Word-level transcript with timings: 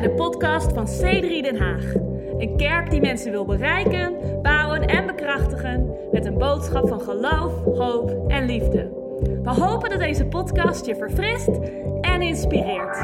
bij 0.00 0.08
de 0.08 0.14
podcast 0.14 0.72
van 0.72 0.86
C3 0.86 1.42
Den 1.42 1.56
Haag. 1.56 1.94
Een 2.38 2.56
kerk 2.56 2.90
die 2.90 3.00
mensen 3.00 3.30
wil 3.30 3.44
bereiken, 3.44 4.14
bouwen 4.42 4.86
en 4.86 5.06
bekrachtigen 5.06 5.90
met 6.12 6.26
een 6.26 6.38
boodschap 6.38 6.88
van 6.88 7.00
geloof, 7.00 7.52
hoop 7.64 8.30
en 8.30 8.46
liefde. 8.46 8.90
We 9.42 9.50
hopen 9.50 9.90
dat 9.90 9.98
deze 9.98 10.24
podcast 10.24 10.86
je 10.86 10.96
verfrist 10.96 11.48
en 12.00 12.22
inspireert. 12.22 12.98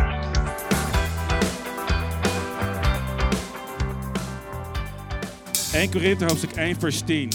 (1 5.72 5.90
Korinthe 5.90 6.25
hoofdstuk 6.25 6.53
1 6.53 6.76
vers 6.81 7.03
10. 7.03 7.31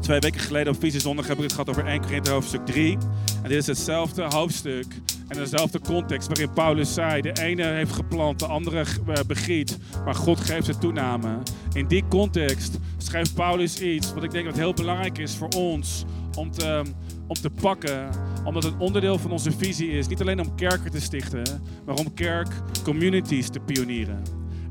Twee 0.00 0.18
weken 0.18 0.40
geleden 0.40 0.72
op 0.72 0.80
Visiezondag 0.80 1.26
heb 1.26 1.36
ik 1.36 1.42
het 1.42 1.52
gehad 1.52 1.68
over 1.68 1.86
1 1.86 2.00
Korinthe 2.00 2.30
hoofdstuk 2.30 2.66
3. 2.66 2.98
En 3.42 3.48
dit 3.48 3.58
is 3.58 3.66
hetzelfde 3.66 4.22
hoofdstuk 4.22 4.86
en 5.30 5.36
dezelfde 5.36 5.80
context 5.80 6.28
waarin 6.28 6.52
Paulus 6.52 6.94
zei: 6.94 7.20
de 7.20 7.32
ene 7.42 7.64
heeft 7.64 7.92
geplant, 7.92 8.38
de 8.38 8.46
andere 8.46 8.80
eh, 8.80 9.14
begiet, 9.26 9.78
maar 10.04 10.14
God 10.14 10.40
geeft 10.40 10.66
de 10.66 10.78
toename. 10.78 11.38
In 11.72 11.86
die 11.86 12.04
context 12.08 12.78
schrijft 12.96 13.34
Paulus 13.34 13.80
iets 13.80 14.14
wat 14.14 14.22
ik 14.22 14.30
denk 14.30 14.44
dat 14.44 14.56
heel 14.56 14.74
belangrijk 14.74 15.18
is 15.18 15.36
voor 15.36 15.48
ons 15.48 16.04
om 16.36 16.50
te, 16.50 16.82
om 17.26 17.34
te 17.34 17.50
pakken, 17.50 18.08
omdat 18.44 18.62
het 18.62 18.74
onderdeel 18.78 19.18
van 19.18 19.30
onze 19.30 19.50
visie 19.50 19.90
is. 19.90 20.08
Niet 20.08 20.20
alleen 20.20 20.40
om 20.40 20.54
kerken 20.54 20.90
te 20.90 21.00
stichten, 21.00 21.62
maar 21.86 21.94
om 21.94 22.14
kerk 22.14 22.48
communities 22.84 23.48
te 23.48 23.60
pionieren. 23.60 24.22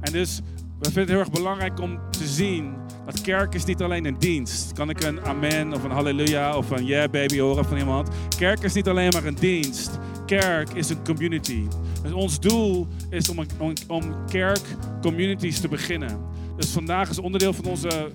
En 0.01 0.11
dus 0.11 0.41
we 0.79 0.85
vinden 0.85 1.01
het 1.01 1.09
heel 1.09 1.19
erg 1.19 1.31
belangrijk 1.31 1.79
om 1.79 1.99
te 2.11 2.27
zien 2.27 2.73
dat 3.05 3.21
kerk 3.21 3.53
is 3.53 3.65
niet 3.65 3.81
alleen 3.81 4.05
een 4.05 4.19
dienst. 4.19 4.73
Kan 4.73 4.89
ik 4.89 5.03
een 5.03 5.21
amen 5.21 5.73
of 5.73 5.83
een 5.83 5.91
halleluja 5.91 6.57
of 6.57 6.69
een 6.69 6.85
yeah 6.85 7.11
baby 7.11 7.39
horen 7.39 7.65
van 7.65 7.77
iemand? 7.77 8.09
Kerk 8.37 8.63
is 8.63 8.73
niet 8.73 8.87
alleen 8.87 9.09
maar 9.13 9.25
een 9.25 9.37
dienst. 9.39 9.99
Kerk 10.29 10.69
is 10.73 10.89
een 10.89 11.03
community. 11.03 11.67
Ons 12.13 12.39
doel 12.39 12.87
is 13.09 13.29
om, 13.29 13.39
om, 13.57 13.73
om 13.87 14.25
kerk 14.27 14.61
communities 15.01 15.59
te 15.59 15.67
beginnen. 15.67 16.19
Dus 16.55 16.69
vandaag 16.69 17.09
is 17.09 17.19
onderdeel 17.19 17.53
van 17.53 17.65
onze 17.65 18.11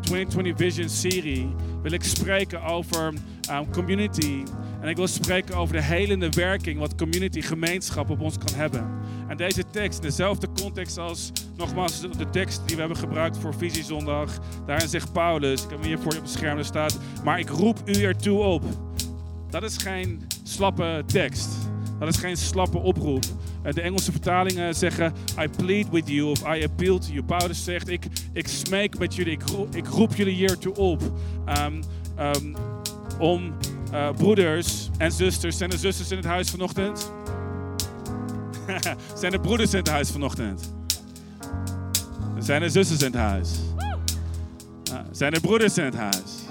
2020 0.00 0.56
Vision 0.56 0.88
serie 0.88 1.48
wil 1.82 1.92
ik 1.92 2.04
spreken 2.04 2.62
over 2.62 3.12
um, 3.50 3.70
community. 3.70 4.42
En 4.80 4.88
ik 4.88 4.96
wil 4.96 5.06
spreken 5.06 5.56
over 5.56 5.74
de 5.74 5.82
helende 5.82 6.28
werking 6.30 6.78
wat 6.78 6.94
community 6.94 7.40
gemeenschap 7.40 8.10
op 8.10 8.20
ons 8.20 8.38
kan 8.38 8.54
hebben. 8.54 8.90
En 9.28 9.36
deze 9.36 9.64
tekst, 9.70 9.98
in 9.98 10.08
dezelfde 10.08 10.48
context 10.60 10.98
als 10.98 11.32
nogmaals 11.56 12.00
de 12.00 12.30
tekst 12.30 12.60
die 12.66 12.74
we 12.74 12.80
hebben 12.80 12.98
gebruikt 12.98 13.38
voor 13.38 13.54
Visiezondag. 13.54 14.38
Daarin 14.66 14.88
zegt 14.88 15.12
Paulus, 15.12 15.62
ik 15.62 15.70
heb 15.70 15.78
hem 15.78 15.88
hier 15.88 15.98
voor 15.98 16.12
je 16.12 16.18
op 16.18 16.24
het 16.24 16.32
scherm 16.32 16.62
staat, 16.62 16.98
maar 17.24 17.38
ik 17.38 17.48
roep 17.48 17.82
u 17.84 18.02
ertoe 18.02 18.38
op. 18.38 18.62
Dat 19.50 19.62
is 19.62 19.76
geen 19.76 20.22
slappe 20.48 21.02
tekst. 21.06 21.48
Dat 21.98 22.08
is 22.08 22.16
geen 22.16 22.36
slappe 22.36 22.78
oproep. 22.78 23.24
Eh, 23.62 23.72
de 23.72 23.80
Engelse 23.80 24.10
vertalingen 24.10 24.74
zeggen, 24.74 25.12
I 25.40 25.48
plead 25.48 25.90
with 25.90 26.08
you 26.08 26.30
of 26.30 26.40
I 26.56 26.64
appeal 26.64 26.98
to 26.98 27.12
you. 27.12 27.22
Paulus 27.22 27.64
zegt, 27.64 27.88
ik, 27.88 28.06
ik 28.32 28.48
smeek 28.48 28.98
met 28.98 29.14
jullie, 29.14 29.32
ik 29.32 29.42
roep, 29.42 29.74
ik 29.74 29.86
roep 29.86 30.14
jullie 30.14 30.34
hiertoe 30.34 30.74
op. 30.74 31.02
Um, 31.48 31.80
um, 32.18 32.54
om 33.18 33.52
uh, 33.92 34.10
broeders 34.10 34.90
en 34.98 35.12
zusters. 35.12 35.56
Zijn 35.56 35.70
er 35.70 35.78
zusters 35.78 36.10
in 36.10 36.16
het 36.16 36.26
huis 36.26 36.50
vanochtend? 36.50 37.12
zijn 39.20 39.32
er 39.32 39.40
broeders 39.40 39.72
in 39.72 39.78
het 39.78 39.88
huis 39.88 40.10
vanochtend? 40.10 40.74
Zijn 42.38 42.62
er 42.62 42.70
zusters 42.70 43.00
in 43.00 43.06
het 43.06 43.20
huis? 43.20 43.50
Uh, 44.92 44.98
zijn 45.10 45.32
er 45.32 45.40
broeders 45.40 45.78
in 45.78 45.84
het 45.84 45.96
huis? 45.96 46.45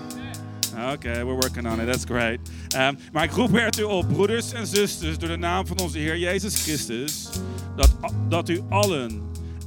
Oké, 0.94 1.12
we're 1.12 1.34
working 1.34 1.68
on 1.68 1.80
it. 1.80 1.86
That's 1.86 2.06
great. 2.06 2.40
Um, 2.78 2.98
maar 3.12 3.23
ik 3.23 3.31
roep 3.31 3.56
ertoe 3.56 3.88
op, 3.88 4.08
broeders 4.08 4.54
en 4.54 4.68
zusters, 4.68 5.17
door 5.17 5.30
de 5.30 5.38
naam 5.38 5.67
van 5.67 5.80
onze 5.80 5.98
Heer 5.98 6.17
Jezus 6.17 6.62
Christus, 6.64 7.30
dat, 7.76 7.95
dat 8.30 8.49
u 8.49 8.61
allen 8.70 9.22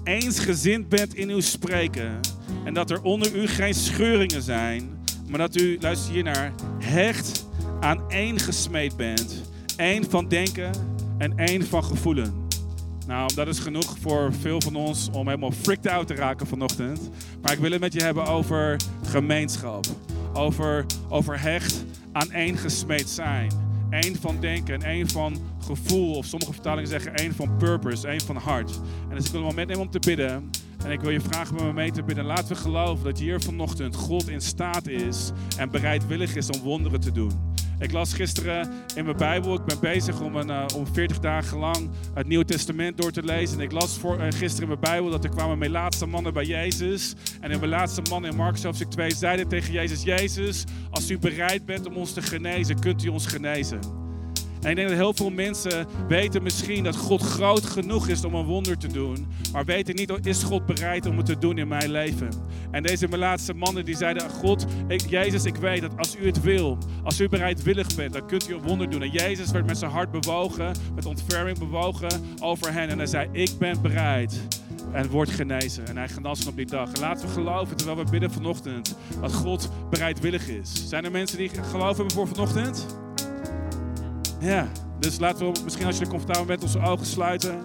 eensgezind 0.04 0.88
bent 0.88 1.14
in 1.14 1.30
uw 1.30 1.40
spreken 1.40 2.20
en 2.64 2.74
dat 2.74 2.90
er 2.90 3.02
onder 3.02 3.34
u 3.34 3.46
geen 3.46 3.74
scheuringen 3.74 4.42
zijn, 4.42 4.98
maar 5.28 5.38
dat 5.38 5.56
u, 5.56 5.78
luister 5.80 6.12
hier 6.12 6.22
naar, 6.22 6.52
hecht 6.78 7.46
aan 7.80 8.10
één 8.10 8.38
gesmeed 8.38 8.96
bent. 8.96 9.42
één 9.76 10.10
van 10.10 10.28
denken 10.28 10.70
en 11.18 11.38
één 11.38 11.66
van 11.66 11.84
gevoelen. 11.84 12.46
Nou, 13.06 13.34
dat 13.34 13.48
is 13.48 13.58
genoeg 13.58 13.96
voor 14.00 14.32
veel 14.40 14.60
van 14.60 14.76
ons 14.76 15.08
om 15.12 15.26
helemaal 15.26 15.52
freaked 15.52 15.86
out 15.86 16.06
te 16.06 16.14
raken 16.14 16.46
vanochtend. 16.46 17.10
Maar 17.42 17.52
ik 17.52 17.58
wil 17.58 17.70
het 17.70 17.80
met 17.80 17.92
je 17.92 18.02
hebben 18.02 18.26
over 18.26 18.76
gemeenschap. 19.02 19.86
Over, 20.38 20.86
over 21.08 21.40
hecht 21.40 21.84
aan 22.12 22.30
één 22.30 22.56
gesmeed 22.56 23.08
zijn. 23.08 23.50
Eén 23.90 24.16
van 24.16 24.40
denken 24.40 24.74
en 24.74 24.82
één 24.82 25.08
van 25.08 25.36
gevoel. 25.58 26.14
Of 26.14 26.26
sommige 26.26 26.52
vertalingen 26.52 26.88
zeggen 26.88 27.14
één 27.14 27.34
van 27.34 27.56
purpose, 27.56 28.08
één 28.08 28.20
van 28.20 28.36
hart. 28.36 28.80
En 29.08 29.16
dus 29.16 29.24
ik 29.24 29.30
wil 29.30 29.40
een 29.40 29.46
moment 29.46 29.68
nemen 29.68 29.82
om 29.82 29.90
te 29.90 29.98
bidden. 29.98 30.50
En 30.84 30.90
ik 30.90 31.00
wil 31.00 31.10
je 31.10 31.20
vragen 31.20 31.54
met 31.54 31.64
me 31.64 31.72
mee 31.72 31.90
te 31.90 32.02
bidden. 32.02 32.24
Laten 32.24 32.48
we 32.48 32.54
geloven 32.54 33.04
dat 33.04 33.18
hier 33.18 33.40
vanochtend 33.40 33.94
God 33.94 34.28
in 34.28 34.40
staat 34.40 34.88
is 34.88 35.30
en 35.56 35.70
bereidwillig 35.70 36.36
is 36.36 36.50
om 36.50 36.60
wonderen 36.60 37.00
te 37.00 37.12
doen. 37.12 37.47
Ik 37.78 37.92
las 37.92 38.12
gisteren 38.12 38.70
in 38.94 39.04
mijn 39.04 39.16
Bijbel. 39.16 39.54
Ik 39.54 39.64
ben 39.64 39.80
bezig 39.80 40.20
om, 40.20 40.36
een, 40.36 40.48
uh, 40.48 40.64
om 40.76 40.86
40 40.86 41.18
dagen 41.18 41.58
lang 41.58 41.90
het 42.14 42.26
Nieuwe 42.26 42.44
Testament 42.44 42.96
door 42.96 43.10
te 43.10 43.22
lezen. 43.22 43.58
En 43.58 43.64
ik 43.64 43.72
las 43.72 43.98
voor, 43.98 44.18
uh, 44.18 44.22
gisteren 44.22 44.62
in 44.62 44.68
mijn 44.68 44.80
Bijbel 44.80 45.10
dat 45.10 45.24
er 45.24 45.30
kwamen 45.30 45.58
mijn 45.58 45.70
laatste 45.70 46.06
mannen 46.06 46.32
bij 46.32 46.44
Jezus. 46.44 47.14
En 47.40 47.50
in 47.50 47.58
mijn 47.58 47.70
laatste 47.70 48.02
man 48.10 48.26
in 48.26 48.36
Marcus 48.36 48.64
hoofdstuk 48.64 48.90
2 48.90 49.14
zeiden 49.14 49.48
tegen 49.48 49.72
Jezus: 49.72 50.02
Jezus, 50.02 50.64
als 50.90 51.10
u 51.10 51.18
bereid 51.18 51.64
bent 51.64 51.86
om 51.86 51.96
ons 51.96 52.12
te 52.12 52.22
genezen, 52.22 52.80
kunt 52.80 53.04
u 53.04 53.08
ons 53.08 53.26
genezen. 53.26 53.97
En 54.60 54.70
ik 54.70 54.76
denk 54.76 54.88
dat 54.88 54.98
heel 54.98 55.14
veel 55.14 55.30
mensen 55.30 55.86
weten 56.08 56.42
misschien 56.42 56.84
dat 56.84 56.96
God 56.96 57.22
groot 57.22 57.66
genoeg 57.66 58.08
is 58.08 58.24
om 58.24 58.34
een 58.34 58.44
wonder 58.44 58.78
te 58.78 58.86
doen. 58.86 59.26
Maar 59.52 59.64
weten 59.64 59.94
niet, 59.94 60.26
is 60.26 60.42
God 60.42 60.66
bereid 60.66 61.06
om 61.06 61.16
het 61.16 61.26
te 61.26 61.38
doen 61.38 61.58
in 61.58 61.68
mijn 61.68 61.90
leven? 61.90 62.28
En 62.70 62.82
deze 62.82 63.18
laatste 63.18 63.54
mannen 63.54 63.84
die 63.84 63.96
zeiden, 63.96 64.30
God, 64.30 64.66
Jezus, 65.08 65.44
ik 65.44 65.56
weet 65.56 65.80
dat 65.80 65.96
als 65.96 66.16
u 66.16 66.26
het 66.26 66.40
wil, 66.40 66.78
als 67.02 67.20
u 67.20 67.28
bereidwillig 67.28 67.94
bent, 67.94 68.12
dan 68.12 68.26
kunt 68.26 68.48
u 68.48 68.54
een 68.54 68.62
wonder 68.62 68.90
doen. 68.90 69.02
En 69.02 69.10
Jezus 69.10 69.50
werd 69.50 69.66
met 69.66 69.78
zijn 69.78 69.90
hart 69.90 70.10
bewogen, 70.10 70.74
met 70.94 71.06
ontferming 71.06 71.58
bewogen 71.58 72.08
over 72.40 72.72
hen. 72.72 72.88
En 72.88 72.98
hij 72.98 73.06
zei, 73.06 73.28
ik 73.32 73.50
ben 73.58 73.82
bereid 73.82 74.40
en 74.92 75.10
wordt 75.10 75.30
genezen. 75.30 75.86
En 75.86 75.96
hij 75.96 76.08
genas 76.08 76.46
op 76.46 76.56
die 76.56 76.66
dag. 76.66 76.92
En 76.92 77.00
laten 77.00 77.26
we 77.26 77.32
geloven, 77.32 77.76
terwijl 77.76 78.04
we 78.04 78.10
bidden 78.10 78.30
vanochtend, 78.30 78.96
dat 79.20 79.32
God 79.32 79.70
bereidwillig 79.90 80.48
is. 80.48 80.88
Zijn 80.88 81.04
er 81.04 81.10
mensen 81.10 81.38
die 81.38 81.50
geloof 81.70 81.96
hebben 81.96 82.14
voor 82.14 82.28
vanochtend? 82.28 82.86
Ja, 84.40 84.68
dus 84.98 85.18
laten 85.18 85.52
we 85.52 85.60
misschien 85.64 85.86
als 85.86 85.98
je 85.98 86.04
er 86.04 86.10
comfortabel 86.10 86.44
bent 86.44 86.62
onze 86.62 86.80
ogen 86.80 87.06
sluiten. 87.06 87.60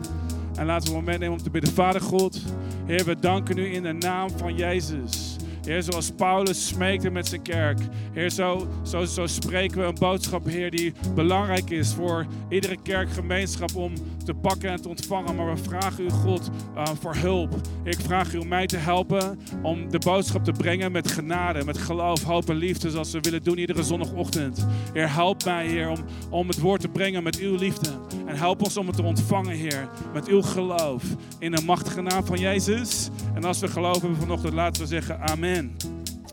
En 0.55 0.65
laten 0.65 0.83
we 0.83 0.89
een 0.89 1.03
moment 1.03 1.19
nemen 1.19 1.37
om 1.37 1.43
te 1.43 1.49
bidden. 1.49 1.73
Vader 1.73 2.01
God, 2.01 2.41
Heer, 2.85 3.05
we 3.05 3.19
danken 3.19 3.57
u 3.57 3.73
in 3.73 3.83
de 3.83 3.91
naam 3.91 4.29
van 4.29 4.55
Jezus. 4.55 5.32
Heer, 5.65 5.83
zoals 5.83 6.11
Paulus 6.11 6.67
smeekte 6.67 7.09
met 7.09 7.27
zijn 7.27 7.41
kerk. 7.41 7.79
Heer, 8.13 8.29
zo, 8.29 8.67
zo, 8.83 9.05
zo 9.05 9.27
spreken 9.27 9.79
we 9.79 9.85
een 9.85 9.95
boodschap, 9.99 10.45
Heer, 10.45 10.71
die 10.71 10.93
belangrijk 11.15 11.69
is 11.69 11.93
voor 11.93 12.25
iedere 12.49 12.77
kerkgemeenschap 12.83 13.75
om 13.75 13.93
te 14.25 14.33
pakken 14.33 14.69
en 14.69 14.81
te 14.81 14.89
ontvangen. 14.89 15.35
Maar 15.35 15.53
we 15.53 15.61
vragen 15.61 16.03
u, 16.03 16.09
God, 16.09 16.49
uh, 16.75 16.83
voor 16.99 17.15
hulp. 17.15 17.55
Ik 17.83 17.99
vraag 17.99 18.33
u 18.33 18.37
om 18.37 18.47
mij 18.47 18.65
te 18.65 18.77
helpen 18.77 19.39
om 19.61 19.89
de 19.89 19.99
boodschap 19.99 20.43
te 20.43 20.51
brengen 20.51 20.91
met 20.91 21.11
genade, 21.11 21.65
met 21.65 21.77
geloof, 21.77 22.23
hoop 22.23 22.49
en 22.49 22.55
liefde, 22.55 22.89
zoals 22.89 23.11
we 23.11 23.19
willen 23.21 23.43
doen 23.43 23.57
iedere 23.57 23.83
zondagochtend. 23.83 24.67
Heer, 24.93 25.13
help 25.13 25.43
mij, 25.45 25.67
Heer, 25.67 25.89
om, 25.89 25.99
om 26.29 26.47
het 26.47 26.59
woord 26.59 26.81
te 26.81 26.89
brengen 26.89 27.23
met 27.23 27.37
uw 27.37 27.55
liefde. 27.55 27.89
En 28.25 28.35
help 28.35 28.61
ons 28.63 28.77
om 28.77 28.87
het 28.87 28.95
te 28.95 29.03
ontvangen, 29.03 29.55
Heer, 29.55 29.89
met 30.13 30.27
uw 30.27 30.41
geloof. 30.41 31.03
In 31.39 31.51
de 31.51 31.61
machtige 31.61 32.01
naam 32.01 32.25
van 32.25 32.39
Jezus. 32.39 33.09
En 33.35 33.43
als 33.43 33.59
we 33.59 33.67
geloof 33.67 34.01
hebben 34.01 34.19
vanochtend, 34.19 34.53
laten 34.53 34.81
we 34.81 34.87
zeggen 34.87 35.19
Amen. 35.19 35.75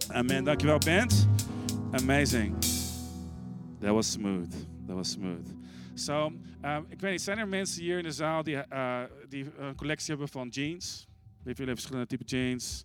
Amen. 0.09 0.45
Dankjewel, 0.45 0.79
Bent. 0.79 1.29
Amazing. 1.91 2.55
That 3.81 3.91
was 3.91 4.11
smooth. 4.11 4.51
That 4.87 4.97
was 4.97 5.11
smooth. 5.11 5.47
So, 5.95 6.33
um, 6.65 6.87
ik 6.89 7.01
weet 7.01 7.11
niet, 7.11 7.21
zijn 7.21 7.39
er 7.39 7.49
mensen 7.49 7.83
hier 7.83 7.99
in 7.99 8.05
de 8.05 8.13
zaal 8.13 8.43
die, 8.43 8.55
uh, 8.55 9.01
die 9.29 9.47
een 9.59 9.75
collectie 9.75 10.09
hebben 10.09 10.29
van 10.29 10.49
jeans? 10.49 11.09
Wie 11.43 11.55
van 11.55 11.65
jullie 11.65 11.75
verschillende 11.75 12.07
type 12.07 12.25
jeans? 12.25 12.85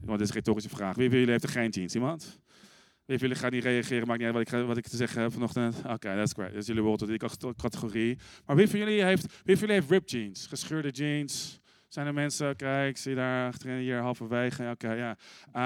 Want 0.00 0.18
dit 0.18 0.28
is 0.28 0.34
een 0.34 0.40
retorische 0.40 0.68
vraag. 0.68 0.96
Wie 0.96 1.08
van 1.08 1.18
jullie 1.18 1.32
heeft 1.32 1.44
er 1.44 1.50
geen 1.50 1.70
jeans? 1.70 1.94
Iemand? 1.94 2.41
Jullie 3.20 3.36
gaat 3.36 3.50
niet 3.50 3.64
reageren, 3.64 4.06
maakt 4.06 4.18
niet 4.18 4.34
uit 4.34 4.48
wat 4.50 4.60
ik, 4.60 4.66
wat 4.66 4.76
ik 4.76 4.88
te 4.88 4.96
zeggen 4.96 5.22
heb 5.22 5.32
vanochtend. 5.32 5.76
Oké, 5.76 6.14
that's 6.16 6.32
great. 6.32 6.52
Dus 6.52 6.66
jullie 6.66 6.82
horen 6.82 6.98
tot 6.98 7.08
die 7.08 7.54
categorie. 7.56 8.18
Maar 8.46 8.56
wie 8.56 8.68
van 8.68 8.78
jullie 8.78 9.04
heeft, 9.04 9.22
wie 9.22 9.56
van 9.56 9.66
jullie 9.66 9.74
heeft 9.74 9.90
ripped 9.90 10.10
jeans? 10.10 10.46
Gescheurde 10.46 10.90
jeans? 10.90 11.60
Zijn 11.88 12.06
er 12.06 12.14
mensen, 12.14 12.56
kijk, 12.56 12.96
zie 12.96 13.14
daar 13.14 13.46
achterin 13.46 13.78
hier 13.78 13.98
halverwege. 13.98 14.70
Oké, 14.70 14.92
ja. 14.92 15.16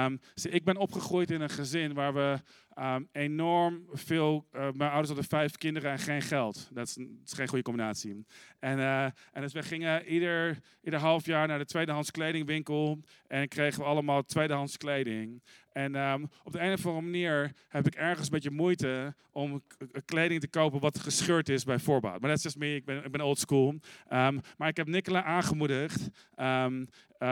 Um, 0.05 0.19
ik 0.49 0.63
ben 0.63 0.77
opgegroeid 0.77 1.31
in 1.31 1.41
een 1.41 1.49
gezin 1.49 1.93
waar 1.93 2.13
we 2.13 2.39
ehm, 2.77 3.03
enorm 3.11 3.85
veel. 3.91 4.45
eh, 4.51 4.61
mijn 4.61 4.89
ouders 4.89 5.07
hadden 5.07 5.27
vijf 5.27 5.57
kinderen 5.57 5.91
en 5.91 5.99
geen 5.99 6.21
geld. 6.21 6.69
Dat 6.73 6.87
is, 6.87 6.97
geen 7.33 7.47
goede 7.47 7.63
combinatie. 7.63 8.25
En, 8.59 8.79
eh, 8.79 9.03
en 9.03 9.41
dus 9.41 9.53
we 9.53 9.63
gingen 9.63 10.05
ieder, 10.05 10.59
ieder 10.83 10.99
half 10.99 11.25
jaar 11.25 11.47
naar 11.47 11.57
de 11.57 11.65
tweedehands 11.65 12.11
kledingwinkel. 12.11 12.99
En 13.27 13.47
kregen 13.47 13.79
we 13.79 13.85
allemaal 13.85 14.23
tweedehands 14.23 14.77
kleding. 14.77 15.43
En 15.71 15.95
ehm, 15.95 16.23
op 16.43 16.51
de 16.51 16.59
een 16.59 16.73
of 16.73 16.85
andere 16.85 17.05
manier 17.05 17.51
heb 17.67 17.87
ik 17.87 17.95
ergens 17.95 18.25
een 18.25 18.33
beetje 18.33 18.51
moeite 18.51 19.15
om 19.31 19.61
kleding 20.05 20.41
te 20.41 20.47
kopen 20.47 20.79
wat 20.79 20.99
gescheurd 20.99 21.49
is 21.49 21.63
bij 21.63 21.79
voorbaat. 21.79 22.19
Maar 22.19 22.29
dat 22.29 22.37
is 22.37 22.43
just 22.43 22.57
me, 22.57 22.75
ik 22.75 22.85
ben, 22.85 23.05
ik 23.05 23.11
ben 23.11 23.21
old 23.21 23.39
school. 23.39 23.75
Ehm, 24.07 24.39
maar 24.57 24.67
ik 24.67 24.77
heb 24.77 24.87
Nicola 24.87 25.23
aangemoedigd, 25.23 26.07
eh, 26.35 26.65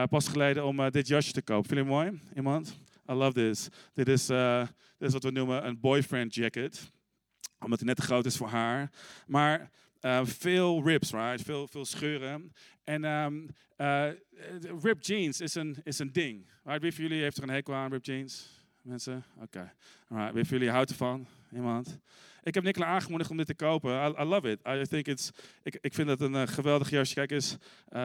pas 0.09 0.27
geleden, 0.27 0.65
om 0.65 0.89
dit 0.89 1.07
jasje 1.07 1.31
te 1.31 1.41
kopen. 1.41 1.69
Vind 1.69 1.87
je 1.87 1.93
het 1.93 2.03
mooi? 2.03 2.21
Iemand? 2.35 2.79
I 3.09 3.13
love 3.13 3.33
this. 3.33 3.69
Dit 3.93 4.07
is, 4.07 4.29
dit 4.97 5.07
is 5.07 5.13
wat 5.13 5.23
we 5.23 5.31
noemen 5.31 5.65
een 5.65 5.79
boyfriend 5.79 6.35
jacket. 6.35 6.91
Omdat 7.59 7.79
hij 7.79 7.87
net 7.87 7.97
te 7.97 8.01
groot 8.01 8.25
is 8.25 8.37
voor 8.37 8.47
haar. 8.47 8.91
Maar 9.27 9.71
eh, 9.99 10.25
veel 10.25 10.83
rips, 10.83 11.11
right? 11.11 11.41
Veel, 11.41 11.67
veel 11.67 11.85
scheuren. 11.85 12.53
En 12.83 13.03
ehm 13.03 13.47
eh, 13.75 14.09
ripped 14.81 15.05
jeans 15.05 15.41
is 15.41 15.55
een, 15.55 15.77
is 15.83 15.99
een 15.99 16.11
ding. 16.11 16.49
Right? 16.63 16.81
Wie 16.81 16.93
van 16.93 17.03
jullie 17.03 17.21
heeft 17.21 17.37
er 17.37 17.43
een 17.43 17.49
hekel 17.49 17.73
aan 17.73 17.89
ripped 17.89 18.05
jeans? 18.05 18.63
Mensen? 18.81 19.25
Oké. 19.41 19.73
Alright. 20.07 20.33
Wie 20.33 20.43
van 20.45 20.57
jullie 20.57 20.73
houdt 20.73 20.89
ervan? 20.89 21.27
Iemand? 21.53 21.99
Ik 22.43 22.53
heb 22.53 22.63
Nicola 22.63 22.85
aangemoedigd 22.85 23.29
om 23.29 23.37
dit 23.37 23.45
te 23.45 23.55
kopen. 23.55 24.15
I, 24.19 24.23
love 24.23 24.51
it. 24.51 24.59
I 24.67 24.87
think 24.87 25.07
it's, 25.07 25.31
ik, 25.63 25.77
ik 25.81 25.93
vind 25.93 26.09
het 26.09 26.21
een 26.21 26.35
eh, 26.35 26.47
geweldig 26.47 26.89
jasje. 26.89 27.13
Kijk 27.13 27.31
eens, 27.31 27.57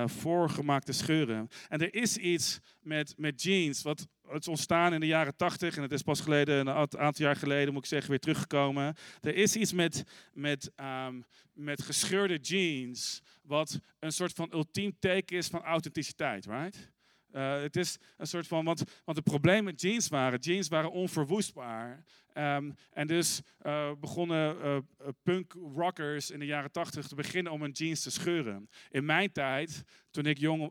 voorgemaakte 0.04 0.92
scheuren. 0.92 1.48
En 1.68 1.80
er 1.80 1.94
is 1.94 2.16
iets 2.16 2.60
met, 2.80 3.14
met 3.16 3.42
jeans, 3.42 3.82
wat 3.82 4.06
het 4.32 4.40
is 4.40 4.48
ontstaan 4.48 4.92
in 4.94 5.00
de 5.00 5.06
jaren 5.06 5.36
80 5.36 5.76
en 5.76 5.82
het 5.82 5.92
is 5.92 6.02
pas 6.02 6.20
geleden, 6.20 6.58
een 6.58 6.70
aant- 6.70 6.96
aantal 6.96 7.24
jaar 7.24 7.36
geleden 7.36 7.72
moet 7.72 7.82
ik 7.82 7.88
zeggen, 7.88 8.10
weer 8.10 8.18
teruggekomen. 8.18 8.94
Er 9.20 9.34
is 9.34 9.56
iets 9.56 9.72
met, 9.72 10.04
met, 10.32 10.70
ehm, 10.76 11.20
met 11.52 11.82
gescheurde 11.82 12.36
jeans, 12.36 13.22
wat 13.42 13.80
een 13.98 14.12
soort 14.12 14.32
van 14.32 14.48
ultiem 14.52 14.96
teken 14.98 15.36
is 15.36 15.46
van 15.46 15.62
authenticiteit, 15.62 16.46
right? 16.46 16.90
Eh, 17.30 17.60
het 17.60 17.76
is 17.76 17.98
een 18.16 18.26
soort 18.26 18.46
van, 18.46 18.64
want, 18.64 18.82
want 19.04 19.16
het 19.16 19.26
probleem 19.26 19.64
met 19.64 19.80
jeans 19.80 20.08
waren, 20.08 20.38
jeans 20.38 20.68
waren 20.68 20.92
onverwoestbaar. 20.92 22.04
Ehm, 22.40 22.70
en 22.90 23.06
dus 23.06 23.40
eh, 23.58 23.90
begonnen 24.00 24.62
eh, 24.62 24.78
punk 25.22 25.52
rockers 25.74 26.30
in 26.30 26.38
de 26.38 26.46
jaren 26.46 26.72
tachtig 26.72 27.08
te 27.08 27.14
beginnen 27.14 27.52
om 27.52 27.60
hun 27.60 27.70
jeans 27.70 28.02
te 28.02 28.10
scheuren. 28.10 28.68
In 28.90 29.04
mijn 29.04 29.32
tijd, 29.32 29.82
toen 30.10 30.26
ik 30.26 30.38
jong, 30.38 30.70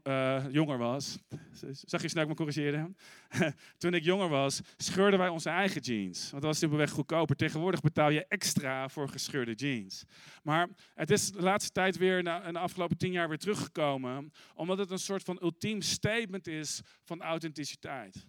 jonger 0.52 0.78
was, 0.78 1.18
zag 1.92 2.02
je 2.02 2.08
snel 2.08 2.28
me 2.28 2.34
corrigeerde? 2.34 2.94
toen 3.78 3.94
ik 3.94 4.04
jonger 4.04 4.30
was, 4.30 4.62
scheurden 4.78 5.20
wij 5.20 5.28
onze 5.28 5.50
eigen 5.50 5.82
jeans. 5.82 6.20
Want 6.20 6.32
dat 6.32 6.52
was 6.52 6.58
simpelweg 6.58 6.90
goedkoper. 6.90 7.36
Tegenwoordig 7.36 7.82
betaal 7.82 8.10
je 8.10 8.26
extra 8.28 8.90
voor 8.90 9.10
gescheurde 9.10 9.54
jeans. 9.54 10.04
Maar 10.44 10.70
het 10.94 11.12
is 11.12 11.32
de 11.32 11.42
laatste 11.42 11.72
tijd 11.72 11.98
weer, 11.98 12.24
na, 12.24 12.44
in 12.44 12.54
de 12.54 12.60
afgelopen 12.60 12.98
tien 12.98 13.12
jaar 13.12 13.28
weer 13.28 13.38
teruggekomen, 13.38 14.32
omdat 14.54 14.78
het 14.78 14.92
een 14.92 15.00
soort 15.00 15.24
van 15.24 15.40
ultiem 15.42 15.82
statement 15.82 16.48
is 16.48 16.82
van 17.04 17.22
authenticiteit. 17.22 18.28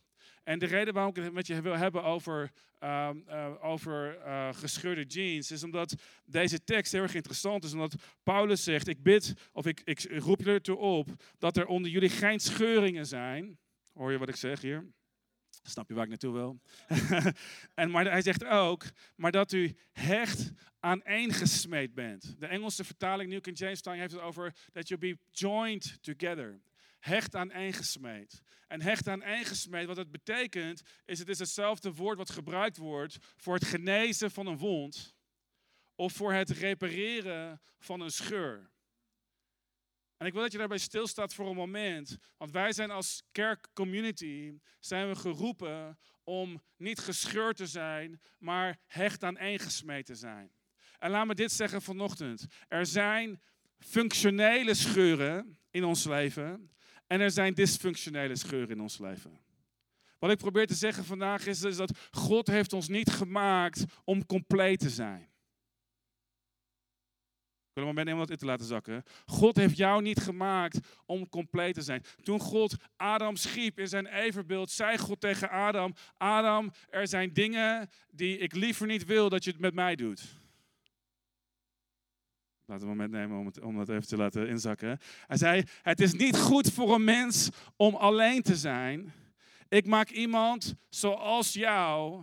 En 0.50 0.58
de 0.58 0.66
reden 0.66 0.94
waarom 0.94 1.16
ik 1.16 1.22
het 1.22 1.32
met 1.32 1.46
je 1.46 1.60
wil 1.60 1.76
hebben 1.76 2.04
over, 2.04 2.50
ehm, 2.78 3.16
eh, 3.26 3.64
over 3.64 4.18
eh, 4.18 4.48
gescheurde 4.52 5.04
jeans, 5.04 5.50
is 5.50 5.62
omdat 5.62 5.94
deze 6.24 6.64
tekst 6.64 6.92
heel 6.92 7.02
erg 7.02 7.14
interessant 7.14 7.64
is. 7.64 7.72
Omdat 7.72 7.94
Paulus 8.22 8.64
zegt, 8.64 8.88
ik 8.88 9.02
bid, 9.02 9.34
of 9.52 9.66
ik, 9.66 9.80
ik 9.84 10.00
roep 10.00 10.40
je 10.40 10.50
ertoe 10.50 10.76
op, 10.76 11.08
dat 11.38 11.56
er 11.56 11.66
onder 11.66 11.90
jullie 11.90 12.08
geen 12.08 12.40
scheuringen 12.40 13.06
zijn. 13.06 13.58
Hoor 13.92 14.12
je 14.12 14.18
wat 14.18 14.28
ik 14.28 14.36
zeg 14.36 14.60
hier? 14.60 14.86
Snap 15.62 15.88
je 15.88 15.94
waar 15.94 16.04
ik 16.04 16.08
naartoe 16.08 16.32
wil? 16.32 16.60
en, 17.74 17.90
maar 17.90 18.10
hij 18.10 18.22
zegt 18.22 18.44
ook, 18.44 18.84
maar 19.16 19.32
dat 19.32 19.52
u 19.52 19.76
hecht 19.92 20.52
aaneengesmeed 20.80 21.94
bent. 21.94 22.34
De 22.38 22.46
Engelse 22.46 22.84
vertaling, 22.84 23.30
New 23.30 23.40
King 23.40 23.58
James 23.58 23.74
vertaling, 23.74 24.02
heeft 24.02 24.14
het 24.14 24.22
over 24.22 24.54
that 24.72 24.88
you 24.88 25.00
be 25.00 25.18
joined 25.30 25.98
together. 26.02 26.60
Hecht 27.00 27.34
aaneengesmeed. 27.34 28.42
En 28.66 28.82
hecht 28.82 29.08
aaneengesmeed, 29.08 29.86
wat 29.86 29.96
het 29.96 30.10
betekent, 30.10 30.82
is 31.04 31.18
het 31.18 31.28
is 31.28 31.38
hetzelfde 31.38 31.92
woord 31.92 32.18
wat 32.18 32.30
gebruikt 32.30 32.76
wordt 32.76 33.18
voor 33.36 33.54
het 33.54 33.64
genezen 33.64 34.30
van 34.30 34.46
een 34.46 34.58
wond 34.58 35.14
of 35.94 36.12
voor 36.12 36.32
het 36.32 36.50
repareren 36.50 37.60
van 37.78 38.00
een 38.00 38.10
scheur. 38.10 38.70
En 40.16 40.26
ik 40.26 40.32
wil 40.32 40.42
dat 40.42 40.52
je 40.52 40.58
daarbij 40.58 40.78
stilstaat 40.78 41.34
voor 41.34 41.48
een 41.48 41.56
moment. 41.56 42.16
Want 42.36 42.50
wij 42.50 42.72
zijn 42.72 42.90
als 42.90 43.22
kerkcommunity 43.32 44.58
zijn 44.78 45.08
we 45.08 45.14
geroepen 45.14 45.98
om 46.24 46.62
niet 46.76 46.98
gescheurd 46.98 47.56
te 47.56 47.66
zijn, 47.66 48.20
maar 48.38 48.78
hecht 48.86 49.24
aaneengesmeed 49.24 50.06
te 50.06 50.14
zijn. 50.14 50.52
En 50.98 51.10
laat 51.10 51.26
me 51.26 51.34
dit 51.34 51.52
zeggen 51.52 51.82
vanochtend. 51.82 52.46
Er 52.68 52.86
zijn 52.86 53.42
functionele 53.78 54.74
scheuren 54.74 55.58
in 55.70 55.84
ons 55.84 56.04
leven 56.04 56.70
en 57.10 57.20
er 57.20 57.30
zijn 57.30 57.54
dysfunctionele 57.54 58.36
scheuren 58.36 58.68
in 58.68 58.80
ons 58.80 58.98
leven. 58.98 59.38
Wat 60.18 60.30
ik 60.30 60.38
probeer 60.38 60.66
te 60.66 60.74
zeggen 60.74 61.04
vandaag 61.04 61.46
is, 61.46 61.60
dat 61.60 61.98
God 62.10 62.46
heeft 62.46 62.72
ons 62.72 62.88
niet 62.88 63.10
gemaakt 63.10 63.84
om 64.04 64.26
compleet 64.26 64.78
te 64.78 64.90
zijn. 64.90 65.20
Ik 67.68 67.76
wil 67.76 67.88
een 67.88 67.94
moment 67.94 68.18
dat 68.18 68.30
in 68.30 68.36
te 68.36 68.44
laten 68.44 68.66
zakken. 68.66 69.02
God 69.26 69.56
heeft 69.56 69.76
jou 69.76 70.02
niet 70.02 70.20
gemaakt 70.20 70.78
om 71.06 71.28
compleet 71.28 71.74
te 71.74 71.82
zijn. 71.82 72.04
Toen 72.22 72.40
God 72.40 72.74
Adam 72.96 73.36
schiep 73.36 73.78
in 73.78 73.88
zijn 73.88 74.06
evenbeeld, 74.06 74.70
zei 74.70 74.98
God 74.98 75.20
tegen 75.20 75.50
Adam: 75.50 75.94
Adam, 76.16 76.72
er 76.88 77.08
zijn 77.08 77.32
dingen 77.32 77.88
die 78.10 78.38
ik 78.38 78.54
liever 78.54 78.86
niet 78.86 79.04
wil 79.04 79.28
dat 79.28 79.44
je 79.44 79.50
het 79.50 79.60
met 79.60 79.74
mij 79.74 79.94
doet. 79.94 80.22
Laten 82.70 82.84
we 82.84 82.92
een 82.92 82.98
moment 82.98 83.20
nemen 83.20 83.52
om, 83.62 83.76
dat 83.76 83.88
even 83.88 84.06
te 84.06 84.16
laten 84.16 84.48
inzakken. 84.48 84.98
Hij 85.26 85.36
zei: 85.36 85.62
Het 85.82 86.00
is 86.00 86.12
niet 86.12 86.36
goed 86.36 86.72
voor 86.72 86.94
een 86.94 87.04
mens 87.04 87.48
om 87.76 87.94
alleen 87.94 88.42
te 88.42 88.56
zijn. 88.56 89.12
Ik 89.68 89.86
maak 89.86 90.10
iemand 90.10 90.74
zoals 90.88 91.52
jou. 91.52 92.22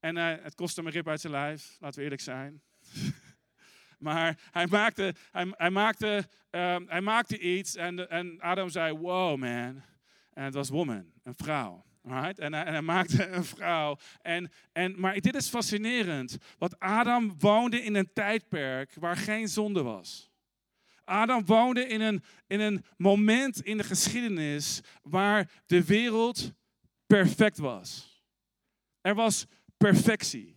En 0.00 0.16
eh, 0.16 0.44
het 0.44 0.54
kostte 0.54 0.80
hem 0.80 0.88
een 0.88 0.94
rib 0.94 1.08
uit 1.08 1.20
zijn 1.20 1.32
lijf, 1.32 1.76
laten 1.80 1.98
we 1.98 2.02
eerlijk 2.02 2.22
zijn. 2.22 2.62
Maar 3.98 4.38
hij 4.50 4.66
maakte, 4.66 5.14
hij, 5.30 5.52
hij 5.56 5.70
maakte, 5.70 6.28
ehm, 6.50 6.84
hij 6.86 7.00
maakte 7.00 7.38
iets 7.38 7.76
en, 7.76 8.10
en 8.10 8.40
Adam 8.40 8.68
zei, 8.68 8.98
wow 8.98 9.38
man. 9.38 9.82
En 10.32 10.44
het 10.44 10.54
was 10.54 10.68
woman, 10.68 11.12
een 11.22 11.34
vrouw. 11.34 11.84
En, 12.02 12.52
hij, 12.52 12.64
en 12.64 12.84
maakte 12.84 13.26
een 13.36 13.44
vrouw. 13.44 13.98
En, 14.20 14.52
en, 14.72 15.00
maar 15.00 15.20
dit 15.20 15.34
is 15.34 15.48
fascinerend. 15.48 16.36
Want 16.58 16.78
Adam 16.78 17.38
woonde 17.38 17.82
in 17.82 17.94
een 17.94 18.12
tijdperk 18.12 18.94
waar 18.94 19.16
geen 19.16 19.48
zonde 19.48 19.82
was. 19.82 20.30
Adam 21.04 21.44
woonde 21.44 21.86
in 21.86 22.00
een, 22.00 22.24
in 22.46 22.60
een 22.60 22.84
moment 22.96 23.62
in 23.62 23.76
de 23.76 23.84
geschiedenis 23.84 24.80
waar 25.02 25.50
de 25.66 25.84
wereld 25.84 26.52
perfect 27.06 27.58
was. 27.58 28.20
Er 29.00 29.14
was 29.14 29.46
perfectie. 29.76 30.56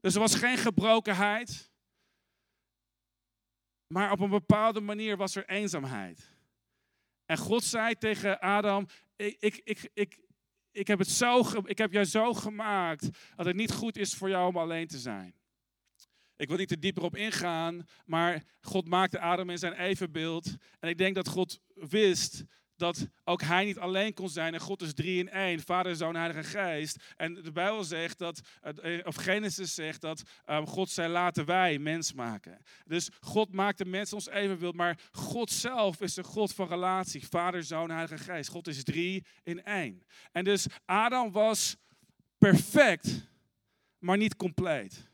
Dus 0.00 0.14
er 0.14 0.20
was 0.20 0.34
geen 0.34 0.58
gebrokenheid. 0.58 1.70
Maar 3.86 4.12
op 4.12 4.20
een 4.20 4.30
bepaalde 4.30 4.80
manier 4.80 5.16
was 5.16 5.36
er 5.36 5.48
eenzaamheid. 5.48 6.38
En 7.24 7.38
God 7.38 7.64
zei 7.64 7.94
tegen 7.94 8.40
Adam: 8.40 8.86
ik, 9.16 9.60
ik, 9.64 9.90
ik, 9.94 10.18
ik, 10.72 10.86
heb, 10.86 10.98
het 10.98 11.10
zo, 11.10 11.44
ik 11.64 11.78
heb 11.78 11.92
jou 11.92 12.04
zo 12.04 12.34
gemaakt 12.34 13.08
dat 13.36 13.46
het 13.46 13.56
niet 13.56 13.72
goed 13.72 13.96
is 13.96 14.14
voor 14.14 14.28
jou 14.28 14.48
om 14.48 14.56
alleen 14.56 14.86
te 14.86 14.98
zijn. 14.98 15.34
Ik 16.36 16.48
wil 16.48 16.56
niet 16.56 16.70
er 16.70 16.80
dieper 16.80 17.02
op 17.02 17.16
ingaan, 17.16 17.86
maar 18.04 18.44
God 18.60 18.88
maakte 18.88 19.18
Adam 19.18 19.50
in 19.50 19.58
zijn 19.58 19.72
evenbeeld. 19.72 20.54
En 20.78 20.88
ik 20.88 20.98
denk 20.98 21.14
dat 21.14 21.28
God 21.28 21.60
wist 21.74 22.44
dat 22.80 23.06
ook 23.24 23.42
hij 23.42 23.64
niet 23.64 23.78
alleen 23.78 24.14
kon 24.14 24.28
zijn. 24.28 24.54
En 24.54 24.60
God 24.60 24.82
is 24.82 24.94
drie 24.94 25.18
in 25.18 25.30
één, 25.30 25.60
Vader, 25.60 25.96
Zoon, 25.96 26.14
Heilige 26.14 26.42
Geest. 26.42 27.02
En 27.16 27.34
de 27.34 27.52
Bijbel 27.52 27.84
zegt 27.84 28.18
dat, 28.18 28.40
eh, 28.60 29.06
of 29.06 29.14
Genesis 29.14 29.74
zegt 29.74 30.00
dat 30.00 30.22
eh, 30.44 30.66
God 30.66 30.90
zei 30.90 31.08
laten 31.08 31.44
wij 31.44 31.78
mens 31.78 32.12
maken. 32.12 32.58
Dus 32.84 33.08
God 33.20 33.52
maakt 33.52 33.78
de 33.78 33.84
mens 33.84 34.12
ons 34.12 34.28
evenbeeld, 34.28 34.74
maar 34.74 34.98
God 35.12 35.50
zelf 35.50 36.00
is 36.00 36.16
een 36.16 36.24
God 36.24 36.54
van 36.54 36.68
relatie. 36.68 37.26
Vader, 37.28 37.64
Zoon, 37.64 37.90
Heilige 37.90 38.18
Geest. 38.18 38.50
God 38.50 38.68
is 38.68 38.84
drie 38.84 39.24
in 39.42 39.64
één. 39.64 40.02
En 40.32 40.44
dus 40.44 40.66
Adam 40.84 41.32
was 41.32 41.76
perfect, 42.38 43.28
maar 43.98 44.16
niet 44.16 44.36
compleet. 44.36 45.09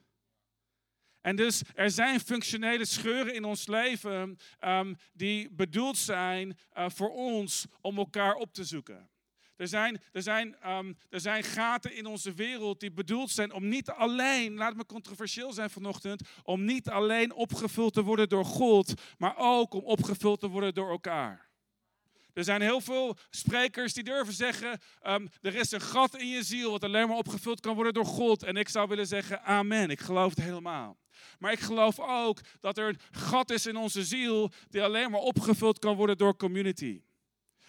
En 1.26 1.36
dus 1.36 1.62
er 1.74 1.90
zijn 1.90 2.20
functionele 2.20 2.84
scheuren 2.84 3.34
in 3.34 3.44
ons 3.44 3.66
leven 3.66 4.38
ehm, 4.58 4.94
die 5.12 5.50
bedoeld 5.50 5.96
zijn 5.96 6.58
eh, 6.72 6.84
voor 6.88 7.10
ons 7.10 7.66
om 7.80 7.98
elkaar 7.98 8.34
op 8.34 8.52
te 8.52 8.64
zoeken. 8.64 9.10
Er 9.56 9.68
zijn, 9.68 10.00
er, 10.12 10.22
zijn, 10.22 10.56
ehm, 10.60 10.92
er 11.10 11.20
zijn 11.20 11.42
gaten 11.42 11.96
in 11.96 12.06
onze 12.06 12.34
wereld 12.34 12.80
die 12.80 12.92
bedoeld 12.92 13.30
zijn 13.30 13.52
om 13.52 13.68
niet 13.68 13.90
alleen, 13.90 14.54
laat 14.54 14.76
me 14.76 14.86
controversieel 14.86 15.52
zijn 15.52 15.70
vanochtend, 15.70 16.28
om 16.42 16.64
niet 16.64 16.88
alleen 16.88 17.32
opgevuld 17.32 17.92
te 17.92 18.02
worden 18.02 18.28
door 18.28 18.44
God, 18.44 18.94
maar 19.18 19.34
ook 19.36 19.74
om 19.74 19.84
opgevuld 19.84 20.40
te 20.40 20.48
worden 20.48 20.74
door 20.74 20.90
elkaar. 20.90 21.48
Er 22.32 22.44
zijn 22.44 22.60
heel 22.60 22.80
veel 22.80 23.16
sprekers 23.30 23.92
die 23.92 24.04
durven 24.04 24.34
zeggen, 24.34 24.80
um, 25.06 25.28
er 25.40 25.54
is 25.54 25.72
een 25.72 25.80
gat 25.80 26.16
in 26.16 26.28
je 26.28 26.42
ziel 26.42 26.70
wat 26.70 26.84
alleen 26.84 27.08
maar 27.08 27.16
opgevuld 27.16 27.60
kan 27.60 27.74
worden 27.74 27.94
door 27.94 28.06
God. 28.06 28.42
En 28.42 28.56
ik 28.56 28.68
zou 28.68 28.88
willen 28.88 29.06
zeggen, 29.06 29.42
amen, 29.42 29.90
ik 29.90 30.00
geloof 30.00 30.34
het 30.34 30.44
helemaal. 30.44 30.96
Maar 31.38 31.52
ik 31.52 31.60
geloof 31.60 32.00
ook 32.00 32.40
dat 32.60 32.78
er 32.78 32.88
een 32.88 32.98
gat 33.10 33.50
is 33.50 33.66
in 33.66 33.76
onze 33.76 34.04
ziel 34.04 34.50
die 34.68 34.82
alleen 34.82 35.10
maar 35.10 35.20
opgevuld 35.20 35.78
kan 35.78 35.96
worden 35.96 36.18
door 36.18 36.36
community. 36.36 37.00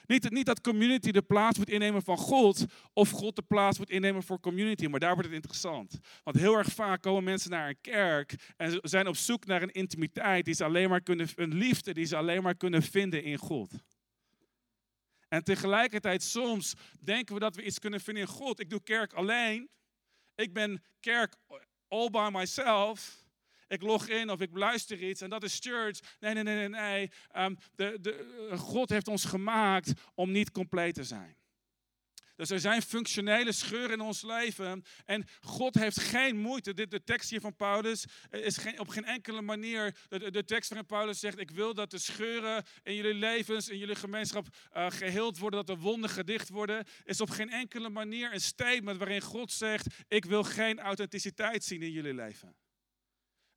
Niet, 0.08 0.32
niet 0.32 0.46
dat 0.46 0.62
community 0.62 1.12
de 1.12 1.22
plaats 1.22 1.58
moet 1.58 1.70
innemen 1.70 2.04
van 2.04 2.18
God, 2.18 2.66
of 2.94 3.10
God 3.10 3.36
de 3.36 3.42
plaats 3.42 3.78
moet 3.78 3.90
innemen 3.90 4.24
voor 4.24 4.40
community, 4.40 4.86
maar 4.86 5.00
daar 5.00 5.14
wordt 5.14 5.28
het 5.28 5.36
interessant. 5.36 6.00
Want 6.24 6.38
heel 6.38 6.58
erg 6.58 6.68
vaak 6.68 7.02
komen 7.02 7.24
mensen 7.24 7.52
naar 7.52 7.70
een 7.70 7.82
kerk 7.82 8.54
en 8.58 8.80
zijn 8.82 9.08
op 9.08 9.16
zoek 9.16 9.46
naar 9.46 9.62
een 9.62 9.72
intimiteit 9.72 10.46
die 10.46 10.54
ze 10.54 10.64
alleen 10.64 10.90
maar 10.90 11.02
kunnen, 11.02 11.28
een 11.36 11.54
liefde 11.54 11.94
die 11.94 12.06
ze 12.06 12.16
alleen 12.16 12.44
maar 12.44 12.56
kunnen 12.56 12.84
vinden 12.84 13.24
in 13.24 13.38
God. 13.38 13.72
En 15.28 15.44
tegelijkertijd 15.44 16.24
soms 16.24 16.74
denken 17.00 17.34
we 17.34 17.40
dat 17.40 17.56
we 17.56 17.64
iets 17.64 17.80
kunnen 17.80 18.02
vinden 18.02 18.24
in 18.24 18.30
God. 18.30 18.60
Ik 18.60 18.70
doe 18.70 18.84
kerk 18.84 19.14
alleen. 19.14 19.70
Ik 20.36 20.54
ben 20.54 20.84
kerk 21.00 21.36
all 21.88 22.10
by 22.10 22.30
myself. 22.32 23.26
Ik 23.68 23.82
log 23.82 24.08
in 24.08 24.30
of 24.30 24.42
ik 24.42 24.50
luister 24.54 25.04
iets 25.04 25.22
en 25.22 25.30
dat 25.30 25.44
is 25.44 25.60
church. 25.60 26.00
Nee, 26.20 26.34
nee, 26.34 26.44
nee, 26.44 26.56
nee. 26.56 26.70
nee. 26.70 27.12
Ehm, 27.32 27.56
de, 27.76 27.98
de, 28.02 28.52
God 28.58 28.90
heeft 28.90 29.08
ons 29.08 29.26
gemaakt 29.26 29.92
om 30.14 30.32
niet 30.32 30.52
compleet 30.52 30.94
te 30.94 31.04
zijn. 31.04 31.38
Dus 32.38 32.50
er 32.50 32.60
zijn 32.60 32.82
functionele 32.82 33.52
scheuren 33.52 33.92
in 33.92 34.02
ons 34.02 34.22
leven. 34.22 34.84
En 35.06 35.26
God 35.42 35.76
heeft 35.76 36.00
geen 36.00 36.38
moeite. 36.38 36.74
De, 36.74 36.88
de 36.88 37.04
tekst 37.04 37.30
hier 37.30 37.42
van 37.42 37.56
Paulus 37.56 38.06
is 38.30 38.58
geen, 38.58 38.80
op 38.80 38.88
geen 38.88 39.06
enkele 39.06 39.42
manier. 39.42 39.96
De, 40.08 40.32
de 40.32 40.46
tekst 40.46 40.74
van 40.74 40.86
Paulus 40.86 41.20
zegt: 41.20 41.40
Ik 41.40 41.52
wil 41.52 41.74
dat 41.74 41.92
de 41.92 41.98
scheuren 41.98 42.66
in 42.84 42.96
jullie 42.96 43.14
levens, 43.14 43.70
in 43.70 43.78
jullie 43.78 43.96
gemeenschap 43.96 44.48
uh, 44.48 44.90
geheeld 44.90 45.38
worden. 45.38 45.66
Dat 45.66 45.76
de 45.76 45.84
wonden 45.84 46.10
gedicht 46.10 46.50
worden. 46.50 46.86
Is 47.04 47.22
op 47.22 47.30
geen 47.30 47.50
enkele 47.50 47.90
manier 47.90 48.34
een 48.34 48.42
statement 48.42 48.98
waarin 48.98 49.22
God 49.22 49.52
zegt: 49.52 49.88
Ik 50.08 50.26
wil 50.26 50.44
geen 50.44 50.80
authenticiteit 50.80 51.64
zien 51.64 51.82
in 51.82 51.92
jullie 51.92 52.14
leven. 52.14 52.56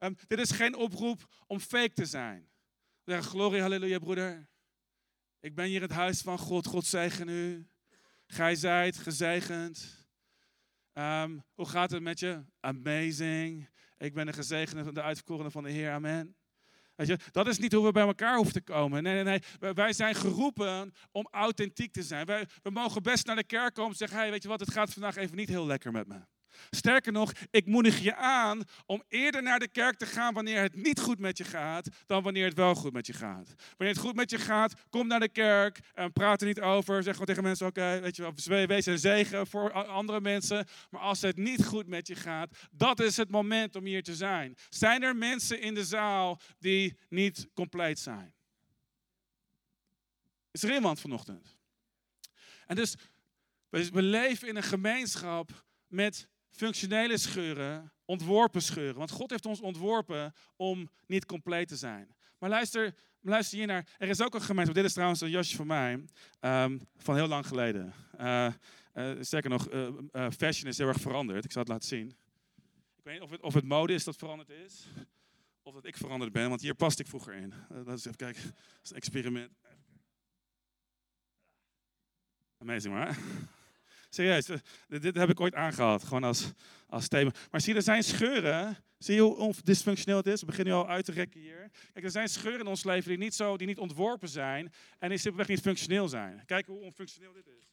Um, 0.02 0.16
dit 0.26 0.38
is 0.38 0.50
geen 0.50 0.75
oproep 0.75 1.28
om 1.47 1.61
fake 1.61 1.92
te 1.92 2.04
zijn. 2.04 2.49
We 3.04 3.12
zeggen: 3.12 3.30
Glorie, 3.30 3.61
halleluja, 3.61 3.99
broeder. 3.99 4.49
Ik 5.40 5.54
ben 5.54 5.66
hier 5.66 5.80
het 5.80 5.92
huis 5.92 6.21
van 6.21 6.38
God. 6.38 6.66
God 6.66 6.85
zegen 6.85 7.28
u. 7.28 7.69
Gij 8.26 8.54
zijt 8.54 8.97
gezegend. 8.97 10.07
Um, 10.92 11.45
hoe 11.54 11.66
gaat 11.66 11.90
het 11.90 12.02
met 12.02 12.19
je? 12.19 12.45
Amazing. 12.61 13.69
Ik 13.99 14.14
ben 14.14 14.28
een 14.28 14.35
gezegende, 14.35 14.92
de 14.92 15.02
uitverkorene 15.02 15.50
van 15.50 15.62
de 15.62 15.71
Heer. 15.71 15.90
Amen. 15.90 16.37
Je, 16.97 17.19
dat 17.30 17.47
is 17.47 17.59
niet 17.59 17.73
hoe 17.73 17.85
we 17.85 17.92
bij 17.92 18.07
elkaar 18.07 18.37
hoeven 18.37 18.52
te 18.52 18.62
komen. 18.62 19.02
Nee, 19.02 19.23
nee, 19.23 19.40
nee. 19.59 19.73
Wij 19.73 19.92
zijn 19.92 20.14
geroepen 20.14 20.92
om 21.11 21.28
authentiek 21.30 21.92
te 21.92 22.02
zijn. 22.02 22.26
Wij, 22.26 22.49
we 22.62 22.71
mogen 22.71 23.02
best 23.02 23.26
naar 23.26 23.37
de 23.37 23.45
kerk 23.45 23.75
komen 23.75 23.90
en 23.90 23.97
zeggen: 23.97 24.19
hey, 24.19 24.30
weet 24.30 24.42
je 24.42 24.49
wat, 24.49 24.61
het 24.61 24.71
gaat 24.71 24.92
vandaag 24.92 25.16
even 25.16 25.37
niet 25.37 25.49
heel 25.49 25.66
lekker 25.66 25.92
met 25.92 26.07
me. 26.07 26.21
Sterker 26.71 27.12
nog, 27.12 27.33
ik 27.50 27.66
moedig 27.66 27.99
je 27.99 28.14
aan 28.14 28.62
om 28.87 29.02
eerder 29.09 29.42
naar 29.42 29.59
de 29.59 29.69
kerk 29.69 29.99
te 29.99 30.07
gaan 30.07 30.35
wanneer 30.35 30.62
het 30.62 30.75
niet 30.75 31.00
goed 31.00 31.19
met 31.19 31.38
je 31.38 31.45
gaat, 31.45 31.88
dan 32.07 32.23
wanneer 32.23 32.45
het 32.45 32.54
wel 32.54 32.75
goed 32.75 32.92
met 32.92 33.07
je 33.07 33.12
gaat. 33.12 33.54
Wanneer 33.76 33.97
het 33.97 34.04
goed 34.04 34.14
met 34.14 34.30
je 34.30 34.38
gaat, 34.38 34.75
kom 34.90 35.07
naar 35.07 35.21
de 35.21 35.28
kerk 35.28 35.78
en 35.95 36.12
praat 36.12 36.40
er 36.40 36.47
niet 36.47 36.61
over. 36.61 37.02
Zeg 37.02 37.12
gewoon 37.12 37.26
tegen 37.26 37.42
mensen, 37.42 37.66
oké, 37.66 38.00
weet 38.00 38.16
je 38.16 38.66
wees 38.66 38.87
een 38.87 38.99
zegen 38.99 39.47
voor 39.47 39.73
andere 39.73 40.21
mensen. 40.21 40.66
Maar 40.90 41.00
als 41.00 41.21
het 41.21 41.37
niet 41.37 41.64
goed 41.64 41.87
met 41.87 42.07
je 42.07 42.14
gaat, 42.14 42.69
dat 42.71 43.00
is 43.00 43.16
het 43.16 43.30
moment 43.30 43.76
om 43.76 43.85
hier 43.85 44.02
te 44.02 44.14
zijn. 44.14 44.57
Zijn 44.69 45.02
er 45.02 45.16
mensen 45.16 45.61
in 45.61 45.75
de 45.75 45.85
zaal 45.85 46.40
die 46.59 46.99
niet 47.09 47.49
compleet 47.54 47.99
zijn? 47.99 48.35
Is 50.50 50.62
er 50.62 50.75
iemand 50.75 51.00
vanochtend? 51.00 51.59
En 52.66 52.76
dus, 52.76 52.95
we 53.69 54.02
leven 54.02 54.49
in 54.49 54.57
een 54.57 54.62
gemeenschap 54.62 55.64
met 55.87 56.28
functionele 56.50 57.19
scheuren, 57.19 57.92
ontworpen 58.04 58.62
scheuren. 58.62 58.99
Want 58.99 59.11
God 59.11 59.30
heeft 59.30 59.47
ons 59.47 59.61
ontworpen 59.61 60.35
om 60.57 60.90
niet 61.07 61.26
compleet 61.26 61.69
te 61.69 61.76
zijn. 61.76 62.14
Maar 62.38 62.50
luister, 62.50 62.95
luister 63.21 63.59
hier 63.59 63.66
naar. 63.66 63.87
Er 63.99 64.09
is 64.09 64.23
ook 64.23 64.35
een 64.35 64.42
gemeente. 64.42 64.73
Dit 64.73 64.85
is 64.85 64.92
trouwens 64.92 65.21
een 65.21 65.30
jasje 65.30 65.57
van 65.57 65.66
mij. 65.66 66.04
Um, 66.40 66.80
van 66.97 67.14
heel 67.14 67.26
lang 67.26 67.47
geleden. 67.47 67.92
Uh, 68.21 68.52
sterker 69.21 69.50
nog, 69.50 69.73
uh, 69.73 69.88
fashion 70.30 70.69
is 70.69 70.78
heel 70.78 70.88
erg 70.88 71.00
veranderd. 71.00 71.45
Ik 71.45 71.52
zal 71.52 71.62
het 71.62 71.71
laten 71.71 71.88
zien. 71.88 72.09
Ik 72.97 73.04
weet 73.04 73.14
niet 73.14 73.23
of 73.23 73.30
het, 73.30 73.40
of 73.40 73.54
het 73.54 73.64
mode 73.64 73.92
is 73.92 74.04
dat 74.04 74.16
veranderd 74.16 74.50
is. 74.50 74.87
Of 75.62 75.75
dat 75.75 75.85
ik 75.85 75.97
veranderd 75.97 76.33
ben. 76.33 76.49
Want 76.49 76.61
hier 76.61 76.75
past 76.75 76.99
ik 76.99 77.07
vroeger 77.07 77.35
in. 77.35 77.54
dat 77.69 77.99
is 77.99 78.04
even 78.04 78.16
kijken. 78.16 78.42
Dat 78.42 78.83
is 78.83 78.90
een 78.90 78.97
experiment. 78.97 79.50
Amazing, 82.59 82.95
maar. 82.95 83.19
Serieus, 84.10 84.48
eh, 84.48 84.56
dit, 84.88 85.14
heb 85.14 85.30
ik 85.30 85.40
ooit 85.40 85.54
aangehad, 85.54 86.04
gewoon 86.04 86.24
als, 86.24 86.52
als 86.86 87.08
thema. 87.08 87.30
Maar 87.50 87.60
zie 87.60 87.72
je, 87.72 87.78
er 87.78 87.84
zijn 87.84 88.02
scheuren. 88.02 88.76
Zie 88.98 89.14
je 89.14 89.20
hoe 89.20 89.54
dysfunctioneel 89.64 90.16
het 90.16 90.26
is? 90.26 90.40
We 90.40 90.46
beginnen 90.46 90.74
nu 90.74 90.80
al 90.80 90.88
uit 90.88 91.04
te 91.04 91.12
rekken 91.12 91.40
hier. 91.40 91.70
Kijk, 91.92 92.04
er 92.04 92.10
zijn 92.10 92.28
scheuren 92.28 92.60
in 92.60 92.66
ons 92.66 92.84
leven 92.84 93.08
die 93.08 93.18
niet, 93.18 93.34
zo, 93.34 93.56
die 93.56 93.66
niet 93.66 93.78
ontworpen 93.78 94.28
zijn 94.28 94.72
en 94.98 95.08
die 95.08 95.18
simpelweg 95.18 95.48
niet 95.48 95.60
functioneel 95.60 96.08
zijn. 96.08 96.42
Kijk 96.46 96.66
hoe 96.66 96.80
onfunctioneel 96.80 97.32
dit 97.32 97.46
is. 97.46 97.68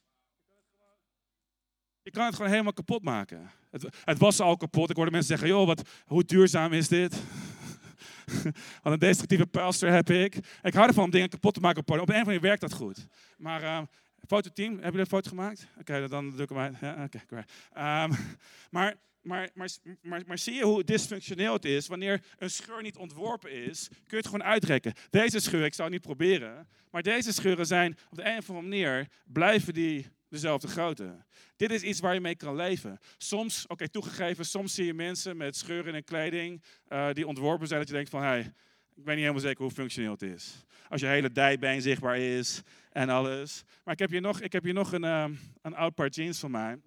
Je 2.02 2.10
kan 2.10 2.24
het 2.24 2.34
gewoon 2.34 2.50
helemaal 2.50 2.72
kapot 2.72 3.02
maken. 3.02 3.50
Het, 3.70 3.86
het 4.04 4.18
was 4.18 4.40
al 4.40 4.56
kapot. 4.56 4.90
Ik 4.90 4.96
hoorde 4.96 5.10
mensen 5.10 5.28
zeggen, 5.28 5.48
joh, 5.48 5.66
wat, 5.66 5.88
hoe 6.06 6.24
duurzaam 6.24 6.72
is 6.72 6.88
dit? 6.88 7.14
Wat 8.82 8.92
een 8.92 8.98
destructieve 8.98 9.46
pastor 9.46 9.90
heb 9.90 10.10
ik. 10.10 10.36
Ik 10.62 10.74
hou 10.74 10.86
ervan 10.86 11.04
om 11.04 11.10
dingen 11.10 11.28
kapot 11.28 11.54
te 11.54 11.60
maken 11.60 11.80
op 11.80 11.90
Op 11.90 11.96
een 11.96 12.00
andere 12.00 12.24
manier 12.24 12.40
werkt 12.40 12.60
dat 12.60 12.72
goed. 12.72 13.06
Maar 13.36 13.62
uh, 13.62 13.80
Fototeam, 14.26 14.70
hebben 14.70 14.84
jullie 14.84 15.00
een 15.00 15.06
foto 15.06 15.28
gemaakt? 15.28 15.66
Oké, 15.78 16.08
dan 16.08 16.40
ik 16.40 16.48
hem 16.48 16.58
uit. 16.58 16.74
Ja, 16.80 17.04
oké, 17.04 17.20
okay, 17.22 18.04
um, 18.04 18.10
maar, 18.70 18.96
maar, 19.22 19.50
maar, 19.54 19.68
maar, 20.02 20.22
maar 20.26 20.38
zie 20.38 20.54
je 20.54 20.64
hoe 20.64 20.84
dysfunctioneel 20.84 21.52
het 21.52 21.64
is? 21.64 21.86
Wanneer 21.86 22.22
een 22.38 22.50
scheur 22.50 22.82
niet 22.82 22.96
ontworpen 22.96 23.52
is, 23.52 23.88
kun 23.88 23.98
je 24.06 24.16
het 24.16 24.26
gewoon 24.26 24.44
uitrekken. 24.44 24.92
Deze 25.10 25.40
scheur, 25.40 25.64
ik 25.64 25.74
zou 25.74 25.90
het 25.90 25.98
niet 25.98 26.06
proberen, 26.06 26.68
maar 26.90 27.02
deze 27.02 27.32
scheuren 27.32 27.66
zijn 27.66 27.96
op 28.10 28.16
de 28.16 28.24
een 28.24 28.38
of 28.38 28.48
andere 28.48 28.68
manier, 28.68 29.08
blijven 29.26 29.74
die 29.74 30.06
dezelfde 30.28 30.68
grootte. 30.68 31.24
Dit 31.56 31.70
is 31.70 31.82
iets 31.82 32.00
waar 32.00 32.14
je 32.14 32.20
mee 32.20 32.36
kan 32.36 32.56
leven. 32.56 32.98
Soms, 33.18 33.66
oké, 33.66 33.88
toegegeven, 33.88 34.44
soms 34.44 34.74
zie 34.74 34.84
je 34.84 34.94
mensen 34.94 35.36
met 35.36 35.56
scheuren 35.56 35.94
in 35.94 36.04
kleding 36.04 36.62
uh, 36.88 37.12
die 37.12 37.26
ontworpen 37.26 37.66
zijn 37.66 37.80
dat 37.80 37.88
je 37.88 37.94
denkt 37.94 38.10
van, 38.10 38.22
hé, 38.22 38.28
hey, 38.28 38.52
ik 38.98 39.04
weet 39.04 39.14
niet 39.14 39.24
helemaal 39.24 39.40
zeker 39.40 39.62
hoe 39.62 39.72
functioneel 39.72 40.12
het 40.12 40.22
is. 40.22 40.64
Als 40.88 41.00
je 41.00 41.06
hele 41.06 41.32
dijbeen 41.32 41.82
zichtbaar 41.82 42.18
is 42.18 42.62
en 42.92 43.08
alles. 43.08 43.64
Maar 43.84 43.94
ik 43.94 44.00
heb 44.00 44.10
hier 44.10 44.20
nog, 44.20 44.40
ik 44.40 44.52
heb 44.52 44.62
hier 44.62 44.72
nog 44.72 44.92
een, 44.92 45.04
uh, 45.04 45.24
een 45.62 45.74
oud 45.74 45.94
paar 45.94 46.08
jeans 46.08 46.38
van 46.38 46.50
mij. 46.50 46.78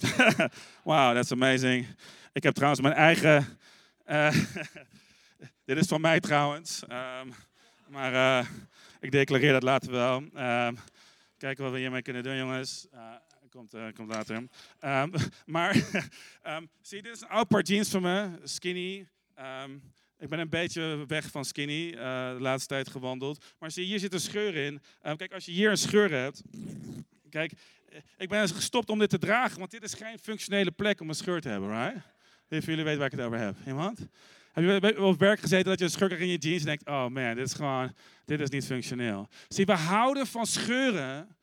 wow, 0.84 1.14
that's 1.14 1.32
amazing. 1.32 1.86
Ik 2.32 2.42
heb 2.42 2.54
trouwens 2.54 2.80
mijn 2.82 2.94
eigen. 2.94 3.58
Uh, 4.06 4.34
dit 5.64 5.76
is 5.76 5.86
van 5.86 6.00
mij 6.00 6.20
trouwens. 6.20 6.82
Um, 6.82 7.34
maar 7.88 8.12
uh, 8.12 8.48
ik 9.00 9.10
declareer 9.10 9.52
dat 9.52 9.62
later 9.62 9.90
wel. 9.90 10.16
Um, 10.16 10.78
kijken 11.38 11.64
wat 11.64 11.72
we 11.72 11.78
hiermee 11.78 12.02
kunnen 12.02 12.22
doen, 12.22 12.36
jongens. 12.36 12.86
Uh, 12.94 13.14
komt, 13.50 13.74
komt 13.94 14.14
later. 14.14 14.36
Um, 14.36 15.12
maar 15.54 15.74
zie, 16.80 17.02
dit 17.02 17.14
is 17.14 17.20
een 17.20 17.28
oud 17.28 17.48
paar 17.48 17.62
jeans 17.62 17.88
van 17.88 18.02
me. 18.02 18.30
Skinny. 18.42 19.06
Ik 20.18 20.28
ben 20.28 20.38
een 20.38 20.48
beetje 20.48 21.04
weg 21.06 21.30
van 21.30 21.44
skinny, 21.44 21.86
uh, 21.86 22.32
de 22.32 22.40
laatste 22.40 22.68
tijd 22.68 22.88
gewandeld. 22.88 23.44
Maar 23.58 23.70
zie, 23.70 23.84
hier 23.84 23.98
zit 23.98 24.12
een 24.12 24.20
scheur 24.20 24.54
in. 24.54 24.80
Uh, 25.02 25.16
kijk, 25.16 25.32
als 25.32 25.44
je 25.44 25.52
hier 25.52 25.70
een 25.70 25.76
scheur 25.76 26.10
hebt. 26.10 26.42
Kijk, 27.30 27.52
eh, 27.88 27.98
ik 28.16 28.28
ben 28.28 28.48
gestopt 28.48 28.90
om 28.90 28.98
dit 28.98 29.10
te 29.10 29.18
dragen, 29.18 29.58
want 29.58 29.70
dit 29.70 29.82
is 29.82 29.94
geen 29.94 30.18
functionele 30.18 30.70
plek 30.70 31.00
om 31.00 31.08
een 31.08 31.14
scheur 31.14 31.40
te 31.40 31.48
hebben, 31.48 31.68
right? 31.68 32.06
Wie 32.48 32.60
van 32.60 32.70
jullie 32.70 32.84
weet 32.84 32.96
waar 32.96 33.06
ik 33.06 33.12
het 33.12 33.20
over 33.20 33.38
heb? 33.38 33.56
Iemand? 33.66 34.08
Heb 34.52 34.82
je 34.82 35.02
op 35.02 35.18
werk 35.18 35.40
gezeten 35.40 35.64
dat 35.64 35.78
je 35.78 35.84
een 35.84 35.90
scheur 35.90 36.20
in 36.20 36.28
je 36.28 36.38
jeans 36.38 36.60
en 36.60 36.66
denkt: 36.66 36.86
oh 36.86 37.06
man, 37.06 37.34
dit 37.34 37.46
is 37.46 37.52
gewoon, 37.52 37.92
dit 38.24 38.40
is 38.40 38.48
niet 38.48 38.66
functioneel. 38.66 39.28
Zie, 39.48 39.64
we 39.64 39.72
houden 39.72 40.26
van 40.26 40.46
scheuren, 40.46 41.35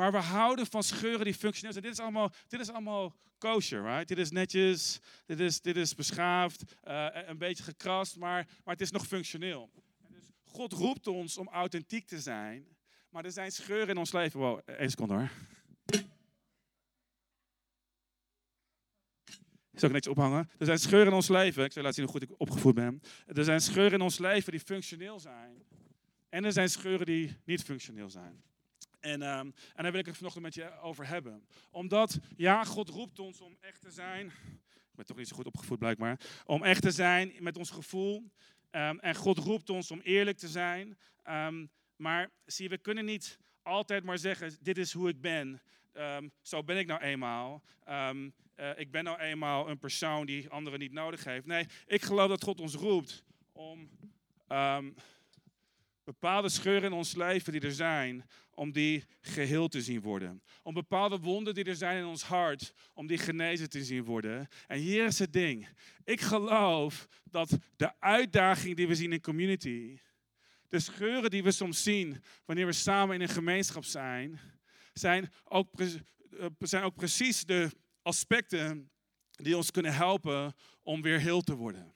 maar 0.00 0.12
we 0.12 0.18
houden 0.18 0.66
van 0.66 0.82
scheuren 0.82 1.24
die 1.24 1.34
functioneel 1.34 1.72
zijn. 1.72 1.84
Dit 1.84 1.92
is 1.92 2.00
allemaal, 2.00 2.32
dit 2.48 2.60
is 2.60 2.70
allemaal 2.70 3.14
kosher, 3.38 3.82
right? 3.82 4.08
Dit 4.08 4.18
is 4.18 4.30
netjes, 4.30 5.00
dit 5.26 5.40
is, 5.40 5.60
dit 5.60 5.76
is 5.76 5.94
beschaafd, 5.94 6.62
uh, 6.88 7.06
een 7.12 7.38
beetje 7.38 7.62
gekrast, 7.62 8.16
maar, 8.16 8.48
maar 8.64 8.74
het 8.74 8.80
is 8.80 8.90
nog 8.90 9.06
functioneel. 9.06 9.70
En 10.06 10.12
dus 10.12 10.30
God 10.44 10.72
roept 10.72 11.06
ons 11.06 11.38
om 11.38 11.48
authentiek 11.48 12.06
te 12.06 12.20
zijn, 12.20 12.66
maar 13.10 13.24
er 13.24 13.32
zijn 13.32 13.50
scheuren 13.50 13.88
in 13.88 13.96
ons 13.96 14.12
leven. 14.12 14.40
Wow, 14.40 14.60
één 14.66 14.90
seconde 14.90 15.14
hoor. 15.14 15.30
Zal 19.72 19.88
ik 19.88 19.94
netjes 19.94 20.14
ophangen. 20.14 20.50
Er 20.58 20.66
zijn 20.66 20.78
scheuren 20.78 21.08
in 21.08 21.14
ons 21.14 21.28
leven. 21.28 21.64
Ik 21.64 21.72
zal 21.72 21.82
laten 21.82 21.96
zien 21.96 22.10
hoe 22.10 22.20
goed 22.20 22.30
ik 22.30 22.40
opgevoed 22.40 22.74
ben. 22.74 23.00
Er 23.26 23.44
zijn 23.44 23.60
scheuren 23.60 23.92
in 23.92 24.00
ons 24.00 24.18
leven 24.18 24.50
die 24.50 24.60
functioneel 24.60 25.20
zijn. 25.20 25.62
En 26.28 26.44
er 26.44 26.52
zijn 26.52 26.70
scheuren 26.70 27.06
die 27.06 27.36
niet 27.44 27.62
functioneel 27.62 28.10
zijn. 28.10 28.42
En, 29.00 29.22
um, 29.22 29.54
en 29.74 29.82
daar 29.82 29.90
wil 29.90 30.00
ik 30.00 30.06
het 30.06 30.16
vanochtend 30.16 30.44
met 30.44 30.54
je 30.54 30.80
over 30.80 31.06
hebben. 31.06 31.44
Omdat, 31.70 32.18
ja, 32.36 32.64
God 32.64 32.88
roept 32.88 33.18
ons 33.18 33.40
om 33.40 33.56
echt 33.60 33.80
te 33.80 33.90
zijn. 33.90 34.26
Ik 34.66 34.96
ben 34.96 35.06
toch 35.06 35.16
niet 35.16 35.28
zo 35.28 35.36
goed 35.36 35.46
opgevoed 35.46 35.78
blijkbaar. 35.78 36.20
Om 36.44 36.62
echt 36.62 36.82
te 36.82 36.90
zijn 36.90 37.32
met 37.38 37.56
ons 37.56 37.70
gevoel. 37.70 38.30
Um, 38.70 38.98
en 38.98 39.14
God 39.14 39.38
roept 39.38 39.70
ons 39.70 39.90
om 39.90 40.00
eerlijk 40.00 40.38
te 40.38 40.48
zijn. 40.48 40.98
Um, 41.28 41.70
maar 41.96 42.30
zie 42.44 42.68
we 42.68 42.78
kunnen 42.78 43.04
niet 43.04 43.38
altijd 43.62 44.04
maar 44.04 44.18
zeggen, 44.18 44.56
dit 44.60 44.78
is 44.78 44.92
hoe 44.92 45.08
ik 45.08 45.20
ben. 45.20 45.62
Ehm, 45.92 46.28
zo 46.42 46.64
ben 46.64 46.78
ik 46.78 46.86
nou 46.86 47.00
eenmaal. 47.00 47.62
Ehm, 47.84 48.30
eh, 48.54 48.70
ik 48.78 48.90
ben 48.90 49.04
nou 49.04 49.18
eenmaal 49.18 49.68
een 49.68 49.78
persoon 49.78 50.26
die 50.26 50.48
anderen 50.48 50.78
niet 50.78 50.92
nodig 50.92 51.24
heeft. 51.24 51.46
Nee, 51.46 51.66
ik 51.86 52.02
geloof 52.02 52.28
dat 52.28 52.42
God 52.42 52.60
ons 52.60 52.74
roept 52.74 53.24
om 53.52 53.90
ehm, 54.46 54.90
bepaalde 56.10 56.48
scheuren 56.48 56.90
in 56.90 56.96
ons 56.96 57.14
leven 57.14 57.52
die 57.52 57.60
er 57.60 57.72
zijn, 57.72 58.28
om 58.54 58.72
die 58.72 59.04
geheel 59.20 59.68
te 59.68 59.82
zien 59.82 60.00
worden. 60.00 60.42
Om 60.62 60.74
bepaalde 60.74 61.18
wonden 61.18 61.54
die 61.54 61.64
er 61.64 61.76
zijn 61.76 61.98
in 61.98 62.04
ons 62.04 62.22
hart, 62.22 62.72
om 62.94 63.06
die 63.06 63.18
genezen 63.18 63.70
te 63.70 63.84
zien 63.84 64.04
worden. 64.04 64.48
En 64.66 64.78
hier 64.78 65.04
is 65.04 65.18
het 65.18 65.32
ding. 65.32 65.68
Ik 66.04 66.20
geloof 66.20 67.08
dat 67.24 67.58
de 67.76 68.00
uitdaging 68.00 68.76
die 68.76 68.88
we 68.88 68.94
zien 68.94 69.12
in 69.12 69.20
community, 69.20 69.98
de 70.68 70.80
scheuren 70.80 71.30
die 71.30 71.42
we 71.42 71.50
soms 71.50 71.82
zien 71.82 72.22
wanneer 72.44 72.66
we 72.66 72.72
samen 72.72 73.14
in 73.14 73.20
een 73.20 73.28
gemeenschap 73.28 73.84
zijn, 73.84 74.40
zijn 74.92 75.32
ook, 75.44 75.80
eh, 75.80 76.46
zijn 76.58 76.82
ook 76.82 76.94
precies 76.94 77.44
de 77.44 77.70
aspecten 78.02 78.90
die 79.30 79.56
ons 79.56 79.70
kunnen 79.70 79.94
helpen 79.94 80.54
om 80.82 81.02
weer 81.02 81.20
heel 81.20 81.40
te 81.40 81.54
worden. 81.54 81.94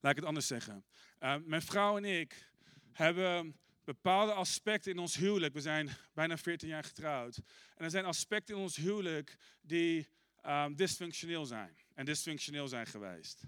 Laat 0.00 0.12
ik 0.12 0.18
het 0.18 0.28
anders 0.28 0.46
zeggen. 0.46 0.84
Uh, 1.20 1.34
mijn 1.44 1.62
vrouw 1.62 1.96
en 1.96 2.04
ik 2.04 2.52
hebben 2.94 3.56
bepaalde 3.84 4.32
aspecten 4.32 4.92
in 4.92 4.98
ons 4.98 5.16
huwelijk. 5.16 5.54
We 5.54 5.60
zijn 5.60 5.90
bijna 6.14 6.36
14 6.36 6.68
jaar 6.68 6.84
getrouwd. 6.84 7.36
En 7.76 7.84
er 7.84 7.90
zijn 7.90 8.04
aspecten 8.04 8.54
in 8.54 8.60
ons 8.60 8.76
huwelijk 8.76 9.36
die 9.60 10.08
um, 10.46 10.76
dysfunctioneel 10.76 11.44
zijn. 11.44 11.76
En 11.94 12.04
dysfunctioneel 12.04 12.68
zijn 12.68 12.86
geweest. 12.86 13.42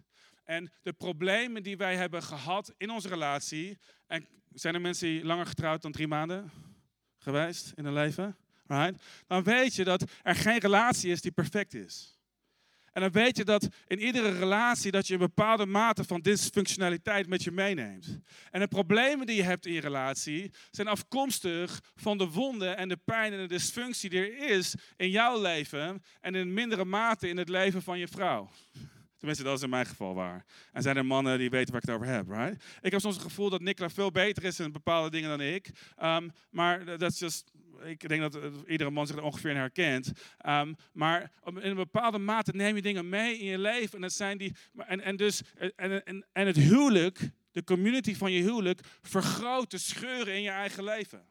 En 0.44 0.72
de 0.82 0.92
problemen 0.92 1.62
die 1.62 1.76
wij 1.76 1.96
hebben 1.96 2.22
gehad 2.22 2.74
in 2.76 2.90
onze 2.90 3.08
relatie. 3.08 3.78
En 4.06 4.26
zijn 4.54 4.74
er 4.74 4.80
mensen 4.80 5.08
die 5.08 5.24
langer 5.24 5.46
getrouwd 5.46 5.82
dan 5.82 5.92
drie 5.92 6.06
maanden 6.06 6.50
geweest 7.18 7.72
in 7.74 7.84
hun 7.84 7.94
leven? 7.94 8.36
Right? 8.66 9.02
Dan 9.26 9.42
weet 9.42 9.74
je 9.74 9.84
dat 9.84 10.04
er 10.22 10.34
geen 10.34 10.58
relatie 10.58 11.10
is 11.10 11.20
die 11.20 11.32
perfect 11.32 11.74
is. 11.74 12.15
En 12.96 13.02
dan 13.02 13.10
weet 13.10 13.36
je 13.36 13.44
dat 13.44 13.68
in 13.86 14.00
iedere 14.00 14.38
relatie 14.38 14.90
dat 14.90 15.06
je 15.06 15.12
een 15.12 15.18
bepaalde 15.20 15.66
mate 15.66 16.04
van 16.04 16.20
dysfunctionaliteit 16.20 17.26
met 17.26 17.42
je 17.42 17.50
meeneemt. 17.50 18.18
En 18.50 18.60
de 18.60 18.68
problemen 18.68 19.26
die 19.26 19.36
je 19.36 19.42
hebt 19.42 19.66
in 19.66 19.72
je 19.72 19.80
relatie 19.80 20.50
zijn 20.70 20.88
afkomstig 20.88 21.80
van 21.94 22.18
de 22.18 22.28
wonden 22.28 22.76
en 22.76 22.88
de 22.88 22.96
pijn 23.04 23.32
en 23.32 23.38
de 23.38 23.46
dysfunctie 23.46 24.10
die 24.10 24.20
er 24.20 24.50
is 24.50 24.74
in 24.96 25.10
jouw 25.10 25.40
leven 25.40 26.02
en 26.20 26.34
in 26.34 26.54
mindere 26.54 26.84
mate 26.84 27.28
in 27.28 27.36
het 27.36 27.48
leven 27.48 27.82
van 27.82 27.98
je 27.98 28.08
vrouw. 28.08 28.50
Tenminste, 29.16 29.44
dat 29.44 29.56
is 29.56 29.62
in 29.62 29.70
mijn 29.70 29.86
geval 29.86 30.14
waar. 30.14 30.44
En 30.72 30.82
zijn 30.82 30.96
er 30.96 31.06
mannen 31.06 31.38
die 31.38 31.50
weten 31.50 31.72
waar 31.72 31.82
ik 31.82 31.88
het 31.88 31.96
over 31.96 32.12
heb, 32.12 32.28
right? 32.28 32.64
Ik 32.80 32.90
heb 32.90 33.00
soms 33.00 33.14
het 33.14 33.24
gevoel 33.24 33.50
dat 33.50 33.60
Nicola 33.60 33.90
veel 33.90 34.10
beter 34.10 34.44
is 34.44 34.60
in 34.60 34.72
bepaalde 34.72 35.10
dingen 35.10 35.28
dan 35.28 35.40
ik. 35.40 35.70
Um, 36.02 36.30
maar 36.50 36.84
dat 36.84 37.12
is 37.12 37.18
just 37.18 37.52
ik 37.84 38.08
denk 38.08 38.32
dat 38.32 38.38
iedere 38.66 38.90
man 38.90 39.06
zich 39.06 39.16
er 39.16 39.22
ongeveer 39.22 39.50
in 39.50 39.56
herkent. 39.56 40.12
Um, 40.46 40.76
maar 40.92 41.32
in 41.44 41.56
een 41.62 41.74
bepaalde 41.74 42.18
mate 42.18 42.52
neem 42.54 42.76
je 42.76 42.82
dingen 42.82 43.08
mee 43.08 43.38
in 43.38 43.46
je 43.46 43.58
leven. 43.58 43.94
En, 43.94 44.00
dat 44.00 44.12
zijn 44.12 44.38
die, 44.38 44.54
en, 44.76 45.00
en, 45.00 45.16
dus, 45.16 45.42
en, 45.76 46.04
en, 46.04 46.26
en 46.32 46.46
het 46.46 46.56
huwelijk, 46.56 47.30
de 47.50 47.64
community 47.64 48.14
van 48.14 48.32
je 48.32 48.42
huwelijk, 48.42 48.80
vergroot 49.02 49.70
de 49.70 49.78
scheuren 49.78 50.34
in 50.34 50.42
je 50.42 50.50
eigen 50.50 50.84
leven. 50.84 51.26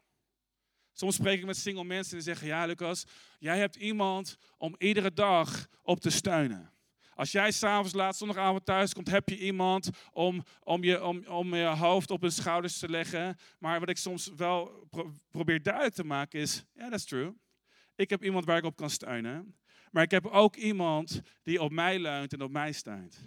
Soms 0.92 1.14
spreek 1.14 1.38
ik 1.38 1.46
met 1.46 1.56
single 1.56 1.84
mensen 1.84 2.16
en 2.16 2.22
zeggen: 2.22 2.46
Ja, 2.46 2.66
Lucas, 2.66 3.04
jij 3.38 3.58
hebt 3.58 3.76
iemand 3.76 4.36
om 4.58 4.74
iedere 4.78 5.12
dag 5.12 5.66
op 5.82 6.00
te 6.00 6.10
steunen. 6.10 6.70
Als 7.16 7.32
jij 7.32 7.50
s'avonds 7.50 7.92
laat 7.92 8.16
zondagavond 8.16 8.64
thuis 8.64 8.94
komt, 8.94 9.10
heb 9.10 9.28
je 9.28 9.38
iemand 9.38 9.90
om, 10.12 10.44
om, 10.62 10.84
je, 10.84 11.04
om, 11.04 11.26
om 11.26 11.54
je 11.54 11.64
hoofd 11.64 12.10
op 12.10 12.20
hun 12.20 12.32
schouders 12.32 12.78
te 12.78 12.88
leggen. 12.88 13.36
Maar 13.58 13.80
wat 13.80 13.88
ik 13.88 13.96
soms 13.96 14.30
wel 14.36 14.88
probeer 15.30 15.62
duidelijk 15.62 15.94
te 15.94 16.04
maken 16.04 16.40
is, 16.40 16.64
ja, 16.74 16.88
that's 16.88 17.04
true. 17.04 17.34
Ik 17.94 18.10
heb 18.10 18.24
iemand 18.24 18.44
waar 18.44 18.56
ik 18.56 18.64
op 18.64 18.76
kan 18.76 18.90
steunen. 18.90 19.56
Maar 19.90 20.02
ik 20.02 20.10
heb 20.10 20.26
ook 20.26 20.56
iemand 20.56 21.20
die 21.42 21.62
op 21.62 21.70
mij 21.70 21.98
leunt 21.98 22.32
en 22.32 22.42
op 22.42 22.50
mij 22.50 22.72
steunt. 22.72 23.18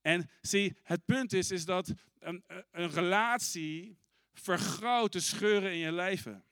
En 0.00 0.30
zie, 0.40 0.76
het 0.82 1.04
punt 1.04 1.32
is, 1.32 1.50
is 1.50 1.64
dat 1.64 1.92
een, 2.18 2.44
een 2.70 2.90
relatie 2.90 3.98
vergroot 4.32 5.12
de 5.12 5.20
scheuren 5.20 5.72
in 5.72 5.78
je 5.78 5.92
leven. 5.92 6.44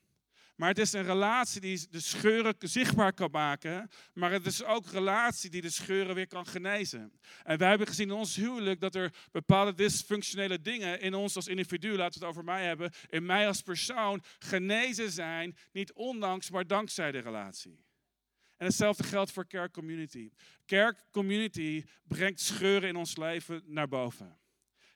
Maar 0.61 0.69
het 0.69 0.79
is 0.79 0.93
een 0.93 1.05
relatie 1.05 1.61
die 1.61 1.87
de 1.91 2.01
scheuren 2.01 2.55
zichtbaar 2.59 3.13
kan 3.13 3.31
maken. 3.31 3.91
Maar 4.15 4.33
het 4.33 4.47
is 4.47 4.65
ook 4.65 4.85
een 4.85 4.93
relatie 4.93 5.51
die 5.51 5.61
de 5.61 5.71
scheuren 5.71 6.15
weer 6.15 6.27
kan 6.27 6.47
genezen. 6.47 7.13
En 7.43 7.59
wij 7.59 7.69
hebben 7.69 7.87
gezien 7.87 8.09
in 8.09 8.15
ons 8.15 8.37
huwelijk 8.37 8.81
dat 8.81 8.95
er 8.95 9.13
bepaalde 9.31 9.75
dysfunctionele 9.75 10.61
dingen 10.61 11.01
in 11.01 11.15
ons 11.15 11.37
als 11.37 11.47
individu, 11.47 11.97
laten 11.97 12.21
we 12.21 12.27
het 12.27 12.35
over 12.35 12.45
mij 12.45 12.65
hebben, 12.65 12.93
in 13.09 13.27
mij 13.27 13.47
als 13.47 13.63
persoon 13.63 14.23
genezen 14.39 15.11
zijn. 15.11 15.57
Niet 15.73 15.93
ondanks, 15.93 16.51
maar 16.51 16.67
dankzij 16.67 17.13
de 17.13 17.19
relatie. 17.19 17.85
En 18.57 18.67
hetzelfde 18.67 19.03
geldt 19.03 19.33
voor 19.33 19.47
Kerk 19.47 19.73
Community. 19.73 20.31
Kerk 20.65 21.05
Community 21.11 21.85
brengt 22.03 22.41
scheuren 22.41 22.89
in 22.89 22.97
ons 22.97 23.17
leven 23.17 23.63
naar 23.67 23.89
boven. 23.89 24.39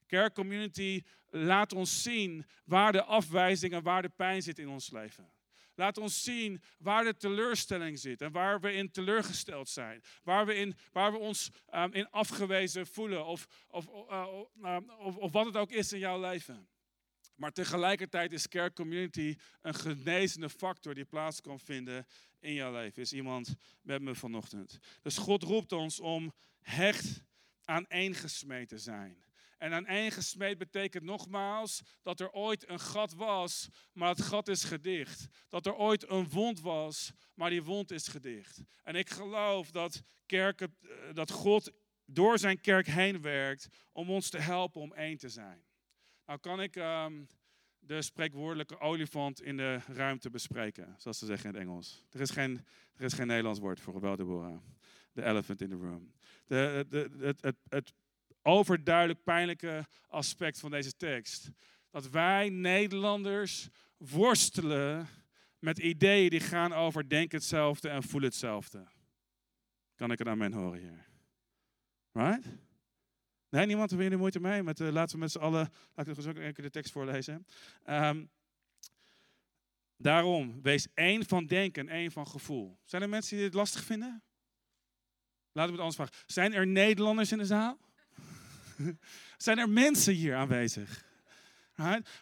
Kerk 0.06 0.34
Community 0.34 1.02
laat 1.30 1.72
ons 1.72 2.02
zien 2.02 2.46
waar 2.64 2.92
de 2.92 3.02
afwijzing 3.02 3.72
en 3.72 3.82
waar 3.82 4.02
de 4.02 4.12
pijn 4.16 4.42
zit 4.42 4.58
in 4.58 4.68
ons 4.68 4.90
leven. 4.90 5.33
Laat 5.74 5.98
ons 5.98 6.22
zien 6.22 6.62
waar 6.78 7.04
de 7.04 7.16
teleurstelling 7.16 7.98
zit 7.98 8.20
en 8.20 8.32
waar 8.32 8.60
we 8.60 8.72
in 8.72 8.90
teleurgesteld 8.90 9.68
zijn. 9.68 10.02
Waar 10.22 10.46
we, 10.46 10.54
in, 10.54 10.76
waar 10.92 11.12
we 11.12 11.18
ons 11.18 11.50
um, 11.74 11.92
in 11.92 12.10
afgewezen 12.10 12.86
voelen 12.86 13.26
of, 13.26 13.46
of, 13.68 13.86
uh, 14.10 14.26
of, 14.98 15.16
of 15.16 15.32
wat 15.32 15.46
het 15.46 15.56
ook 15.56 15.70
is 15.70 15.92
in 15.92 15.98
jouw 15.98 16.20
leven. 16.20 16.68
Maar 17.34 17.52
tegelijkertijd 17.52 18.32
is 18.32 18.48
Kerk 18.48 18.74
Community 18.74 19.36
een 19.62 19.74
genezende 19.74 20.50
factor 20.50 20.94
die 20.94 21.04
plaats 21.04 21.40
kan 21.40 21.60
vinden 21.60 22.06
in 22.40 22.54
jouw 22.54 22.72
leven. 22.72 23.02
Is 23.02 23.12
iemand 23.12 23.54
met 23.82 24.02
me 24.02 24.14
vanochtend. 24.14 24.78
Dus 25.02 25.18
God 25.18 25.42
roept 25.42 25.72
ons 25.72 26.00
om 26.00 26.32
hecht 26.60 27.22
aan 27.64 27.86
één 27.86 28.14
gesmeten 28.14 28.80
zijn. 28.80 29.23
En 29.58 29.72
aan 29.72 29.86
één 29.86 30.10
gesmeed 30.10 30.58
betekent 30.58 31.04
nogmaals 31.04 31.82
dat 32.02 32.20
er 32.20 32.30
ooit 32.30 32.68
een 32.68 32.80
gat 32.80 33.14
was, 33.14 33.68
maar 33.92 34.08
het 34.08 34.22
gat 34.22 34.48
is 34.48 34.64
gedicht. 34.64 35.26
Dat 35.48 35.66
er 35.66 35.74
ooit 35.74 36.10
een 36.10 36.28
wond 36.28 36.60
was, 36.60 37.12
maar 37.34 37.50
die 37.50 37.62
wond 37.62 37.90
is 37.90 38.08
gedicht. 38.08 38.62
En 38.82 38.94
ik 38.94 39.10
geloof 39.10 39.70
dat, 39.70 40.02
kerken, 40.26 40.76
eh, 40.80 40.88
dat 41.12 41.30
God 41.30 41.72
door 42.04 42.38
zijn 42.38 42.60
kerk 42.60 42.86
heen 42.86 43.20
werkt 43.20 43.68
om 43.92 44.10
ons 44.10 44.30
te 44.30 44.38
helpen 44.38 44.80
om 44.80 44.92
één 44.92 45.16
te 45.16 45.28
zijn. 45.28 45.64
Nou 46.26 46.38
kan 46.38 46.60
ik 46.60 46.76
um, 46.76 47.26
de 47.78 48.02
spreekwoordelijke 48.02 48.80
olifant 48.80 49.42
in 49.42 49.56
de 49.56 49.80
ruimte 49.86 50.30
bespreken, 50.30 50.94
zoals 50.98 51.18
ze 51.18 51.26
zeggen 51.26 51.48
in 51.48 51.54
het 51.54 51.64
Engels. 51.64 52.04
Er 52.10 52.20
is 52.20 52.30
geen, 52.30 52.64
er 52.96 53.04
is 53.04 53.12
geen 53.12 53.26
Nederlands 53.26 53.60
woord 53.60 53.80
voor, 53.80 54.00
wel 54.00 54.16
Deborah. 54.16 54.58
The 55.12 55.24
elephant 55.24 55.60
in 55.60 55.68
the 55.68 55.76
room. 55.76 56.12
De, 56.46 56.86
de, 56.88 57.10
het, 57.18 57.42
het, 57.42 57.56
het 57.68 57.92
overduidelijk 58.44 59.24
pijnlijke 59.24 59.86
aspect 60.08 60.60
van 60.60 60.70
deze 60.70 60.96
tekst. 60.96 61.50
Dat 61.90 62.10
wij 62.10 62.48
Nederlanders 62.48 63.68
worstelen 63.96 65.08
met 65.58 65.78
ideeën 65.78 66.30
die 66.30 66.40
gaan 66.40 66.72
over 66.72 67.08
denk 67.08 67.32
hetzelfde 67.32 67.88
en 67.88 68.02
voel 68.02 68.22
hetzelfde. 68.22 68.86
Kan 69.94 70.10
ik 70.10 70.20
een 70.20 70.28
amen 70.28 70.52
horen 70.52 70.80
hier? 70.80 71.06
Right? 72.12 72.46
Nee, 73.48 73.66
niemand 73.66 73.90
heeft 73.90 74.12
er 74.12 74.18
moeite 74.18 74.40
mee. 74.40 74.62
Met, 74.62 74.80
uh, 74.80 74.92
laten 74.92 75.14
we 75.14 75.20
met 75.20 75.30
z'n 75.30 75.38
allen, 75.38 75.72
laat 75.94 76.06
ik 76.06 76.18
ook 76.28 76.56
de 76.56 76.70
tekst 76.70 76.92
voorlezen. 76.92 77.46
Um, 77.86 78.30
daarom, 79.96 80.62
wees 80.62 80.86
één 80.94 81.26
van 81.26 81.46
denken 81.46 81.88
en 81.88 81.94
één 81.94 82.12
van 82.12 82.26
gevoel. 82.26 82.78
Zijn 82.84 83.02
er 83.02 83.08
mensen 83.08 83.36
die 83.36 83.44
dit 83.44 83.54
lastig 83.54 83.84
vinden? 83.84 84.22
Laten 85.52 85.74
we 85.74 85.82
het 85.82 85.92
anders 85.92 85.96
vragen. 85.96 86.32
Zijn 86.32 86.52
er 86.52 86.66
Nederlanders 86.66 87.32
in 87.32 87.38
de 87.38 87.46
zaal? 87.46 87.78
Zijn 89.36 89.58
er 89.58 89.68
mensen 89.68 90.14
hier 90.14 90.36
aanwezig? 90.36 91.04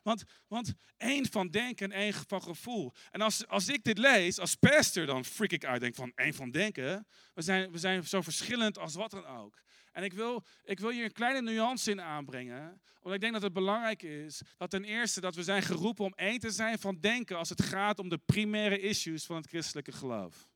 Want, 0.02 0.24
want 0.48 0.74
één 0.96 1.30
van 1.30 1.48
denken 1.48 1.92
en 1.92 1.98
één 1.98 2.12
van 2.12 2.42
gevoel. 2.42 2.92
En 3.10 3.20
als, 3.20 3.46
als 3.46 3.68
ik 3.68 3.84
dit 3.84 3.98
lees, 3.98 4.38
als 4.38 4.54
pastor, 4.54 5.06
dan 5.06 5.24
freak 5.24 5.50
ik 5.50 5.64
uit. 5.64 5.80
Denk 5.80 5.94
van 5.94 6.12
één 6.14 6.34
van 6.34 6.50
denken. 6.50 7.06
We 7.34 7.42
zijn, 7.42 7.72
we 7.72 7.78
zijn 7.78 8.04
zo 8.04 8.20
verschillend 8.20 8.78
als 8.78 8.94
wat 8.94 9.10
dan 9.10 9.26
ook. 9.26 9.62
En 9.92 10.04
ik 10.04 10.12
wil, 10.12 10.44
ik 10.64 10.80
wil 10.80 10.90
hier 10.90 11.04
een 11.04 11.12
kleine 11.12 11.42
nuance 11.42 11.90
in 11.90 12.00
aanbrengen. 12.00 12.80
Want 13.00 13.14
ik 13.14 13.20
denk 13.20 13.32
dat 13.32 13.42
het 13.42 13.52
belangrijk 13.52 14.02
is 14.02 14.42
dat 14.56 14.70
ten 14.70 14.84
eerste 14.84 15.20
dat 15.20 15.34
we 15.34 15.42
zijn 15.42 15.62
geroepen 15.62 16.04
om 16.04 16.12
één 16.14 16.38
te 16.38 16.50
zijn 16.50 16.78
van 16.78 17.00
denken 17.00 17.36
als 17.36 17.48
het 17.48 17.62
gaat 17.62 17.98
om 17.98 18.08
de 18.08 18.18
primaire 18.18 18.80
issues 18.80 19.24
van 19.24 19.36
het 19.36 19.46
christelijke 19.46 19.92
geloof. 19.92 20.48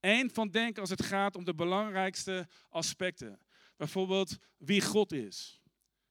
Eén 0.00 0.30
van 0.30 0.48
denken 0.48 0.80
als 0.80 0.90
het 0.90 1.02
gaat 1.02 1.36
om 1.36 1.44
de 1.44 1.54
belangrijkste 1.54 2.48
aspecten. 2.68 3.40
Bijvoorbeeld 3.78 4.38
wie 4.56 4.80
God 4.80 5.12
is. 5.12 5.62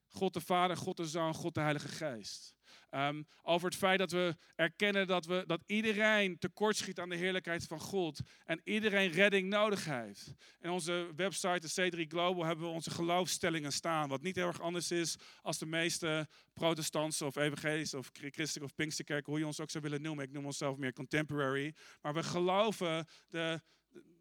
God 0.07 0.33
de 0.33 0.41
Vader, 0.41 0.77
God 0.77 0.97
de 0.97 1.07
Zoon, 1.07 1.33
God 1.33 1.53
de 1.53 1.59
Heilige 1.59 1.87
Geest. 1.87 2.55
Ehm, 2.89 3.23
over 3.43 3.67
het 3.67 3.77
feit 3.77 3.99
dat 3.99 4.11
we 4.11 4.35
erkennen 4.55 5.07
dat, 5.07 5.25
we, 5.25 5.43
dat 5.47 5.63
iedereen 5.65 6.39
tekortschiet 6.39 6.99
aan 6.99 7.09
de 7.09 7.15
heerlijkheid 7.15 7.63
van 7.63 7.79
God. 7.79 8.19
En 8.45 8.61
iedereen 8.63 9.11
redding 9.11 9.49
nodig 9.49 9.85
heeft. 9.85 10.33
In 10.59 10.69
onze 10.69 11.11
website, 11.15 11.59
de 11.59 11.91
C3 11.91 12.07
Global, 12.07 12.45
hebben 12.45 12.65
we 12.65 12.71
onze 12.71 12.91
geloofstellingen 12.91 13.71
staan. 13.71 14.09
Wat 14.09 14.21
niet 14.21 14.35
heel 14.35 14.47
erg 14.47 14.61
anders 14.61 14.91
is 14.91 15.15
als 15.41 15.57
de 15.57 15.65
meeste 15.65 16.27
protestantse 16.53 17.25
of 17.25 17.35
evangelische 17.35 17.97
of 17.97 18.09
christelijke 18.11 18.63
of 18.63 18.75
pinksterkerken, 18.75 19.31
hoe 19.31 19.39
je 19.39 19.47
ons 19.47 19.59
ook 19.59 19.69
zou 19.69 19.83
willen 19.83 20.01
noemen. 20.01 20.25
Ik 20.25 20.31
noem 20.31 20.45
onszelf 20.45 20.77
meer 20.77 20.93
contemporary. 20.93 21.75
Maar 22.01 22.13
we 22.13 22.23
geloven 22.23 23.07
de, 23.29 23.61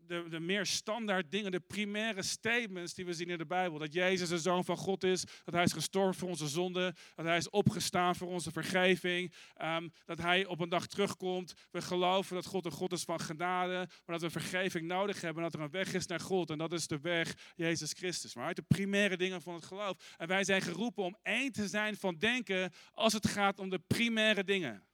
de, 0.07 0.25
de 0.29 0.40
meer 0.40 0.66
standaard 0.66 1.31
dingen, 1.31 1.51
de 1.51 1.61
primaire 1.61 2.23
statements 2.23 2.95
die 2.95 3.07
we 3.07 3.12
zien 3.12 3.31
in 3.31 3.38
de 3.38 3.47
Bijbel. 3.47 3.79
Dat 3.79 3.92
Jezus 3.92 4.29
de 4.29 4.38
Zoon 4.38 4.64
van 4.64 4.77
God 4.77 5.05
is, 5.05 5.25
dat 5.45 5.55
Hij 5.55 5.64
is 5.64 5.73
gestorven 5.73 6.14
voor 6.14 6.29
onze 6.29 6.49
zonden, 6.49 6.95
dat 7.14 7.27
Hij 7.27 7.37
is 7.37 7.51
opgestaan 7.51 8.16
voor 8.16 8.29
onze 8.29 8.51
vergeving, 8.51 9.35
ehm, 9.55 9.88
dat 10.05 10.19
Hij 10.19 10.47
op 10.47 10.61
een 10.61 10.69
dag 10.69 10.87
terugkomt. 10.87 11.55
We 11.71 11.83
geloven 11.83 12.35
dat 12.35 12.47
God 12.47 12.64
een 12.64 12.71
God 12.71 12.92
is 12.92 13.03
van 13.03 13.21
genade, 13.21 13.75
maar 13.75 14.19
dat 14.19 14.21
we 14.21 14.40
vergeving 14.40 14.87
nodig 14.87 15.21
hebben 15.21 15.45
en 15.45 15.51
dat 15.51 15.61
er 15.61 15.66
een 15.66 15.73
weg 15.73 15.95
is 15.95 16.07
naar 16.07 16.21
God. 16.21 16.51
En 16.51 16.59
dat 16.59 16.73
is 16.73 16.87
de 16.87 17.01
weg 17.01 17.53
Jezus 17.55 17.92
Christus. 17.92 18.35
Maar 18.35 18.47
uit 18.47 18.57
de 18.57 18.64
primaire 18.69 19.16
dingen 19.16 19.42
van 19.42 19.55
het 19.55 19.64
geloof. 19.64 20.14
En 20.16 20.29
wij 20.29 20.45
zijn 20.45 20.62
geroepen 20.62 21.05
om 21.05 21.16
één 21.23 21.53
te 21.53 21.69
zijn 21.69 21.97
van 21.97 22.16
denken 22.19 22.73
als 22.92 23.12
het 23.12 23.29
gaat 23.29 23.59
om 23.59 23.71
de 23.71 23.81
primaire 23.87 24.45
dingen. 24.45 24.87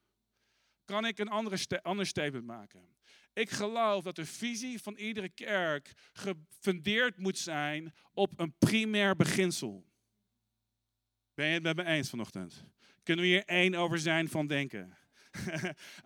Kan 0.85 1.05
ik 1.05 1.19
een 1.19 1.29
andere 1.29 1.83
ander 1.83 2.07
statement 2.07 2.45
maken? 2.45 3.01
Ik 3.33 3.51
geloof 3.51 4.05
dat 4.05 4.17
de 4.17 4.27
visie 4.27 4.83
van 4.83 4.95
iedere 4.95 5.29
kerk 5.29 5.93
gefundeerd 6.13 7.19
moet 7.19 7.39
zijn 7.39 7.95
op 8.13 8.33
een 8.37 8.55
primair 8.59 9.17
beginsel. 9.17 9.87
Ben 11.35 11.47
je 11.47 11.53
het 11.53 11.63
met 11.63 11.77
me 11.77 11.85
eens 11.85 12.11
vanochtend? 12.11 12.65
Kunnen 13.03 13.25
we 13.25 13.31
hier 13.31 13.45
één 13.45 13.75
over 13.75 13.99
zijn 13.99 14.29
van 14.29 14.47
denken? 14.47 14.97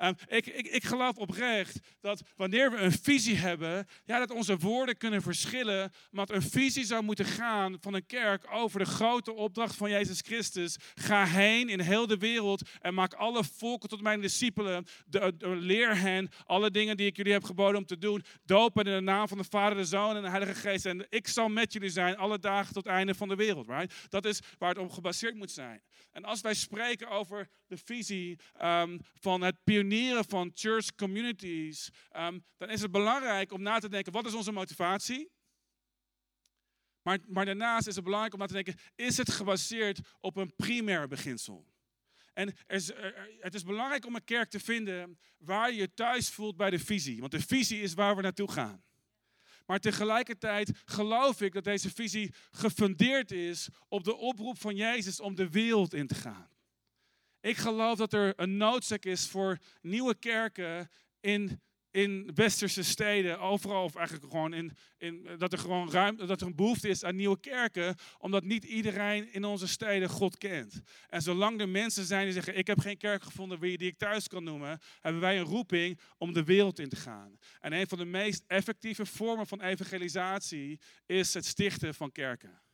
Um, 0.01 0.15
ik, 0.39 0.47
ik, 0.47 0.67
ik 0.67 0.85
geloof 0.85 1.17
oprecht 1.17 1.79
dat 2.01 2.23
wanneer 2.37 2.71
we 2.71 2.77
een 2.77 2.93
visie 2.93 3.37
hebben, 3.37 3.87
ja, 4.05 4.19
dat 4.19 4.31
onze 4.31 4.57
woorden 4.57 4.97
kunnen 4.97 5.23
verschillen, 5.23 5.93
maar 6.11 6.27
dat 6.27 6.37
een 6.37 6.51
visie 6.51 6.85
zou 6.85 7.03
moeten 7.03 7.25
gaan 7.25 7.77
van 7.81 7.95
een 7.95 8.07
kerk 8.07 8.47
over 8.51 8.79
de 8.79 8.85
grote 8.85 9.33
opdracht 9.33 9.75
van 9.75 9.91
Jezus 9.91 10.21
Christus. 10.21 10.77
Ga 10.95 11.25
heen 11.25 11.69
in 11.69 11.81
heel 11.81 12.07
de 12.07 12.17
wereld 12.17 12.69
en 12.81 12.95
maak 12.95 13.15
alle 13.15 13.45
volken 13.45 13.89
tot 13.89 14.03
mijn 14.03 14.21
discipelen. 14.21 14.87
De, 15.07 15.35
leer 15.41 15.99
hen 15.99 16.29
alle 16.45 16.71
dingen 16.71 16.97
die 16.97 17.07
ik 17.07 17.17
jullie 17.17 17.33
heb 17.33 17.45
geboden 17.45 17.77
om 17.77 17.87
te 17.87 17.99
doen. 17.99 18.25
Dopen 18.45 18.85
in 18.85 18.95
de 18.95 19.01
naam 19.01 19.29
van 19.29 19.39
de 19.39 19.45
Vader, 19.51 19.77
de 19.77 19.85
Zoon 19.85 20.17
en 20.17 20.23
de 20.23 20.29
Heilige 20.29 20.55
Geest. 20.55 20.87
En 20.87 21.07
ik 21.09 21.29
zal 21.29 21.49
met 21.49 21.73
jullie 21.73 21.91
zijn 21.91 22.17
alle 22.17 22.39
dagen 22.39 22.75
tot 22.75 22.85
het 22.85 22.93
einde 22.93 23.15
van 23.15 23.29
de 23.29 23.35
wereld. 23.35 23.67
Right? 23.67 23.95
Dat 24.09 24.25
is 24.25 24.41
waar 24.59 24.69
het 24.69 24.79
op 24.79 24.91
gebaseerd 24.91 25.35
moet 25.35 25.51
zijn. 25.51 25.83
En 26.13 26.25
als 26.25 26.41
wij 26.41 26.55
spreken 26.55 27.09
over 27.09 27.49
de 27.67 27.77
visie 27.85 28.39
um, 28.63 29.01
van 29.21 29.41
het 29.41 29.65
pionieren 29.65 30.25
van 30.25 30.51
church 30.55 30.95
communities, 30.95 31.91
um, 32.17 32.45
dan 32.57 32.71
is 32.71 32.81
het 32.81 32.91
belangrijk 32.91 33.53
om 33.53 33.63
na 33.63 33.79
te 33.79 33.89
denken, 33.89 34.13
wat 34.13 34.27
is 34.27 34.35
onze 34.35 34.53
motivatie? 34.53 35.31
Maar, 37.03 37.19
maar 37.27 37.45
daarnaast 37.45 37.87
is 37.87 37.95
het 37.95 38.05
belangrijk 38.05 38.35
om 38.35 38.41
na 38.41 38.47
te 38.47 38.53
denken, 38.53 38.79
is 38.95 39.17
het 39.17 39.31
gebaseerd 39.31 40.01
op 40.21 40.37
een 40.37 40.53
primair 40.57 41.09
beginsel? 41.09 41.67
En 42.33 42.55
er 42.67 42.77
is, 42.77 42.93
het 43.41 43.55
is 43.55 43.63
belangrijk 43.63 44.07
om 44.07 44.15
een 44.15 44.25
kerk 44.25 44.51
te 44.51 44.61
vinden 44.61 45.19
waar 45.39 45.71
je 45.71 45.77
je 45.77 45.95
thuis 45.95 46.31
voelt 46.31 46.57
bij 46.57 46.71
de 46.71 46.79
visie. 46.79 47.21
Want 47.21 47.33
de 47.33 47.41
visie 47.41 47.83
is 47.83 47.95
waar 47.95 48.17
we 48.17 48.23
naartoe 48.23 48.51
gaan. 48.51 48.85
Maar 49.67 49.79
tegelijkertijd 49.79 50.71
geloof 50.85 51.41
ik 51.41 51.53
dat 51.53 51.65
deze 51.65 51.91
visie 51.91 52.35
gefundeerd 52.51 53.31
is 53.31 53.69
op 53.89 54.05
de 54.05 54.17
oproep 54.17 54.59
van 54.59 54.77
Jezus 54.77 55.21
om 55.21 55.35
de 55.35 55.51
wereld 55.51 55.95
in 55.95 56.07
te 56.07 56.15
gaan. 56.15 56.56
Ik 57.41 57.57
geloof 57.57 57.99
dat 57.99 58.13
er 58.13 58.33
een 58.37 58.57
noodzaak 58.57 59.05
is 59.05 59.29
voor 59.29 59.59
nieuwe 59.83 60.15
kerken 60.19 60.91
in, 61.21 61.61
in 61.91 62.31
westerse 62.35 62.83
steden, 62.83 63.41
overal, 63.41 63.85
of 63.85 63.95
eigenlijk 63.95 64.31
gewoon 64.31 64.55
in, 64.55 64.77
in, 64.99 65.29
dat 65.39 65.53
er 65.53 65.59
gewoon 65.59 65.91
ruim, 65.91 66.17
dat 66.17 66.41
er 66.41 66.47
een 66.47 66.55
behoefte 66.55 66.89
is 66.89 67.05
aan 67.05 67.17
nieuwe 67.17 67.41
kerken, 67.41 67.95
omdat 68.19 68.45
niet 68.45 68.65
iedereen 68.65 69.33
in 69.33 69.45
onze 69.45 69.69
steden 69.69 70.09
God 70.09 70.39
kent. 70.39 70.81
En 71.09 71.23
zolang 71.23 71.61
er 71.61 71.69
mensen 71.69 72.05
zijn 72.05 72.25
die 72.25 72.33
zeggen: 72.33 72.57
Ik 72.57 72.67
heb 72.67 72.79
geen 72.79 72.97
kerk 72.97 73.23
gevonden 73.23 73.61
die 73.61 73.79
ik 73.79 73.97
thuis 73.97 74.29
kan 74.29 74.45
noemen, 74.45 74.81
hebben 75.01 75.21
wij 75.21 75.39
een 75.39 75.45
roeping 75.45 76.01
om 76.19 76.33
de 76.33 76.45
wereld 76.45 76.79
in 76.79 76.89
te 76.89 76.97
gaan. 76.97 77.39
En 77.61 77.73
een 77.73 77.89
van 77.89 77.99
de 77.99 78.05
meest 78.05 78.45
effectieve 78.47 79.07
vormen 79.07 79.47
van 79.47 79.61
evangelisatie 79.61 80.81
is 81.07 81.35
het 81.35 81.47
stichten 81.47 81.95
van 81.95 82.13
kerken. 82.13 82.65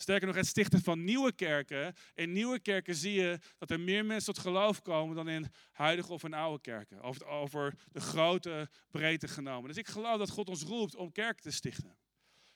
Sterker 0.00 0.26
nog, 0.26 0.36
het 0.36 0.46
stichten 0.46 0.82
van 0.82 1.04
nieuwe 1.04 1.32
kerken. 1.32 1.94
In 2.14 2.32
nieuwe 2.32 2.58
kerken 2.58 2.94
zie 2.94 3.12
je 3.12 3.38
dat 3.58 3.70
er 3.70 3.80
meer 3.80 4.04
mensen 4.04 4.34
tot 4.34 4.42
geloof 4.42 4.82
komen 4.82 5.16
dan 5.16 5.28
in 5.28 5.52
huidige 5.72 6.12
of 6.12 6.24
in 6.24 6.34
oude 6.34 6.60
kerken. 6.60 7.00
Over, 7.02 7.26
over 7.26 7.74
de 7.92 8.00
grote 8.00 8.68
breedte 8.90 9.28
genomen. 9.28 9.68
Dus 9.68 9.76
ik 9.76 9.86
geloof 9.86 10.18
dat 10.18 10.30
God 10.30 10.48
ons 10.48 10.62
roept 10.62 10.94
om 10.94 11.12
kerken 11.12 11.42
te 11.42 11.50
stichten. 11.50 11.96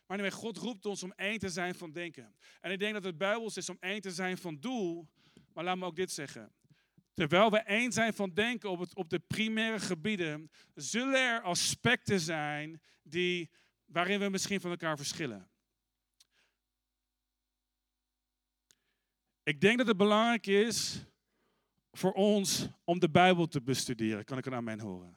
Maar 0.07 0.19
nee, 0.19 0.31
God 0.31 0.57
roept 0.57 0.87
ons 0.87 1.03
om 1.03 1.13
één 1.17 1.39
te 1.39 1.49
zijn 1.49 1.75
van 1.75 1.93
denken. 1.93 2.35
En 2.61 2.71
ik 2.71 2.79
denk 2.79 2.93
dat 2.93 3.05
het 3.05 3.19
Bijbels 3.19 3.57
is 3.57 3.69
om 3.69 3.77
één 3.81 4.01
te 4.01 4.11
zijn 4.11 4.39
van 4.39 4.61
doel. 4.61 5.09
Maar 5.53 5.65
laat 5.65 5.77
me 5.77 5.85
ook 5.85 5.97
dit 5.97 6.13
zeggen. 6.13 6.53
Terwijl 7.15 7.51
we 7.51 7.59
één 7.59 7.93
zijn 7.93 8.15
van 8.15 8.35
denken 8.35 8.71
op, 8.71 8.79
het, 8.79 8.95
op 8.95 9.11
de 9.11 9.19
primaire 9.19 9.81
gebieden, 9.81 10.51
zullen 10.75 11.21
er 11.21 11.41
aspecten 11.41 12.21
zijn 12.21 12.81
die, 13.03 13.51
waarin 13.85 14.21
we 14.21 14.29
misschien 14.29 14.61
van 14.61 14.71
elkaar 14.71 14.97
verschillen. 14.97 15.51
Ik 19.43 19.61
denk 19.61 19.79
dat 19.79 19.87
het 19.87 19.97
belangrijk 19.97 20.47
is 20.47 21.05
voor 21.93 22.13
ons 22.13 22.67
om 22.85 22.99
de 22.99 23.11
Bijbel 23.11 23.47
te 23.49 23.63
bestuderen, 23.63 24.25
kan 24.25 24.39
ik 24.39 24.47
er 24.47 24.55
aan 24.55 24.65
mijn 24.65 24.81
horen. 24.81 25.17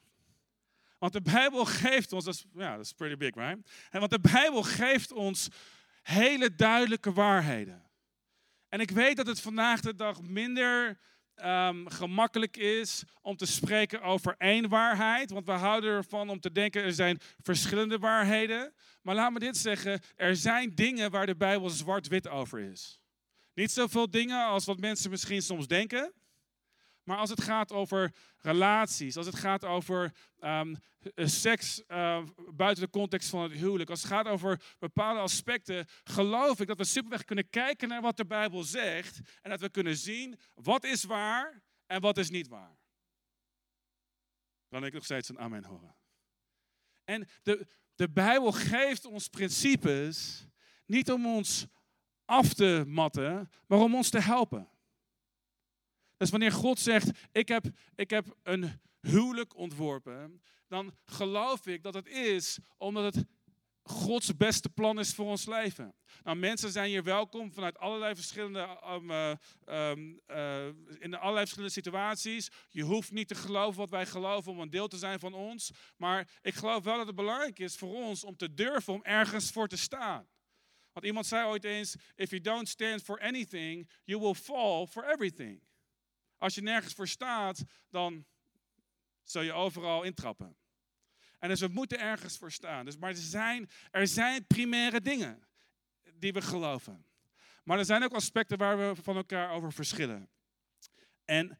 Want 0.97 1.13
de 1.13 1.21
Bijbel 1.21 1.65
geeft 1.65 2.13
ons, 2.13 2.45
ja, 2.53 2.75
dat 2.75 2.85
is 2.85 2.93
pretty 2.93 3.17
big, 3.17 3.35
right? 3.35 3.69
En 3.89 3.99
want 3.99 4.11
de 4.11 4.19
Bijbel 4.19 4.63
geeft 4.63 5.11
ons 5.11 5.47
hele 6.01 6.55
duidelijke 6.55 7.13
waarheden. 7.13 7.83
En 8.69 8.79
ik 8.79 8.91
weet 8.91 9.17
dat 9.17 9.27
het 9.27 9.41
vandaag 9.41 9.81
de 9.81 9.95
dag 9.95 10.21
minder 10.21 10.99
um, 11.43 11.89
gemakkelijk 11.89 12.57
is 12.57 13.03
om 13.21 13.37
te 13.37 13.45
spreken 13.45 14.01
over 14.01 14.35
één 14.37 14.69
waarheid. 14.69 15.31
Want 15.31 15.45
we 15.45 15.51
houden 15.51 15.89
ervan 15.89 16.29
om 16.29 16.39
te 16.39 16.51
denken 16.51 16.83
er 16.83 16.93
zijn 16.93 17.19
verschillende 17.41 17.97
waarheden. 17.97 18.73
Maar 19.01 19.15
laat 19.15 19.31
me 19.31 19.39
dit 19.39 19.57
zeggen, 19.57 20.01
er 20.15 20.35
zijn 20.35 20.75
dingen 20.75 21.11
waar 21.11 21.25
de 21.25 21.35
Bijbel 21.35 21.69
zwart-wit 21.69 22.27
over 22.27 22.59
is. 22.59 22.99
Niet 23.55 23.71
zoveel 23.71 24.09
dingen 24.09 24.45
als 24.45 24.65
wat 24.65 24.79
mensen 24.79 25.09
misschien 25.09 25.41
soms 25.41 25.67
denken. 25.67 26.13
Maar 27.03 27.17
als 27.17 27.29
het 27.29 27.41
gaat 27.41 27.71
over 27.71 28.13
relaties, 28.37 29.17
als 29.17 29.25
het 29.25 29.35
gaat 29.35 29.63
over 29.63 30.13
um, 30.39 30.77
seks 31.15 31.83
uh, 31.87 32.23
buiten 32.53 32.83
de 32.83 32.89
context 32.89 33.29
van 33.29 33.41
het 33.41 33.51
huwelijk, 33.51 33.89
als 33.89 34.01
het 34.01 34.11
gaat 34.11 34.27
over 34.27 34.75
bepaalde 34.79 35.19
aspecten, 35.19 35.85
geloof 36.03 36.59
ik 36.59 36.67
dat 36.67 36.77
we 36.77 36.83
simpelweg 36.83 37.23
kunnen 37.23 37.49
kijken 37.49 37.87
naar 37.87 38.01
wat 38.01 38.17
de 38.17 38.25
Bijbel 38.25 38.63
zegt 38.63 39.19
en 39.41 39.49
dat 39.49 39.59
we 39.59 39.69
kunnen 39.69 39.97
zien 39.97 40.39
wat 40.53 40.83
is 40.83 41.03
waar 41.03 41.63
en 41.85 42.01
wat 42.01 42.17
is 42.17 42.29
niet 42.29 42.47
waar. 42.47 42.77
Kan 44.67 44.85
ik 44.85 44.93
nog 44.93 45.03
steeds 45.03 45.29
een 45.29 45.39
amen 45.39 45.63
horen? 45.63 45.95
En 47.03 47.27
de, 47.43 47.67
de 47.95 48.09
Bijbel 48.09 48.51
geeft 48.51 49.05
ons 49.05 49.27
principes 49.27 50.47
niet 50.85 51.11
om 51.11 51.25
ons 51.25 51.65
af 52.25 52.53
te 52.53 52.83
matten, 52.87 53.49
maar 53.67 53.79
om 53.79 53.95
ons 53.95 54.09
te 54.09 54.19
helpen. 54.19 54.69
Dus 56.17 56.29
wanneer 56.29 56.51
God 56.51 56.79
zegt, 56.79 57.09
ik 57.31 57.47
heb, 57.47 57.65
ik 57.95 58.09
heb 58.09 58.35
een 58.43 58.81
huwelijk 58.99 59.55
ontworpen, 59.55 60.41
dan 60.67 60.93
geloof 61.05 61.67
ik 61.67 61.83
dat 61.83 61.93
het 61.93 62.07
is 62.07 62.59
omdat 62.77 63.15
het 63.15 63.25
Gods 63.87 64.37
beste 64.37 64.69
plan 64.69 64.99
is 64.99 65.13
voor 65.13 65.25
ons 65.25 65.45
leven. 65.45 65.95
Nou, 66.23 66.37
mensen 66.37 66.71
zijn 66.71 66.89
hier 66.89 67.03
welkom 67.03 67.53
vanuit 67.53 67.77
allerlei 67.77 68.15
verschillende, 68.15 68.79
um, 68.87 69.11
um, 69.75 70.21
uh, 70.27 70.65
in 70.99 71.13
allerlei 71.13 71.39
verschillende 71.39 71.73
situaties. 71.73 72.49
Je 72.69 72.83
hoeft 72.83 73.11
niet 73.11 73.27
te 73.27 73.35
geloven 73.35 73.79
wat 73.79 73.89
wij 73.89 74.05
geloven 74.05 74.51
om 74.51 74.59
een 74.59 74.69
deel 74.69 74.87
te 74.87 74.97
zijn 74.97 75.19
van 75.19 75.33
ons. 75.33 75.71
Maar 75.97 76.29
ik 76.41 76.53
geloof 76.53 76.83
wel 76.83 76.97
dat 76.97 77.07
het 77.07 77.15
belangrijk 77.15 77.59
is 77.59 77.75
voor 77.75 77.93
ons 77.93 78.23
om 78.23 78.35
te 78.35 78.53
durven 78.53 78.93
om 78.93 79.03
ergens 79.03 79.51
voor 79.51 79.67
te 79.67 79.77
staan. 79.77 80.27
Want 80.95 81.07
iemand 81.07 81.25
zei 81.25 81.45
ooit 81.45 81.63
eens: 81.63 81.95
If 82.15 82.29
you 82.29 82.41
don't 82.41 82.69
stand 82.69 83.03
for 83.03 83.19
anything, 83.19 83.89
you 84.03 84.21
will 84.21 84.33
fall 84.33 84.87
for 84.87 85.09
everything. 85.11 85.61
Als 86.37 86.55
je 86.55 86.61
nergens 86.61 86.93
voor 86.93 87.07
staat, 87.07 87.63
dan 87.89 88.25
zul 89.23 89.41
je 89.41 89.53
overal 89.53 90.03
intrappen. 90.03 90.57
En 91.39 91.49
dus 91.49 91.59
we 91.59 91.67
moeten 91.67 91.99
ergens 91.99 92.37
voor 92.37 92.51
staan. 92.51 92.85
Dus, 92.85 92.97
maar 92.97 93.09
er 93.09 93.15
zijn, 93.15 93.69
er 93.91 94.07
zijn 94.07 94.47
primaire 94.47 95.01
dingen 95.01 95.47
die 96.13 96.33
we 96.33 96.41
geloven. 96.41 97.05
Maar 97.63 97.77
er 97.77 97.85
zijn 97.85 98.03
ook 98.03 98.13
aspecten 98.13 98.57
waar 98.57 98.77
we 98.77 99.01
van 99.01 99.15
elkaar 99.15 99.51
over 99.51 99.73
verschillen. 99.73 100.29
En 101.25 101.59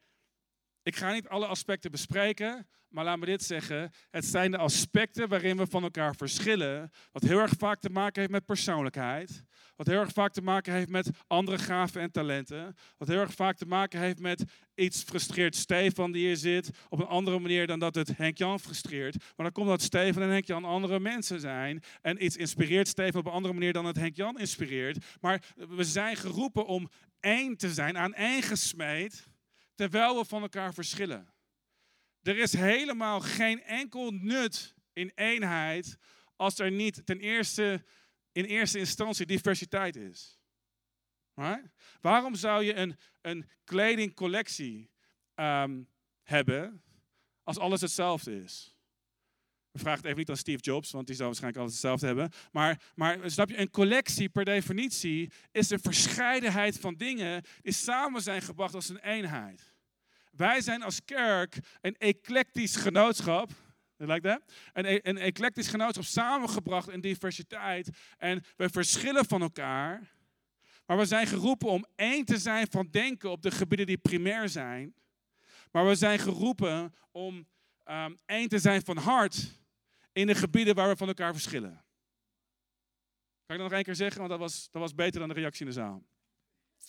Ik 0.86 0.96
ga 0.96 1.12
niet 1.12 1.28
alle 1.28 1.46
aspecten 1.46 1.90
bespreken, 1.90 2.66
maar 2.88 3.04
laat 3.04 3.18
me 3.18 3.26
dit 3.26 3.42
zeggen. 3.42 3.90
Het 4.10 4.24
zijn 4.24 4.50
de 4.50 4.56
aspecten 4.56 5.28
waarin 5.28 5.56
we 5.56 5.66
van 5.66 5.82
elkaar 5.82 6.16
verschillen, 6.16 6.90
wat 7.12 7.22
heel 7.22 7.38
erg 7.38 7.52
vaak 7.58 7.80
te 7.80 7.90
maken 7.90 8.20
heeft 8.20 8.32
met 8.32 8.44
persoonlijkheid, 8.44 9.42
wat 9.76 9.86
heel 9.86 10.00
erg 10.00 10.12
vaak 10.12 10.32
te 10.32 10.42
maken 10.42 10.72
heeft 10.72 10.88
met 10.88 11.10
andere 11.26 11.58
gaven 11.58 12.00
en 12.00 12.10
talenten, 12.10 12.74
wat 12.96 13.08
heel 13.08 13.20
erg 13.20 13.34
vaak 13.34 13.56
te 13.56 13.66
maken 13.66 14.00
heeft 14.00 14.18
met 14.18 14.44
iets 14.74 15.02
frustreert 15.02 15.56
Stefan 15.56 16.12
die 16.12 16.26
hier 16.26 16.36
zit 16.36 16.70
op 16.88 16.98
een 17.00 17.06
andere 17.06 17.38
manier 17.38 17.66
dan 17.66 17.78
dat 17.78 17.94
het 17.94 18.16
Henk-Jan 18.16 18.60
frustreert. 18.60 19.16
Maar 19.18 19.46
dan 19.46 19.52
komt 19.52 19.68
dat 19.68 19.82
Stefan 19.82 20.22
en 20.22 20.30
Henk-Jan 20.30 20.64
andere 20.64 21.00
mensen 21.00 21.40
zijn 21.40 21.82
en 22.02 22.24
iets 22.24 22.36
inspireert 22.36 22.88
Stefan 22.88 23.20
op 23.20 23.26
een 23.26 23.32
andere 23.32 23.54
manier 23.54 23.72
dan 23.72 23.84
het 23.84 23.96
Henk-Jan 23.96 24.38
inspireert. 24.38 25.04
Maar 25.20 25.42
we 25.56 25.84
zijn 25.84 26.16
geroepen 26.16 26.66
om 26.66 26.90
één 27.20 27.56
te 27.56 27.72
zijn, 27.72 27.98
aan 27.98 28.14
één 28.14 28.42
gesmeed 28.42 29.34
terwijl 29.76 30.16
we 30.16 30.24
van 30.24 30.42
elkaar 30.42 30.74
verschillen. 30.74 31.34
Er 32.22 32.38
is 32.38 32.52
helemaal 32.52 33.20
geen 33.20 33.62
enkel 33.62 34.10
nut 34.10 34.74
in 34.92 35.12
eenheid 35.14 35.98
als 36.36 36.58
er 36.58 36.70
niet 36.70 37.06
ten 37.06 37.20
eerste 37.20 37.84
in 38.32 38.44
eerste 38.44 38.78
instantie 38.78 39.26
diversiteit 39.26 39.96
is. 39.96 40.38
Right? 41.34 41.70
Waarom 42.00 42.34
zou 42.34 42.64
je 42.64 42.74
een, 42.74 42.98
een 43.20 43.50
kledingcollectie 43.64 44.90
ehm, 45.34 45.82
hebben 46.22 46.82
als 47.42 47.58
alles 47.58 47.80
hetzelfde 47.80 48.42
is? 48.42 48.75
Vragen 49.78 49.98
het 49.98 50.06
even 50.06 50.18
niet 50.18 50.30
aan 50.30 50.36
Steve 50.36 50.62
Jobs, 50.62 50.90
want 50.90 51.06
die 51.06 51.16
zou 51.16 51.28
waarschijnlijk 51.28 51.62
alles 51.62 51.72
hetzelfde 51.72 52.06
hebben. 52.06 52.30
Maar, 52.52 52.80
maar 52.94 53.18
snap 53.30 53.48
je, 53.48 53.58
een 53.58 53.70
collectie 53.70 54.28
per 54.28 54.44
definitie 54.44 55.30
is 55.52 55.70
een 55.70 55.80
verscheidenheid 55.80 56.78
van 56.78 56.94
dingen 56.94 57.42
die 57.62 57.72
samen 57.72 58.22
zijn 58.22 58.42
gebracht 58.42 58.74
als 58.74 58.88
een 58.88 58.98
eenheid. 58.98 59.74
Wij 60.30 60.60
zijn 60.60 60.82
als 60.82 61.04
kerk 61.04 61.58
een 61.80 61.96
eclectisch 61.98 62.76
genootschap. 62.76 63.50
Like 63.96 64.20
that? 64.20 64.42
Een, 64.72 64.84
e-, 64.84 65.00
een 65.02 65.18
eclectisch 65.18 65.68
genootschap 65.68 66.04
samengebracht 66.04 66.90
in 66.90 67.00
diversiteit. 67.00 67.88
En 68.18 68.44
we 68.56 68.68
verschillen 68.68 69.24
van 69.24 69.42
elkaar. 69.42 70.14
Maar 70.86 70.96
we 70.96 71.04
zijn 71.04 71.26
geroepen 71.26 71.68
om 71.68 71.86
één 71.94 72.24
te 72.24 72.38
zijn 72.38 72.66
van 72.70 72.88
denken 72.90 73.30
op 73.30 73.42
de 73.42 73.50
gebieden 73.50 73.86
die 73.86 73.98
primair 73.98 74.48
zijn. 74.48 74.94
Maar 75.70 75.86
we 75.86 75.94
zijn 75.94 76.18
geroepen 76.18 76.94
om 77.10 77.46
um, 77.84 78.18
één 78.26 78.48
te 78.48 78.58
zijn 78.58 78.82
van 78.84 78.96
hart 78.96 79.55
in 80.16 80.26
de 80.26 80.34
gebieden 80.34 80.74
waar 80.74 80.88
we 80.88 80.96
van 80.96 81.08
elkaar 81.08 81.32
verschillen. 81.32 81.84
Kan 83.46 83.56
ik 83.56 83.62
dat 83.62 83.70
nog 83.70 83.72
één 83.72 83.82
keer 83.82 83.94
zeggen? 83.94 84.18
Want 84.18 84.30
dat 84.30 84.38
was, 84.38 84.68
dat 84.70 84.82
was 84.82 84.94
beter 84.94 85.20
dan 85.20 85.28
de 85.28 85.34
reactie 85.34 85.60
in 85.60 85.66
de 85.66 85.78
zaal. 85.80 86.04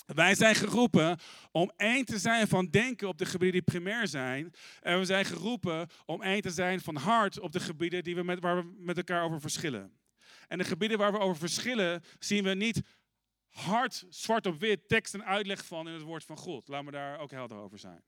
Wij 0.05 0.35
zijn 0.35 0.55
geroepen 0.55 1.19
om 1.51 1.71
één 1.75 2.05
te 2.05 2.19
zijn 2.19 2.47
van 2.47 2.65
denken 2.69 3.07
op 3.07 3.17
de 3.17 3.25
gebieden 3.25 3.63
die 3.63 3.71
primair 3.71 4.07
zijn. 4.07 4.53
En 4.81 4.99
we 4.99 5.05
zijn 5.05 5.25
geroepen 5.25 5.87
om 6.05 6.21
één 6.21 6.41
te 6.41 6.49
zijn 6.49 6.81
van 6.81 6.95
hart 6.95 7.39
op 7.39 7.51
de 7.51 7.59
gebieden 7.59 8.03
die 8.03 8.15
we 8.15 8.23
met, 8.23 8.39
waar 8.39 8.55
we 8.55 8.75
met 8.77 8.97
elkaar 8.97 9.23
over 9.23 9.41
verschillen. 9.41 9.99
En 10.47 10.57
de 10.57 10.63
gebieden 10.63 10.97
waar 10.97 11.11
we 11.11 11.19
over 11.19 11.37
verschillen, 11.37 12.03
zien 12.19 12.43
we 12.43 12.53
niet 12.53 12.81
hard, 13.47 14.05
zwart 14.09 14.45
op 14.45 14.59
wit, 14.59 14.87
tekst 14.87 15.13
en 15.13 15.25
uitleg 15.25 15.65
van 15.65 15.87
in 15.87 15.93
het 15.93 16.03
woord 16.03 16.23
van 16.23 16.37
God. 16.37 16.67
Laat 16.67 16.83
me 16.83 16.91
daar 16.91 17.19
ook 17.19 17.31
helder 17.31 17.57
over 17.57 17.79
zijn. 17.79 18.03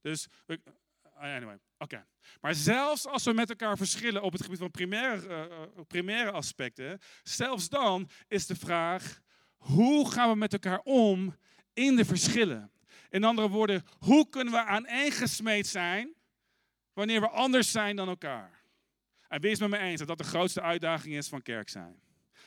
Dus, 0.00 0.28
anyway, 1.18 1.58
oké. 1.78 2.06
Maar 2.40 2.54
zelfs 2.54 3.06
als 3.06 3.24
we 3.24 3.32
met 3.32 3.50
elkaar 3.50 3.76
verschillen 3.76 4.22
op 4.22 4.32
het 4.32 4.42
gebied 4.42 4.58
van 4.58 4.70
primaire, 4.70 5.28
uh, 5.28 5.84
primaire 5.86 6.30
aspecten, 6.30 6.98
zelfs 7.22 7.68
dan 7.68 8.10
is 8.28 8.46
de 8.46 8.56
vraag, 8.56 9.20
hoe 9.56 10.10
gaan 10.10 10.30
we 10.30 10.36
met 10.36 10.52
elkaar 10.52 10.80
om 10.84 11.36
in 11.72 11.96
de 11.96 12.04
verschillen? 12.04 12.70
In 13.10 13.24
andere 13.24 13.48
woorden, 13.48 13.84
hoe 13.98 14.28
kunnen 14.28 14.52
we 14.52 14.64
aaneengesmeed 14.64 15.66
zijn 15.66 16.14
wanneer 16.92 17.20
we 17.20 17.28
anders 17.28 17.70
zijn 17.70 17.96
dan 17.96 18.08
elkaar? 18.08 18.62
En 19.28 19.40
wees 19.40 19.58
met 19.58 19.68
me 19.68 19.78
eens 19.78 19.98
dat 19.98 20.08
dat 20.08 20.18
de 20.18 20.24
grootste 20.24 20.62
uitdaging 20.62 21.14
is 21.14 21.28
van 21.28 21.42
kerk 21.42 21.68
zijn. 21.68 22.00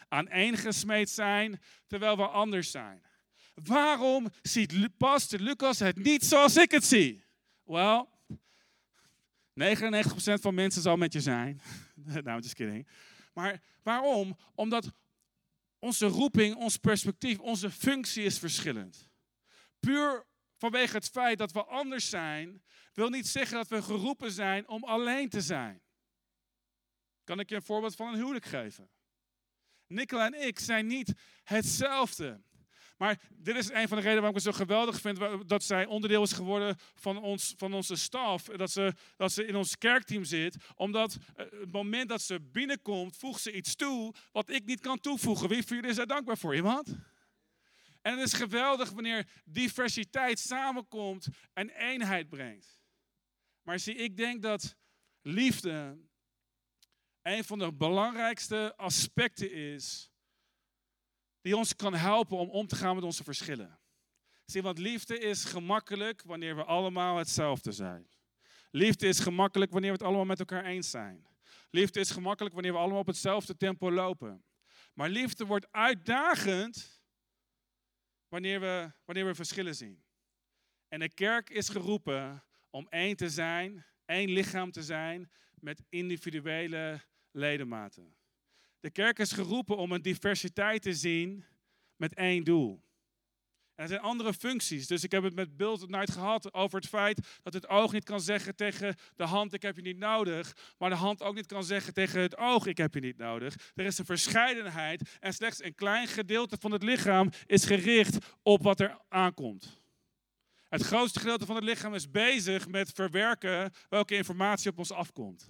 Aaneengesmeed 0.07 1.10
zijn 1.10 1.62
terwijl 1.88 2.17
we 2.17 2.27
anders 2.27 2.71
zijn. 2.71 3.03
Waarom 3.53 4.27
ziet 4.41 4.97
pastor 4.97 5.39
Lucas 5.39 5.79
het 5.79 5.95
niet 5.95 6.25
zoals 6.25 6.57
ik 6.57 6.71
het 6.71 6.86
zie? 6.86 7.23
Wel, 7.63 8.10
99% 9.51 9.53
van 10.41 10.53
mensen 10.53 10.81
zal 10.81 10.97
met 10.97 11.13
je 11.13 11.21
zijn. 11.21 11.61
nou, 12.23 12.41
just 12.41 12.53
kidding. 12.53 12.87
Maar 13.33 13.61
waarom? 13.83 14.37
Omdat 14.55 14.91
onze 15.79 16.05
roeping, 16.05 16.55
ons 16.55 16.77
perspectief, 16.77 17.39
onze 17.39 17.71
functie 17.71 18.23
is 18.23 18.39
verschillend. 18.39 19.09
Puur 19.79 20.25
vanwege 20.57 20.95
het 20.95 21.09
feit 21.09 21.37
dat 21.37 21.51
we 21.51 21.63
anders 21.63 22.09
zijn, 22.09 22.63
wil 22.93 23.09
niet 23.09 23.27
zeggen 23.27 23.57
dat 23.57 23.67
we 23.67 23.81
geroepen 23.81 24.31
zijn 24.31 24.67
om 24.67 24.83
alleen 24.83 25.29
te 25.29 25.41
zijn. 25.41 25.81
Kan 27.23 27.39
ik 27.39 27.49
je 27.49 27.55
een 27.55 27.61
voorbeeld 27.61 27.95
van 27.95 28.07
een 28.07 28.19
huwelijk 28.19 28.45
geven? 28.45 28.89
Nicola 29.87 30.25
en 30.25 30.47
ik 30.47 30.59
zijn 30.59 30.87
niet 30.87 31.13
hetzelfde. 31.43 32.41
Maar 33.01 33.19
dit 33.29 33.55
is 33.55 33.69
een 33.69 33.87
van 33.87 33.97
de 33.97 34.03
redenen 34.03 34.21
waarom 34.21 34.37
ik 34.37 34.43
het 34.43 34.55
zo 34.55 34.63
geweldig 34.63 35.01
vind 35.01 35.19
dat 35.49 35.63
zij 35.63 35.85
onderdeel 35.85 36.23
is 36.23 36.31
geworden 36.31 36.77
van, 36.95 37.17
ons, 37.17 37.53
van 37.57 37.73
onze 37.73 37.95
staf. 37.95 38.43
Dat 38.43 38.71
ze, 38.71 38.93
dat 39.17 39.31
ze 39.31 39.45
in 39.45 39.55
ons 39.55 39.77
kerkteam 39.77 40.23
zit. 40.23 40.55
Omdat 40.75 41.17
eh, 41.35 41.45
het 41.51 41.71
moment 41.71 42.09
dat 42.09 42.21
ze 42.21 42.41
binnenkomt, 42.41 43.17
voegt 43.17 43.41
ze 43.41 43.51
iets 43.51 43.75
toe 43.75 44.13
wat 44.31 44.49
ik 44.49 44.65
niet 44.65 44.79
kan 44.79 44.99
toevoegen. 44.99 45.49
Wie 45.49 45.63
voor 45.63 45.75
jullie 45.75 45.89
is 45.89 45.95
daar 45.95 46.07
dankbaar 46.07 46.37
voor? 46.37 46.55
Iemand? 46.55 46.87
En 48.01 48.17
het 48.17 48.27
is 48.27 48.33
geweldig 48.33 48.89
wanneer 48.89 49.27
diversiteit 49.45 50.39
samenkomt 50.39 51.27
en 51.53 51.69
eenheid 51.69 52.29
brengt. 52.29 52.79
Maar 53.61 53.79
zie, 53.79 53.95
ik 53.95 54.17
denk 54.17 54.41
dat 54.41 54.75
liefde 55.21 55.97
een 57.21 57.43
van 57.43 57.59
de 57.59 57.73
belangrijkste 57.73 58.73
aspecten 58.77 59.51
is 59.51 60.11
die 61.41 61.58
ons 61.58 61.75
kan 61.75 61.93
helpen 61.93 62.38
om 62.38 62.49
om 62.49 62.67
te 62.67 62.75
gaan 62.75 62.95
met 62.95 63.04
onze 63.04 63.23
verschillen. 63.23 63.80
Zie, 64.45 64.62
want 64.62 64.77
liefde 64.77 65.19
is 65.19 65.43
gemakkelijk 65.43 66.21
wanneer 66.25 66.56
we 66.56 66.63
allemaal 66.63 67.17
hetzelfde 67.17 67.71
zijn. 67.71 68.10
Liefde 68.71 69.08
is 69.08 69.19
gemakkelijk 69.19 69.71
wanneer 69.71 69.91
we 69.91 69.97
het 69.97 70.06
allemaal 70.06 70.25
met 70.25 70.39
elkaar 70.39 70.65
eens 70.65 70.89
zijn. 70.89 71.27
Liefde 71.69 71.99
is 71.99 72.12
gemakkelijk 72.12 72.54
wanneer 72.54 72.71
we 72.71 72.77
allemaal 72.77 72.99
op 72.99 73.08
hetzelfde 73.08 73.58
tempo 73.58 73.91
lopen. 73.91 74.43
Maar 74.93 75.10
liefde 75.10 75.45
wordt 75.45 75.71
uitdagend 75.71 77.01
wanneer 78.27 78.60
we, 78.60 78.91
wanneer 79.06 79.25
we 79.25 79.36
verschillen 79.36 79.75
zien. 79.75 80.04
En 80.88 80.99
de 80.99 81.10
kerk 81.10 81.49
is 81.49 81.69
geroepen 81.69 82.43
om 82.69 82.88
één 82.89 83.15
te 83.15 83.30
zijn, 83.30 83.86
één 84.06 84.30
lichaam 84.30 84.71
te 84.71 84.84
zijn 84.84 85.32
met 85.60 85.84
individuele 85.89 87.01
ledematen. 87.32 88.15
De 88.82 88.91
kerk 88.91 89.20
is 89.20 89.32
geroepen 89.32 89.78
om 89.78 89.91
een 89.91 90.02
diversiteit 90.02 90.82
te 90.82 90.94
zien 90.94 91.46
met 91.96 92.13
één 92.13 92.44
doel. 92.44 92.84
Er 93.76 93.88
zijn 93.88 94.00
andere 94.00 94.34
functies. 94.34 94.88
Dus 94.88 95.04
ik 95.04 95.12
heb 95.12 95.24
het 95.24 95.36
met 95.36 95.58
Bill 95.58 95.78
Night 95.86 96.12
gehad 96.12 96.54
over 96.54 96.80
het 96.80 96.89
feit 96.89 97.39
dat 97.44 97.54
het 97.54 97.67
oog 97.67 97.91
niet 97.91 98.04
kan 98.04 98.22
zeggen 98.22 98.56
tegen 98.56 98.96
de 99.15 99.24
hand: 99.24 99.54
Ik 99.54 99.62
heb 99.62 99.76
je 99.76 99.82
niet 99.82 99.98
nodig. 99.98 100.56
Maar 100.78 100.89
de 100.89 100.96
hand 100.96 101.22
ook 101.22 101.36
niet 101.36 101.46
kan 101.46 101.63
zeggen 101.63 101.94
tegen 101.94 102.22
het 102.22 102.38
oog: 102.38 102.65
Ik 102.65 102.78
heb 102.78 102.94
je 102.94 103.00
niet 103.00 103.17
nodig. 103.17 103.72
Er 103.76 103.86
is 103.86 103.98
een 103.98 104.06
verscheidenheid 104.06 105.17
en 105.20 105.34
slechts 105.34 105.63
een 105.63 105.76
klein 105.76 106.08
gedeelte 106.08 106.58
van 106.60 106.72
het 106.72 106.84
lichaam 106.84 107.30
is 107.46 107.65
gericht 107.65 108.17
op 108.44 108.63
wat 108.63 108.80
er 108.80 108.98
aankomt. 109.10 109.82
Het 110.70 110.82
grootste 110.82 111.20
gedeelte 111.20 111.46
van 111.46 111.56
het 111.56 111.63
lichaam 111.63 111.94
is 111.94 112.12
bezig 112.12 112.67
met 112.67 112.91
verwerken 112.91 113.72
welke 113.89 114.15
informatie 114.15 114.72
op 114.72 114.78
ons 114.78 114.91
afkomt. 114.91 115.50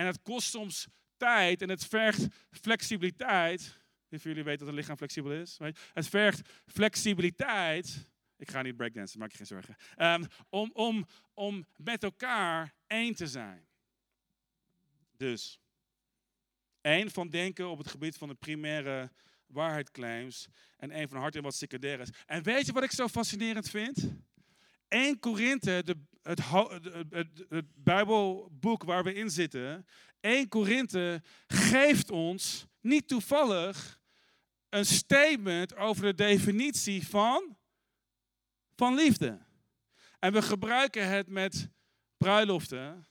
En 0.00 0.06
het 0.06 0.22
kost 0.22 0.50
soms 0.50 0.86
tijd 1.16 1.62
en 1.62 1.68
het 1.68 1.86
vergt 1.86 2.26
flexibiliteit. 2.50 3.78
Van 4.08 4.18
jullie 4.22 4.44
weet 4.44 4.58
dat 4.58 4.68
het 4.68 4.76
lichaam 4.76 4.96
flexibel 4.96 5.32
is? 5.32 5.58
Het 5.92 6.08
vergt 6.08 6.48
flexibiliteit. 6.66 8.08
Ik 8.36 8.50
ga 8.50 8.62
niet 8.62 8.76
breakdansen, 8.76 9.18
maak 9.18 9.30
je 9.30 9.36
geen 9.36 9.46
zorgen. 9.46 9.76
Um, 9.96 10.26
om, 10.48 10.70
om, 10.72 11.06
om 11.34 11.66
met 11.76 12.02
elkaar 12.02 12.74
één 12.86 13.14
te 13.14 13.26
zijn. 13.26 13.66
Dus, 15.16 15.60
één 16.80 17.10
van 17.10 17.28
denken 17.28 17.68
op 17.68 17.78
het 17.78 17.88
gebied 17.88 18.16
van 18.16 18.28
de 18.28 18.34
primaire 18.34 19.12
waarheidclaims. 19.46 20.48
En 20.76 20.90
één 20.90 21.08
van 21.08 21.20
hart 21.20 21.36
in 21.36 21.42
wat 21.42 21.54
secundair 21.54 22.00
is. 22.00 22.10
En 22.26 22.42
weet 22.42 22.66
je 22.66 22.72
wat 22.72 22.82
ik 22.82 22.92
zo 22.92 23.08
fascinerend 23.08 23.70
vind? 23.70 24.12
1 24.88 25.18
Korinthe, 25.18 25.82
de, 25.84 25.96
het, 26.38 26.84
het, 27.10 27.44
het, 27.48 27.64
Bijbelboek 27.74 28.82
waar 28.82 29.04
we 29.04 29.14
in 29.14 29.30
zitten, 29.30 29.86
1 30.20 30.48
Korinthe 30.48 31.22
geeft 31.46 32.10
ons 32.10 32.66
niet 32.80 33.08
toevallig 33.08 34.00
een 34.68 34.84
statement 34.84 35.76
over 35.76 36.02
de 36.02 36.14
definitie 36.14 37.08
van, 37.08 37.56
van 38.76 38.94
liefde. 38.94 39.38
En 40.18 40.32
we 40.32 40.42
gebruiken 40.42 41.08
het 41.08 41.28
met 41.28 41.68
bruiloften. 42.16 43.06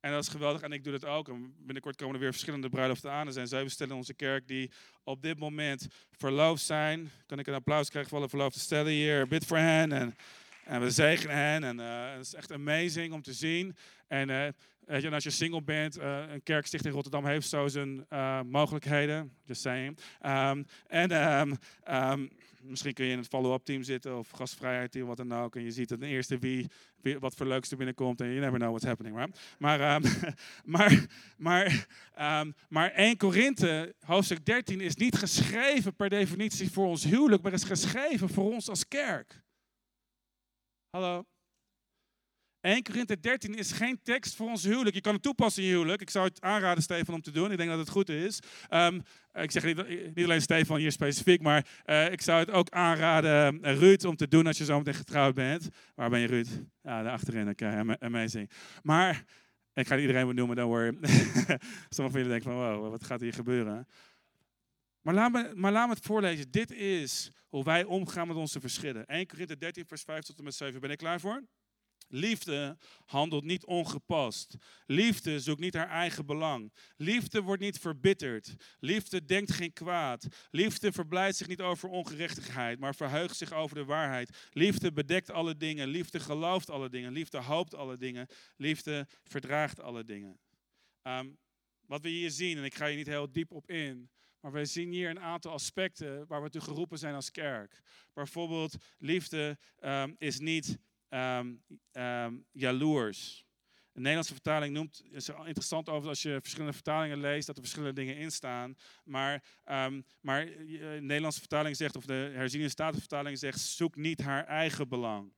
En 0.00 0.12
dat 0.12 0.22
is 0.22 0.28
geweldig. 0.28 0.62
En 0.62 0.72
ik 0.72 0.84
doe 0.84 0.98
dat 0.98 1.04
ook. 1.04 1.28
En 1.28 1.54
binnenkort 1.58 1.96
komen 1.96 2.14
er 2.14 2.20
weer 2.20 2.30
verschillende 2.30 2.68
bruiloften 2.68 3.10
aan. 3.10 3.26
Er 3.26 3.32
zijn 3.32 3.46
zeven 3.46 3.70
stellen 3.70 3.92
in 3.92 3.98
onze 3.98 4.14
kerk 4.14 4.48
die 4.48 4.70
op 5.04 5.22
dit 5.22 5.38
moment 5.38 5.86
verloofd 6.10 6.62
zijn. 6.62 7.10
Kan 7.26 7.38
ik 7.38 7.46
een 7.46 7.54
applaus 7.54 7.88
krijgen 7.88 8.10
voor 8.10 8.18
alle 8.18 8.28
verloofde 8.28 8.60
stellen 8.60 8.92
hier? 8.92 9.28
Bid 9.28 9.46
voor 9.46 9.56
hen. 9.56 9.92
En 9.92 10.16
En 10.64 10.80
we 10.80 10.90
zegenen 10.90 11.36
hen. 11.36 11.64
En 11.64 11.78
uh, 11.78 12.12
het 12.12 12.26
is 12.26 12.34
echt 12.34 12.52
amazing 12.52 13.12
om 13.12 13.22
te 13.22 13.32
zien. 13.32 13.76
En 14.06 14.54
weet 14.86 15.02
je, 15.02 15.10
als 15.10 15.24
je 15.24 15.30
single 15.30 15.62
bent, 15.62 15.98
uh, 15.98 16.22
een 16.28 16.42
kerksticht 16.42 16.84
in 16.84 16.92
Rotterdam 16.92 17.26
heeft 17.26 17.48
zo 17.48 17.68
zijn 17.68 18.06
mogelijkheden. 18.46 19.32
Just 19.44 19.60
saying. 19.60 19.98
Um, 20.26 20.66
en 20.86 21.10
um, 21.40 21.56
um, 21.90 22.30
misschien 22.62 22.92
kun 22.92 23.04
je 23.04 23.12
in 23.12 23.18
het 23.18 23.28
follow-up 23.28 23.64
team 23.64 23.82
zitten 23.82 24.18
of 24.18 24.30
gastvrijheid 24.30 24.92
team, 24.92 25.06
wat 25.06 25.16
dan 25.16 25.34
ook. 25.34 25.56
En 25.56 25.62
je 25.62 25.70
ziet 25.70 25.90
het 25.90 26.02
eerste 26.02 26.38
wie, 26.38 26.68
wat 27.18 27.34
voor 27.34 27.46
leuks 27.46 27.70
er 27.70 27.76
binnenkomt. 27.76 28.20
En 28.20 28.26
you 28.26 28.40
never 28.40 28.58
know 28.58 28.68
what's 28.68 28.86
happening, 28.86 29.16
right? 29.16 29.38
Maar, 29.58 30.00
maar, 30.64 31.06
maar, 31.36 31.86
maar 32.68 32.90
1 32.90 33.16
Korinthe, 33.16 33.94
hoofdstuk 34.04 34.44
13, 34.44 34.80
is 34.80 34.96
niet 34.96 35.16
geschreven 35.16 35.94
per 35.94 36.08
definitie 36.08 36.70
voor 36.70 36.86
ons 36.86 37.04
huwelijk, 37.04 37.42
maar 37.42 37.52
is 37.52 37.64
geschreven 37.64 38.28
voor 38.28 38.52
ons 38.52 38.68
als 38.68 38.88
kerk. 38.88 39.40
Hallo? 40.92 41.24
1 42.60 42.82
Korinthe 42.82 43.20
13 43.20 43.54
is 43.54 43.72
geen 43.72 44.00
tekst 44.02 44.34
voor 44.34 44.48
ons 44.48 44.64
huwelijk. 44.64 44.94
Je 44.94 45.00
kan 45.00 45.14
het 45.14 45.22
toepassen 45.22 45.62
in 45.62 45.68
je 45.68 45.74
huwelijk. 45.74 46.00
Ik 46.00 46.10
zou 46.10 46.26
het 46.26 46.40
aanraden, 46.40 46.82
Stefan, 46.82 47.14
om 47.14 47.22
te 47.22 47.30
doen. 47.30 47.50
Ik 47.50 47.56
denk 47.56 47.70
dat 47.70 47.78
het 47.78 47.88
goed 47.88 48.08
is. 48.08 48.38
Um, 48.70 49.02
ik 49.32 49.50
zeg 49.50 49.64
niet, 49.64 49.76
niet, 50.14 50.24
alleen 50.24 50.40
Stefan 50.42 50.78
hier 50.78 50.92
specifiek, 50.92 51.42
maar 51.42 51.66
uh, 51.86 52.12
ik 52.12 52.20
zou 52.20 52.38
het 52.38 52.50
ook 52.50 52.70
aanraden, 52.70 53.58
uh, 53.62 53.78
Ruud, 53.78 54.04
om 54.04 54.16
te 54.16 54.28
doen 54.28 54.46
als 54.46 54.58
je 54.58 54.64
zo 54.64 54.78
meteen 54.78 54.94
getrouwd 54.94 55.34
bent. 55.34 55.68
Waar 55.94 56.10
ben 56.10 56.20
je, 56.20 56.26
Ruud? 56.26 56.48
Ja, 56.82 57.02
daar 57.02 57.12
achterin. 57.12 57.56
Amazing. 57.98 58.50
Maar, 58.82 59.24
ik 59.74 59.86
ga 59.86 59.98
iedereen 59.98 60.26
benoemen, 60.26 60.56
dan 60.56 60.66
worry. 60.66 60.96
Sommigen 61.00 61.60
van 61.94 62.10
jullie 62.10 62.28
denken 62.28 62.42
van, 62.42 62.54
wow, 62.54 62.90
wat 62.90 63.04
gaat 63.04 63.20
hier 63.20 63.32
gebeuren? 63.32 63.86
Maar 65.02 65.14
laat, 65.14 65.32
me, 65.54 65.88
het 65.88 66.00
voorlezen. 66.00 66.50
Dit 66.50 66.70
is 66.70 67.30
hoe 67.48 67.64
wij 67.64 67.84
omgaan 67.84 68.26
met 68.26 68.36
onze 68.36 68.60
verschillen. 68.60 69.06
1 69.06 69.26
Korinthe 69.26 69.58
13, 69.58 69.86
vers 69.86 70.02
5 70.02 70.24
tot 70.24 70.38
en 70.38 70.44
met 70.44 70.54
7. 70.54 70.80
Ben 70.80 70.90
ik 70.90 70.98
klaar 70.98 71.20
voor? 71.20 71.44
Liefde 72.08 72.76
handelt 73.06 73.44
niet 73.44 73.64
ongepast. 73.64 74.56
Liefde 74.86 75.40
zoekt 75.40 75.60
niet 75.60 75.74
haar 75.74 75.88
eigen 75.88 76.26
belang. 76.26 76.72
Liefde 76.96 77.42
wordt 77.42 77.62
niet 77.62 77.78
verbitterd. 77.78 78.54
Liefde 78.78 79.24
denkt 79.24 79.52
geen 79.52 79.72
kwaad. 79.72 80.26
Liefde 80.50 80.92
verblijdt 80.92 81.36
zich 81.36 81.46
niet 81.46 81.60
over 81.60 81.88
ongerechtigheid, 81.88 82.78
maar 82.78 82.94
verheugt 82.94 83.36
zich 83.36 83.52
over 83.52 83.76
de 83.76 83.84
waarheid. 83.84 84.48
Liefde 84.50 84.92
bedekt 84.92 85.30
alle 85.30 85.56
dingen. 85.56 85.88
Liefde 85.88 86.20
gelooft 86.20 86.70
alle 86.70 86.88
dingen. 86.88 87.12
Liefde 87.12 87.38
hoopt 87.38 87.74
alle 87.74 87.96
dingen. 87.96 88.26
Liefde 88.56 89.08
verdraagt 89.24 89.80
alle 89.80 90.04
dingen. 90.04 90.40
Um, 91.02 91.38
wat 91.86 92.02
we 92.02 92.08
hier 92.08 92.30
zien, 92.30 92.58
en 92.58 92.64
ik 92.64 92.74
ga 92.74 92.86
hier 92.86 92.96
niet 92.96 93.06
heel 93.06 93.32
diep 93.32 93.52
op 93.52 93.70
in, 93.70 94.10
maar 94.42 94.52
we 94.52 94.64
zien 94.64 94.92
hier 94.92 95.10
een 95.10 95.20
aantal 95.20 95.52
aspecten 95.52 96.26
waar 96.26 96.42
we 96.42 96.50
toe 96.50 96.60
geroepen 96.60 96.98
zijn 96.98 97.14
als 97.14 97.30
kerk. 97.30 97.82
Bijvoorbeeld, 98.12 98.76
liefde 98.98 99.58
um, 99.80 100.16
is 100.18 100.38
niet 100.38 100.78
um, 101.08 101.62
jaloers. 102.52 103.46
De 103.92 104.00
Nederlandse 104.00 104.32
vertaling 104.32 104.74
noemt, 104.74 105.02
is 105.10 105.28
interessant 105.28 105.88
over 105.88 106.08
als 106.08 106.22
je 106.22 106.38
verschillende 106.40 106.72
vertalingen 106.72 107.20
leest, 107.20 107.46
dat 107.46 107.56
er 107.56 107.62
verschillende 107.62 108.00
dingen 108.00 108.16
in 108.16 108.32
staan. 108.32 108.76
Maar, 109.04 109.44
maar 110.20 110.46
de 110.46 110.98
Nederlandse 111.00 111.40
vertaling 111.40 111.76
zegt, 111.76 111.96
of 111.96 112.06
de 112.06 112.30
herziende 112.34 112.68
statenvertaling 112.68 113.38
zegt, 113.38 113.60
zoek 113.60 113.96
niet 113.96 114.20
haar 114.20 114.46
eigen 114.46 114.88
belang. 114.88 115.32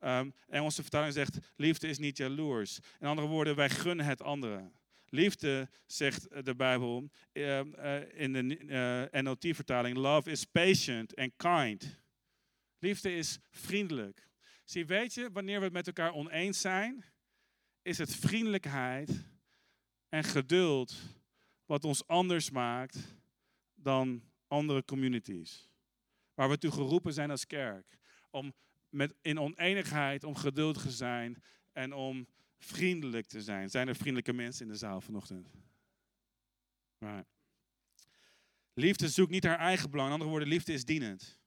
Um, 0.00 0.34
Engelse 0.48 0.82
vertaling 0.82 1.12
zegt, 1.12 1.38
liefde 1.56 1.88
is 1.88 1.98
niet 1.98 2.16
jaloers. 2.16 2.78
In 3.00 3.06
andere 3.06 3.28
woorden, 3.28 3.56
wij 3.56 3.70
gunnen 3.70 4.06
het 4.06 4.22
andere. 4.22 4.70
Liefde, 5.08 5.68
zegt 5.86 6.44
de 6.44 6.54
Bijbel 6.54 7.10
uh, 7.32 7.60
uh, 7.60 8.20
in 8.20 8.32
de 8.32 8.58
uh, 9.12 9.22
NLT-vertaling, 9.22 9.96
love 9.96 10.30
is 10.30 10.44
patient 10.44 11.16
and 11.16 11.32
kind. 11.36 11.98
Liefde 12.78 13.14
is 13.14 13.38
vriendelijk. 13.50 14.28
Zie, 14.64 14.86
weet 14.86 15.14
je, 15.14 15.30
wanneer 15.32 15.58
we 15.58 15.64
het 15.64 15.72
met 15.72 15.86
elkaar 15.86 16.12
oneens 16.12 16.60
zijn, 16.60 17.04
is 17.82 17.98
het 17.98 18.14
vriendelijkheid 18.14 19.24
en 20.08 20.24
geduld 20.24 20.96
wat 21.66 21.84
ons 21.84 22.06
anders 22.06 22.50
maakt 22.50 22.98
dan 23.74 24.22
andere 24.48 24.84
communities. 24.84 25.68
Waar 26.34 26.48
we 26.48 26.58
toe 26.58 26.70
geroepen 26.70 27.12
zijn 27.12 27.30
als 27.30 27.46
kerk. 27.46 27.98
Om 28.30 28.54
met, 28.88 29.14
in 29.22 29.40
oneenigheid, 29.40 30.24
om 30.24 30.34
geduldig 30.34 30.82
te 30.82 30.90
zijn 30.90 31.42
en 31.72 31.94
om 31.94 32.26
vriendelijk 32.58 33.26
te 33.26 33.42
zijn. 33.42 33.70
Zijn 33.70 33.88
er 33.88 33.96
vriendelijke 33.96 34.32
mensen 34.32 34.66
in 34.66 34.72
de 34.72 34.78
zaal 34.78 35.00
vanochtend? 35.00 35.50
Liefde 38.74 39.08
zoekt 39.08 39.30
niet 39.30 39.44
haar 39.44 39.58
eigen 39.58 39.90
belang. 39.90 40.08
In 40.08 40.14
andere 40.14 40.30
woorden, 40.30 40.48
liefde 40.48 40.72
is 40.72 40.84
dienend. 40.84 41.38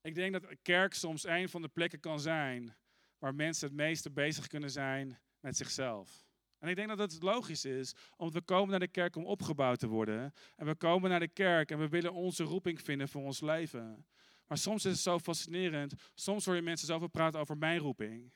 Ik 0.00 0.14
denk 0.14 0.32
dat 0.32 0.56
kerk 0.62 0.94
soms 0.94 1.26
een 1.26 1.48
van 1.48 1.62
de 1.62 1.68
plekken 1.68 2.00
kan 2.00 2.20
zijn 2.20 2.76
waar 3.18 3.34
mensen 3.34 3.66
het 3.66 3.76
meeste 3.76 4.10
bezig 4.10 4.46
kunnen 4.46 4.70
zijn 4.70 5.18
met 5.40 5.56
zichzelf. 5.56 6.26
En 6.58 6.68
ik 6.68 6.76
denk 6.76 6.88
dat 6.88 7.12
het 7.12 7.22
logisch 7.22 7.64
is, 7.64 7.94
omdat 8.16 8.34
we 8.34 8.40
komen 8.40 8.70
naar 8.70 8.78
de 8.78 8.88
kerk 8.88 9.16
om 9.16 9.26
opgebouwd 9.26 9.78
te 9.78 9.86
worden. 9.86 10.34
En 10.56 10.66
we 10.66 10.74
komen 10.74 11.10
naar 11.10 11.20
de 11.20 11.28
kerk 11.28 11.70
en 11.70 11.78
we 11.78 11.88
willen 11.88 12.12
onze 12.12 12.44
roeping 12.44 12.80
vinden 12.80 13.08
voor 13.08 13.22
ons 13.22 13.40
leven. 13.40 14.06
Maar 14.46 14.58
soms 14.58 14.84
is 14.84 14.92
het 14.92 15.00
zo 15.00 15.18
fascinerend. 15.18 15.94
Soms 16.14 16.44
hoor 16.44 16.54
je 16.54 16.62
mensen 16.62 16.86
zoveel 16.86 17.08
praten 17.08 17.40
over 17.40 17.58
mijn 17.58 17.78
roeping. 17.78 18.32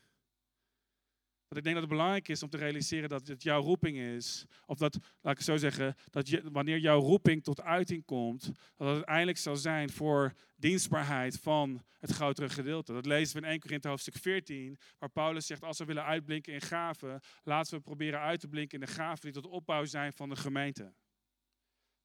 Dat 1.48 1.58
ik 1.58 1.64
denk 1.64 1.74
dat 1.74 1.84
het 1.84 1.92
belangrijk 1.92 2.28
is 2.28 2.42
om 2.42 2.48
te 2.48 2.56
realiseren 2.56 3.08
dat 3.08 3.26
het 3.26 3.42
jouw 3.42 3.60
roeping 3.60 3.98
is. 3.98 4.46
Of 4.66 4.78
dat, 4.78 4.98
laat 5.20 5.38
ik 5.38 5.44
zo 5.44 5.56
zeggen, 5.56 5.94
dat 6.10 6.28
je, 6.28 6.42
wanneer 6.52 6.78
jouw 6.78 7.00
roeping 7.00 7.42
tot 7.42 7.62
uiting 7.62 8.04
komt, 8.04 8.44
dat 8.76 8.86
het 8.86 8.96
uiteindelijk 8.96 9.38
zal 9.38 9.56
zijn 9.56 9.90
voor 9.90 10.32
dienstbaarheid 10.56 11.38
van 11.38 11.82
het 11.98 12.10
grotere 12.10 12.48
gedeelte. 12.48 12.92
Dat 12.92 13.06
lezen 13.06 13.36
we 13.36 13.42
in 13.42 13.50
1 13.50 13.60
Korinthe 13.60 13.88
hoofdstuk 13.88 14.16
14, 14.16 14.78
waar 14.98 15.10
Paulus 15.10 15.46
zegt, 15.46 15.62
als 15.62 15.78
we 15.78 15.84
willen 15.84 16.04
uitblinken 16.04 16.52
in 16.52 16.60
gaven, 16.60 17.20
laten 17.42 17.76
we 17.76 17.80
proberen 17.80 18.20
uit 18.20 18.40
te 18.40 18.48
blinken 18.48 18.80
in 18.80 18.86
de 18.86 18.92
gaven 18.92 19.32
die 19.32 19.42
tot 19.42 19.50
opbouw 19.50 19.84
zijn 19.84 20.12
van 20.12 20.28
de 20.28 20.36
gemeente. 20.36 20.94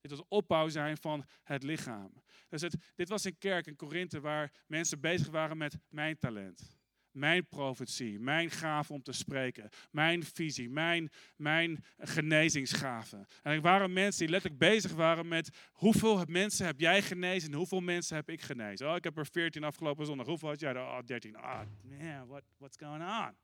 Die 0.02 0.18
tot 0.18 0.26
opbouw 0.28 0.68
zijn 0.68 0.98
van 0.98 1.26
het 1.44 1.64
lichaam. 1.64 2.24
Dus 2.50 2.62
het, 2.62 2.76
dit 2.96 3.10
was 3.10 3.24
een 3.24 3.38
kerk 3.38 3.68
in 3.68 3.76
Korinthe 3.76 4.20
waar 4.20 4.54
mensen 4.68 5.00
bezig 5.00 5.28
waren 5.28 5.58
met 5.58 5.78
mijn 5.90 6.18
talent 6.18 6.81
mijn 7.12 7.48
profetie, 7.48 8.20
mijn 8.20 8.52
gave 8.52 8.94
om 8.94 9.04
te 9.04 9.12
spreken, 9.12 9.70
mijn 9.92 10.24
visie, 10.24 10.70
mijn, 10.70 11.10
mijn 11.36 11.84
genezingsgave. 11.98 13.26
En 13.42 13.52
er 13.52 13.62
waren 13.62 13.94
mensen 13.94 14.20
die 14.20 14.30
letterlijk 14.30 14.62
bezig 14.62 14.92
waren 14.92 15.28
met 15.28 15.50
hoeveel 15.72 16.24
mensen 16.28 16.66
heb 16.66 16.80
jij 16.80 17.02
genezen 17.02 17.52
en 17.52 17.58
hoeveel 17.58 17.82
mensen 17.82 18.16
heb 18.16 18.30
ik 18.30 18.42
genezen. 18.42 18.90
Oh, 18.90 18.96
ik 18.96 19.04
heb 19.04 19.18
er 19.18 19.26
14 19.26 19.64
afgelopen 19.64 20.06
zondag. 20.06 20.28
Hoeveel 20.28 20.50
had 20.50 20.60
jij? 20.60 20.76
Oh, 20.76 21.00
13. 21.06 21.36
Ah, 21.36 21.62
oh, 21.62 22.00
man, 22.00 22.28
what, 22.28 22.44
what's 22.58 22.78
going 22.78 23.04
on? 23.04 23.36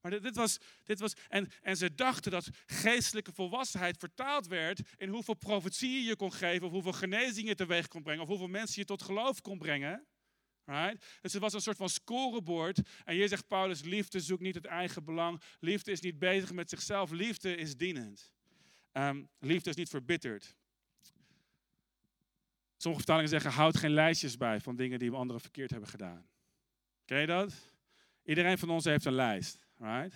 Maar 0.00 0.10
dit, 0.10 0.22
dit, 0.22 0.36
was, 0.36 0.58
dit 0.84 1.00
was 1.00 1.14
en, 1.28 1.48
en 1.62 1.76
ze 1.76 1.94
dachten 1.94 2.30
dat 2.30 2.48
geestelijke 2.66 3.32
volwassenheid 3.32 3.96
vertaald 3.98 4.46
werd 4.46 4.80
in 4.96 5.08
hoeveel 5.08 5.34
profetieën 5.34 6.04
je 6.04 6.16
kon 6.16 6.32
geven, 6.32 6.66
of 6.66 6.72
hoeveel 6.72 6.92
genezingen 6.92 7.56
teweeg 7.56 7.88
kon 7.88 8.02
brengen, 8.02 8.22
of 8.22 8.28
hoeveel 8.28 8.48
mensen 8.48 8.80
je 8.80 8.86
tot 8.86 9.02
geloof 9.02 9.40
kon 9.40 9.58
brengen. 9.58 10.06
Right? 10.66 11.04
Dus 11.20 11.32
het 11.32 11.42
was 11.42 11.52
een 11.52 11.60
soort 11.60 11.76
van 11.76 11.88
scorebord. 11.88 12.80
En 13.04 13.14
hier 13.14 13.28
zegt 13.28 13.46
Paulus, 13.46 13.82
liefde 13.82 14.20
zoekt 14.20 14.42
niet 14.42 14.54
het 14.54 14.64
eigen 14.64 15.04
belang. 15.04 15.42
Liefde 15.60 15.90
is 15.90 16.00
niet 16.00 16.18
bezig 16.18 16.52
met 16.52 16.68
zichzelf. 16.68 17.10
Liefde 17.10 17.56
is 17.56 17.76
dienend. 17.76 18.30
Um, 18.92 19.28
liefde 19.38 19.70
is 19.70 19.76
niet 19.76 19.88
verbitterd. 19.88 20.54
Sommige 22.76 23.04
vertalingen 23.04 23.28
zeggen, 23.28 23.50
houd 23.50 23.76
geen 23.76 23.90
lijstjes 23.90 24.36
bij 24.36 24.60
van 24.60 24.76
dingen 24.76 24.98
die 24.98 25.10
we 25.10 25.16
anderen 25.16 25.40
verkeerd 25.40 25.70
hebben 25.70 25.88
gedaan. 25.88 26.28
Ken 27.04 27.20
je 27.20 27.26
dat? 27.26 27.52
Iedereen 28.24 28.58
van 28.58 28.70
ons 28.70 28.84
heeft 28.84 29.04
een 29.04 29.12
lijst. 29.12 29.58
Right? 29.76 30.14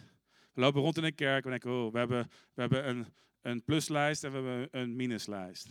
We 0.53 0.61
lopen 0.61 0.81
rond 0.81 0.97
in 0.97 1.05
een 1.05 1.15
kerk 1.15 1.45
en 1.45 1.51
denken, 1.51 1.71
oh, 1.71 1.93
we 1.93 1.99
hebben, 1.99 2.31
we 2.55 2.61
hebben 2.61 2.89
een, 2.89 3.07
een 3.41 3.65
pluslijst 3.65 4.25
en 4.25 4.31
we 4.31 4.37
hebben 4.37 4.69
een 4.71 4.97
minuslijst. 4.97 5.69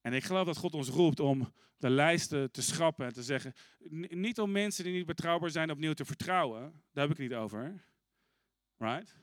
En 0.00 0.12
ik 0.12 0.24
geloof 0.24 0.46
dat 0.46 0.56
God 0.56 0.74
ons 0.74 0.88
roept 0.88 1.20
om 1.20 1.52
de 1.76 1.90
lijsten 1.90 2.50
te 2.50 2.62
schrappen 2.62 3.06
en 3.06 3.12
te 3.12 3.22
zeggen, 3.22 3.52
niet 4.08 4.40
om 4.40 4.50
mensen 4.50 4.84
die 4.84 4.92
niet 4.92 5.06
betrouwbaar 5.06 5.50
zijn 5.50 5.70
opnieuw 5.70 5.92
te 5.92 6.04
vertrouwen, 6.04 6.82
daar 6.92 7.08
heb 7.08 7.18
ik 7.18 7.28
niet 7.28 7.34
over. 7.34 7.84
Right? 8.76 9.16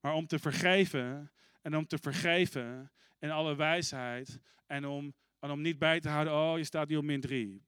Maar 0.00 0.14
om 0.14 0.26
te 0.26 0.38
vergeven 0.38 1.32
en 1.62 1.76
om 1.76 1.86
te 1.86 1.98
vergeven 1.98 2.92
in 3.18 3.30
alle 3.30 3.56
wijsheid 3.56 4.40
en 4.66 4.86
om, 4.86 5.14
en 5.40 5.50
om 5.50 5.60
niet 5.60 5.78
bij 5.78 6.00
te 6.00 6.08
houden, 6.08 6.32
oh 6.32 6.58
je 6.58 6.64
staat 6.64 6.88
nu 6.88 6.96
op 6.96 7.04
min 7.04 7.20
drie. 7.20 7.62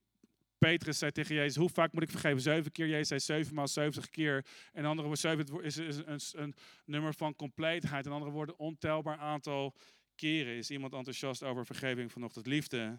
Petrus 0.58 0.98
zei 0.98 1.12
tegen 1.12 1.34
Jezus, 1.34 1.56
hoe 1.56 1.68
vaak 1.68 1.92
moet 1.92 2.02
ik 2.02 2.10
vergeven? 2.10 2.40
Zeven 2.40 2.72
keer. 2.72 2.88
Jezus 2.88 3.08
zei 3.08 3.20
zeven 3.20 3.54
maal 3.54 3.68
zeventig 3.68 4.10
keer. 4.10 4.46
En 4.72 4.84
andere 4.84 5.08
woorden, 5.08 5.30
zeven 5.30 5.62
is, 5.62 5.76
is 5.76 5.96
een, 5.96 6.42
een, 6.42 6.54
nummer 6.84 7.14
van 7.14 7.36
compleetheid. 7.36 8.06
En 8.06 8.12
andere 8.12 8.30
woorden, 8.30 8.58
ontelbaar 8.58 9.18
aantal 9.18 9.74
keren 10.14 10.56
is 10.56 10.70
iemand 10.70 10.92
enthousiast 10.92 11.42
over 11.42 11.66
vergeving 11.66 12.12
vanochtend. 12.12 12.46
Liefde 12.46 12.98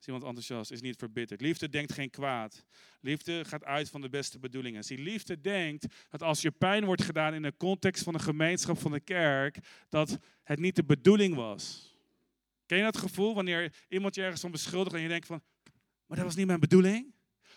is 0.00 0.06
iemand 0.06 0.24
enthousiast, 0.24 0.70
is 0.70 0.80
niet 0.80 0.96
verbitterd. 0.96 1.40
Liefde 1.40 1.68
denkt 1.68 1.92
geen 1.92 2.10
kwaad. 2.10 2.64
Liefde 3.00 3.44
gaat 3.44 3.64
uit 3.64 3.90
van 3.90 4.00
de 4.00 4.08
beste 4.08 4.38
bedoelingen. 4.38 4.84
Zie, 4.84 4.98
liefde 4.98 5.40
denkt 5.40 5.86
dat 6.10 6.22
als 6.22 6.42
je 6.42 6.50
pijn 6.50 6.84
wordt 6.84 7.02
gedaan 7.02 7.34
in 7.34 7.42
de 7.42 7.56
context 7.56 8.02
van 8.02 8.12
de 8.12 8.18
gemeenschap 8.18 8.78
van 8.78 8.92
de 8.92 9.00
kerk, 9.00 9.58
dat 9.88 10.18
het 10.42 10.58
niet 10.58 10.76
de 10.76 10.84
bedoeling 10.84 11.34
was. 11.34 11.94
Ken 12.66 12.78
je 12.78 12.84
dat 12.84 12.96
gevoel 12.96 13.34
wanneer 13.34 13.74
iemand 13.88 14.14
je 14.14 14.22
ergens 14.22 14.40
van 14.40 14.50
beschuldigt 14.50 14.94
en 14.96 15.02
je 15.02 15.08
denkt 15.08 15.26
van, 15.26 15.42
maar 16.06 16.16
dat 16.16 16.26
was 16.26 16.36
niet 16.36 16.46
mijn 16.46 16.60
bedoeling? 16.60 17.14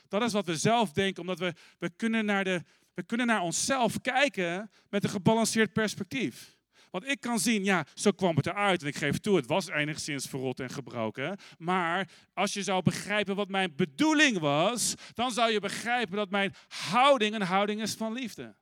Dat 0.08 0.22
is 0.22 0.34
wat 0.34 0.46
we 0.46 0.58
zelf 0.58 0.92
denken, 0.92 1.22
omdat 1.22 1.40
we, 1.40 1.54
we, 1.80 1.90
kunnen, 1.90 2.26
naar 2.26 2.44
de, 2.44 2.64
we 2.94 3.04
kunnen 3.04 3.28
naar 3.28 3.42
onszelf 3.42 4.02
kijken 4.02 4.72
met 4.90 5.04
een 5.04 5.10
gebalanceerd 5.10 5.74
perspectief. 5.74 6.57
Want 6.92 7.08
ik 7.08 7.20
kan 7.20 7.40
zien, 7.40 7.64
ja, 7.64 7.86
zo 7.94 8.12
kwam 8.12 8.36
het 8.36 8.46
eruit. 8.46 8.82
En 8.82 8.88
ik 8.88 8.96
geef 8.96 9.18
toe, 9.18 9.36
het 9.36 9.46
was 9.46 9.70
enigszins 9.70 10.26
verrot 10.26 10.60
en 10.60 10.70
gebroken. 10.70 11.38
Maar 11.58 12.10
als 12.34 12.54
je 12.54 12.64
zou 12.64 12.84
begrijpen 12.84 13.36
wat 13.36 13.50
mijn 13.50 13.76
bedoeling 13.76 14.40
was, 14.40 14.94
dan 15.14 15.32
zou 15.32 15.52
je 15.52 15.60
begrijpen 15.60 16.16
dat 16.16 16.30
mijn 16.30 16.54
houding 16.68 17.36
een 17.36 17.42
houding 17.42 17.82
is 17.82 17.94
van 17.94 18.14
liefde. 18.14 18.56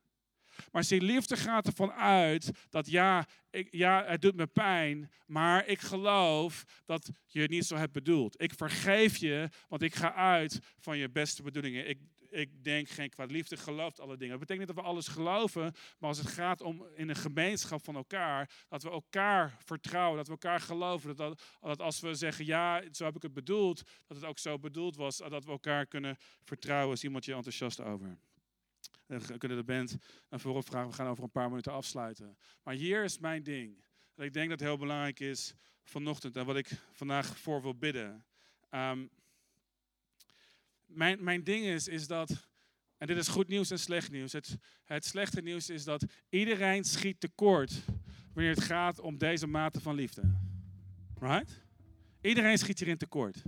Maar 0.72 0.84
zie, 0.84 1.00
liefde 1.00 1.36
gaat 1.36 1.66
ervan 1.66 1.92
uit 1.92 2.50
dat 2.70 2.90
ja, 2.90 3.26
ik, 3.50 3.68
ja, 3.70 4.04
het 4.06 4.22
doet 4.22 4.36
me 4.36 4.46
pijn, 4.46 5.10
maar 5.26 5.66
ik 5.66 5.80
geloof 5.80 6.64
dat 6.84 7.10
je 7.26 7.40
het 7.40 7.50
niet 7.50 7.66
zo 7.66 7.76
hebt 7.76 7.92
bedoeld. 7.92 8.42
Ik 8.42 8.52
vergeef 8.54 9.16
je, 9.16 9.48
want 9.68 9.82
ik 9.82 9.94
ga 9.94 10.14
uit 10.14 10.60
van 10.78 10.98
je 10.98 11.10
beste 11.10 11.42
bedoelingen. 11.42 11.88
Ik, 11.88 11.98
ik 12.30 12.64
denk 12.64 12.88
geen 12.88 13.10
kwaad. 13.10 13.30
Liefde 13.30 13.56
gelooft 13.56 14.00
alle 14.00 14.16
dingen. 14.16 14.38
Dat 14.38 14.46
betekent 14.46 14.66
niet 14.66 14.76
dat 14.76 14.84
we 14.84 14.90
alles 14.90 15.08
geloven, 15.08 15.74
maar 15.98 16.08
als 16.08 16.18
het 16.18 16.28
gaat 16.28 16.60
om 16.60 16.86
in 16.94 17.08
een 17.08 17.16
gemeenschap 17.16 17.84
van 17.84 17.96
elkaar, 17.96 18.50
dat 18.68 18.82
we 18.82 18.90
elkaar 18.90 19.56
vertrouwen, 19.64 20.16
dat 20.16 20.26
we 20.26 20.32
elkaar 20.32 20.60
geloven. 20.60 21.16
Dat, 21.16 21.42
dat 21.60 21.80
als 21.80 22.00
we 22.00 22.14
zeggen, 22.14 22.44
ja, 22.44 22.82
zo 22.92 23.04
heb 23.04 23.16
ik 23.16 23.22
het 23.22 23.32
bedoeld, 23.32 23.82
dat 24.06 24.16
het 24.16 24.26
ook 24.26 24.38
zo 24.38 24.58
bedoeld 24.58 24.96
was, 24.96 25.16
dat 25.16 25.44
we 25.44 25.50
elkaar 25.50 25.86
kunnen 25.86 26.16
vertrouwen. 26.42 26.94
Is 26.94 27.04
iemand 27.04 27.24
je 27.24 27.34
enthousiast 27.34 27.80
over? 27.80 28.18
Dan 29.06 29.38
kunnen 29.38 29.58
de 29.58 29.64
band 29.64 29.96
naar 30.28 30.40
voren 30.40 30.62
vragen. 30.62 30.88
We 30.88 30.94
gaan 30.94 31.08
over 31.08 31.24
een 31.24 31.30
paar 31.30 31.48
minuten 31.48 31.72
afsluiten. 31.72 32.38
Maar 32.62 32.74
hier 32.74 33.04
is 33.04 33.18
mijn 33.18 33.42
ding. 33.42 33.84
Ik 34.16 34.32
denk 34.32 34.48
dat 34.48 34.58
het 34.58 34.68
heel 34.68 34.78
belangrijk 34.78 35.20
is 35.20 35.54
vanochtend 35.82 36.36
en 36.36 36.46
wat 36.46 36.56
ik 36.56 36.70
vandaag 36.92 37.38
voor 37.38 37.62
wil 37.62 37.74
bidden. 37.74 38.24
Um, 38.70 39.10
mijn, 40.86 41.24
mijn 41.24 41.44
ding 41.44 41.64
is, 41.64 41.88
is 41.88 42.06
dat, 42.06 42.48
en 42.98 43.06
dit 43.06 43.16
is 43.16 43.28
goed 43.28 43.48
nieuws 43.48 43.70
en 43.70 43.78
slecht 43.78 44.10
nieuws. 44.10 44.32
Het, 44.32 44.56
het 44.84 45.04
slechte 45.04 45.40
nieuws 45.42 45.70
is 45.70 45.84
dat 45.84 46.04
iedereen 46.28 46.84
schiet 46.84 47.20
tekort 47.20 47.72
wanneer 48.34 48.54
het 48.54 48.64
gaat 48.64 49.00
om 49.00 49.18
deze 49.18 49.46
mate 49.46 49.80
van 49.80 49.94
liefde. 49.94 50.22
Right? 51.20 51.64
Iedereen 52.20 52.58
schiet 52.58 52.78
hierin 52.78 52.96
tekort. 52.96 53.42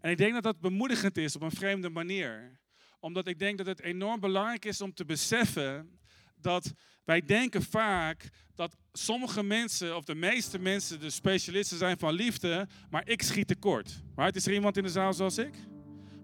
En 0.00 0.10
ik 0.10 0.16
denk 0.16 0.32
dat 0.32 0.42
dat 0.42 0.60
bemoedigend 0.60 1.16
is 1.16 1.36
op 1.36 1.42
een 1.42 1.50
vreemde 1.50 1.88
manier. 1.88 2.60
Omdat 3.00 3.26
ik 3.26 3.38
denk 3.38 3.58
dat 3.58 3.66
het 3.66 3.80
enorm 3.80 4.20
belangrijk 4.20 4.64
is 4.64 4.80
om 4.80 4.94
te 4.94 5.04
beseffen 5.04 5.98
dat 6.36 6.72
wij 7.04 7.20
denken 7.20 7.62
vaak 7.62 8.28
dat 8.54 8.76
sommige 8.92 9.42
mensen, 9.42 9.96
of 9.96 10.04
de 10.04 10.14
meeste 10.14 10.58
mensen, 10.58 11.00
de 11.00 11.10
specialisten 11.10 11.78
zijn 11.78 11.98
van 11.98 12.14
liefde, 12.14 12.68
maar 12.90 13.08
ik 13.08 13.22
schiet 13.22 13.46
tekort. 13.46 14.02
Right? 14.16 14.36
Is 14.36 14.46
er 14.46 14.52
iemand 14.52 14.76
in 14.76 14.82
de 14.82 14.88
zaal 14.88 15.12
zoals 15.12 15.38
ik? 15.38 15.54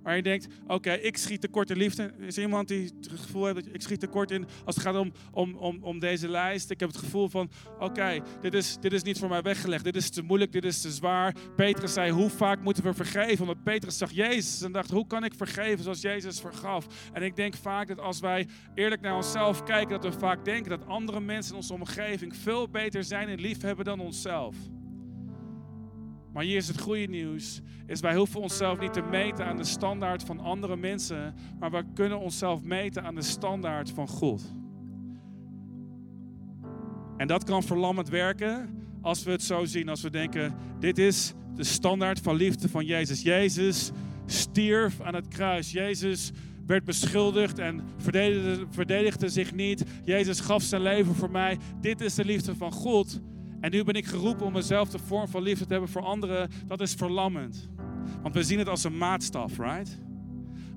Waar 0.03 0.17
je 0.17 0.23
denkt, 0.23 0.47
oké, 0.67 0.93
ik 0.93 1.17
schiet 1.17 1.41
tekort 1.41 1.71
in 1.71 1.77
liefde. 1.77 2.13
Is 2.19 2.37
er 2.37 2.43
iemand 2.43 2.69
die 2.69 2.85
het 3.01 3.21
gevoel 3.21 3.45
heeft 3.45 3.65
dat 3.65 3.75
ik 3.75 3.83
schiet 3.83 4.01
tekort 4.01 4.31
in 4.31 4.47
als 4.65 4.75
het 4.75 4.85
gaat 4.85 4.97
om, 4.97 5.13
om, 5.33 5.55
om, 5.55 5.79
om 5.83 5.99
deze 5.99 6.29
lijst? 6.29 6.71
Ik 6.71 6.81
heb 6.81 6.89
het 6.89 6.99
gevoel 6.99 7.29
van, 7.29 7.51
oké, 7.79 8.21
dit, 8.41 8.55
is, 8.55 8.77
dit 8.81 8.93
is 8.93 9.03
niet 9.03 9.19
voor 9.19 9.29
mij 9.29 9.43
weggelegd. 9.43 9.85
Dit 9.85 9.97
is 9.97 10.11
te 10.11 10.23
moeilijk, 10.23 10.53
dit 10.53 10.65
is 10.65 10.81
te 10.81 10.91
zwaar. 10.91 11.35
Petrus 11.57 11.93
zei, 11.93 12.11
hoe 12.11 12.31
vaak 12.31 12.63
moeten 12.63 12.85
we 12.85 12.95
vergeven? 12.95 13.41
Omdat 13.41 13.63
Petrus 13.63 13.99
zag 13.99 14.11
Jezus 14.11 14.63
en 14.63 14.73
dacht, 14.73 14.91
hoe 14.91 15.07
kan 15.07 15.25
ik 15.25 15.35
vergeven 15.35 15.83
zoals 15.83 16.01
Jezus 16.01 16.41
vergaf? 16.41 16.87
En 17.13 17.23
ik 17.23 17.37
denk 17.37 17.55
vaak 17.55 17.89
dat 17.89 17.99
als 17.99 18.21
wij 18.21 18.49
eerlijk 18.75 19.01
naar 19.01 19.17
onszelf 19.17 19.63
kijken, 19.63 20.01
dat 20.01 20.15
we 20.15 20.21
vaak 20.21 20.45
denken 20.45 20.71
dat 20.71 20.87
andere 20.87 21.21
mensen 21.21 21.53
in 21.53 21.57
onze 21.57 21.73
omgeving 21.73 22.37
veel 22.37 22.69
beter 22.69 23.05
zijn 23.05 23.29
en 23.29 23.41
lief 23.41 23.63
hebben 23.63 23.85
dan 23.85 24.01
onszelf. 24.01 24.57
Maar 26.33 26.45
hier 26.45 26.57
is 26.57 26.69
het 26.69 26.81
goede 26.81 27.07
nieuws. 27.07 27.61
Is 27.87 28.01
wij 28.01 28.17
hoeven 28.17 28.41
onszelf 28.41 28.81
niet 28.81 28.93
te 28.93 29.03
meten 29.03 29.47
aan 29.47 29.57
de 29.57 29.65
standaard 29.65 30.23
van 30.23 30.41
andere 30.41 30.77
mensen. 30.77 31.35
Maar 31.59 31.71
we 31.71 31.85
kunnen 31.95 32.19
onszelf 32.19 32.63
meten 32.63 33.03
aan 33.03 33.15
de 33.15 33.23
standaard 33.23 33.91
van 33.91 34.09
God. 34.09 34.43
En 37.17 37.27
dat 37.27 37.45
kan 37.45 37.63
verlammend 37.63 38.09
werken 38.09 38.79
als 39.01 39.23
we 39.23 39.31
het 39.31 39.43
zo 39.43 39.65
zien. 39.65 39.89
Als 39.89 40.03
we 40.03 40.11
denken, 40.11 40.55
dit 40.79 40.99
is 40.99 41.35
de 41.55 41.65
standaard 41.65 42.21
van 42.21 42.35
liefde 42.35 42.69
van 42.69 42.85
Jezus. 42.85 43.23
Jezus 43.23 43.91
stierf 44.27 45.01
aan 45.01 45.15
het 45.15 45.29
kruis. 45.29 45.73
Jezus 45.73 46.31
werd 46.67 46.85
beschuldigd 46.85 47.59
en 47.59 47.83
verdedigde, 47.97 48.67
verdedigde 48.71 49.29
zich 49.29 49.55
niet. 49.55 49.85
Jezus 50.05 50.41
gaf 50.41 50.63
zijn 50.63 50.83
leven 50.83 51.15
voor 51.15 51.31
mij. 51.31 51.59
Dit 51.81 52.01
is 52.01 52.15
de 52.15 52.25
liefde 52.25 52.55
van 52.55 52.73
God. 52.73 53.21
En 53.61 53.71
nu 53.71 53.85
ben 53.85 53.95
ik 53.95 54.07
geroepen 54.07 54.47
om 54.47 54.53
dezelfde 54.53 54.99
vorm 54.99 55.29
van 55.29 55.43
liefde 55.43 55.65
te 55.65 55.73
hebben 55.73 55.91
voor 55.91 56.03
anderen. 56.03 56.51
Dat 56.67 56.81
is 56.81 56.95
verlammend. 56.95 57.69
Want 58.23 58.35
we 58.35 58.43
zien 58.43 58.59
het 58.59 58.69
als 58.69 58.85
een 58.85 58.99
maatstaf, 58.99 59.59
right? 59.59 59.99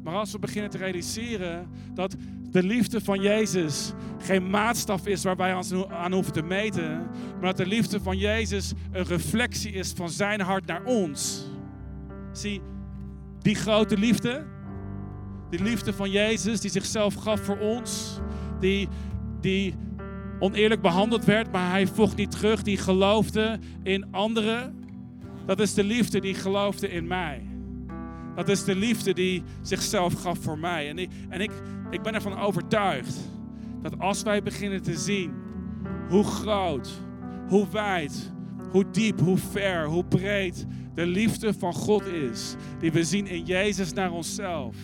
Maar 0.03 0.15
als 0.15 0.31
we 0.31 0.39
beginnen 0.39 0.71
te 0.71 0.77
realiseren 0.77 1.69
dat 1.93 2.15
de 2.49 2.63
liefde 2.63 3.01
van 3.01 3.21
Jezus 3.21 3.93
geen 4.19 4.49
maatstaf 4.49 5.07
is 5.07 5.23
waar 5.23 5.35
wij 5.35 5.55
aan 5.89 6.13
hoeven 6.13 6.33
te 6.33 6.41
meten, 6.41 6.97
maar 7.31 7.41
dat 7.41 7.57
de 7.57 7.65
liefde 7.65 7.99
van 7.99 8.17
Jezus 8.17 8.73
een 8.91 9.03
reflectie 9.03 9.71
is 9.71 9.91
van 9.91 10.09
zijn 10.09 10.41
hart 10.41 10.65
naar 10.65 10.83
ons. 10.83 11.45
Zie, 12.31 12.61
die 13.39 13.55
grote 13.55 13.97
liefde, 13.97 14.45
die 15.49 15.63
liefde 15.63 15.93
van 15.93 16.11
Jezus 16.11 16.61
die 16.61 16.71
zichzelf 16.71 17.13
gaf 17.13 17.39
voor 17.39 17.59
ons, 17.59 18.19
die, 18.59 18.87
die 19.41 19.75
oneerlijk 20.43 20.81
behandeld 20.81 21.25
werd, 21.25 21.51
maar 21.51 21.69
hij 21.69 21.87
vocht 21.87 22.15
niet 22.15 22.31
terug. 22.31 22.63
Die 22.63 22.77
geloofde 22.77 23.59
in 23.83 24.05
anderen. 24.11 24.83
Dat 25.45 25.59
is 25.59 25.73
de 25.73 25.83
liefde 25.83 26.19
die 26.19 26.33
geloofde 26.33 26.89
in 26.89 27.07
mij. 27.07 27.41
Dat 28.35 28.49
is 28.49 28.63
de 28.63 28.75
liefde 28.75 29.13
die 29.13 29.43
zichzelf 29.61 30.13
gaf 30.13 30.37
voor 30.39 30.57
mij. 30.57 30.89
En, 30.89 30.97
ik, 30.97 31.09
en 31.29 31.41
ik, 31.41 31.51
ik 31.89 32.01
ben 32.01 32.13
ervan 32.13 32.39
overtuigd 32.39 33.17
dat 33.81 33.99
als 33.99 34.23
wij 34.23 34.43
beginnen 34.43 34.81
te 34.81 34.97
zien 34.97 35.33
hoe 36.09 36.23
groot, 36.23 36.89
hoe 37.47 37.67
wijd, 37.71 38.31
hoe 38.71 38.85
diep, 38.91 39.19
hoe 39.19 39.37
ver, 39.37 39.85
hoe 39.85 40.05
breed 40.05 40.65
de 40.93 41.05
liefde 41.05 41.53
van 41.53 41.73
God 41.73 42.05
is, 42.05 42.55
die 42.79 42.91
we 42.91 43.03
zien 43.03 43.27
in 43.27 43.45
Jezus 43.45 43.93
naar 43.93 44.11
onszelf, 44.11 44.75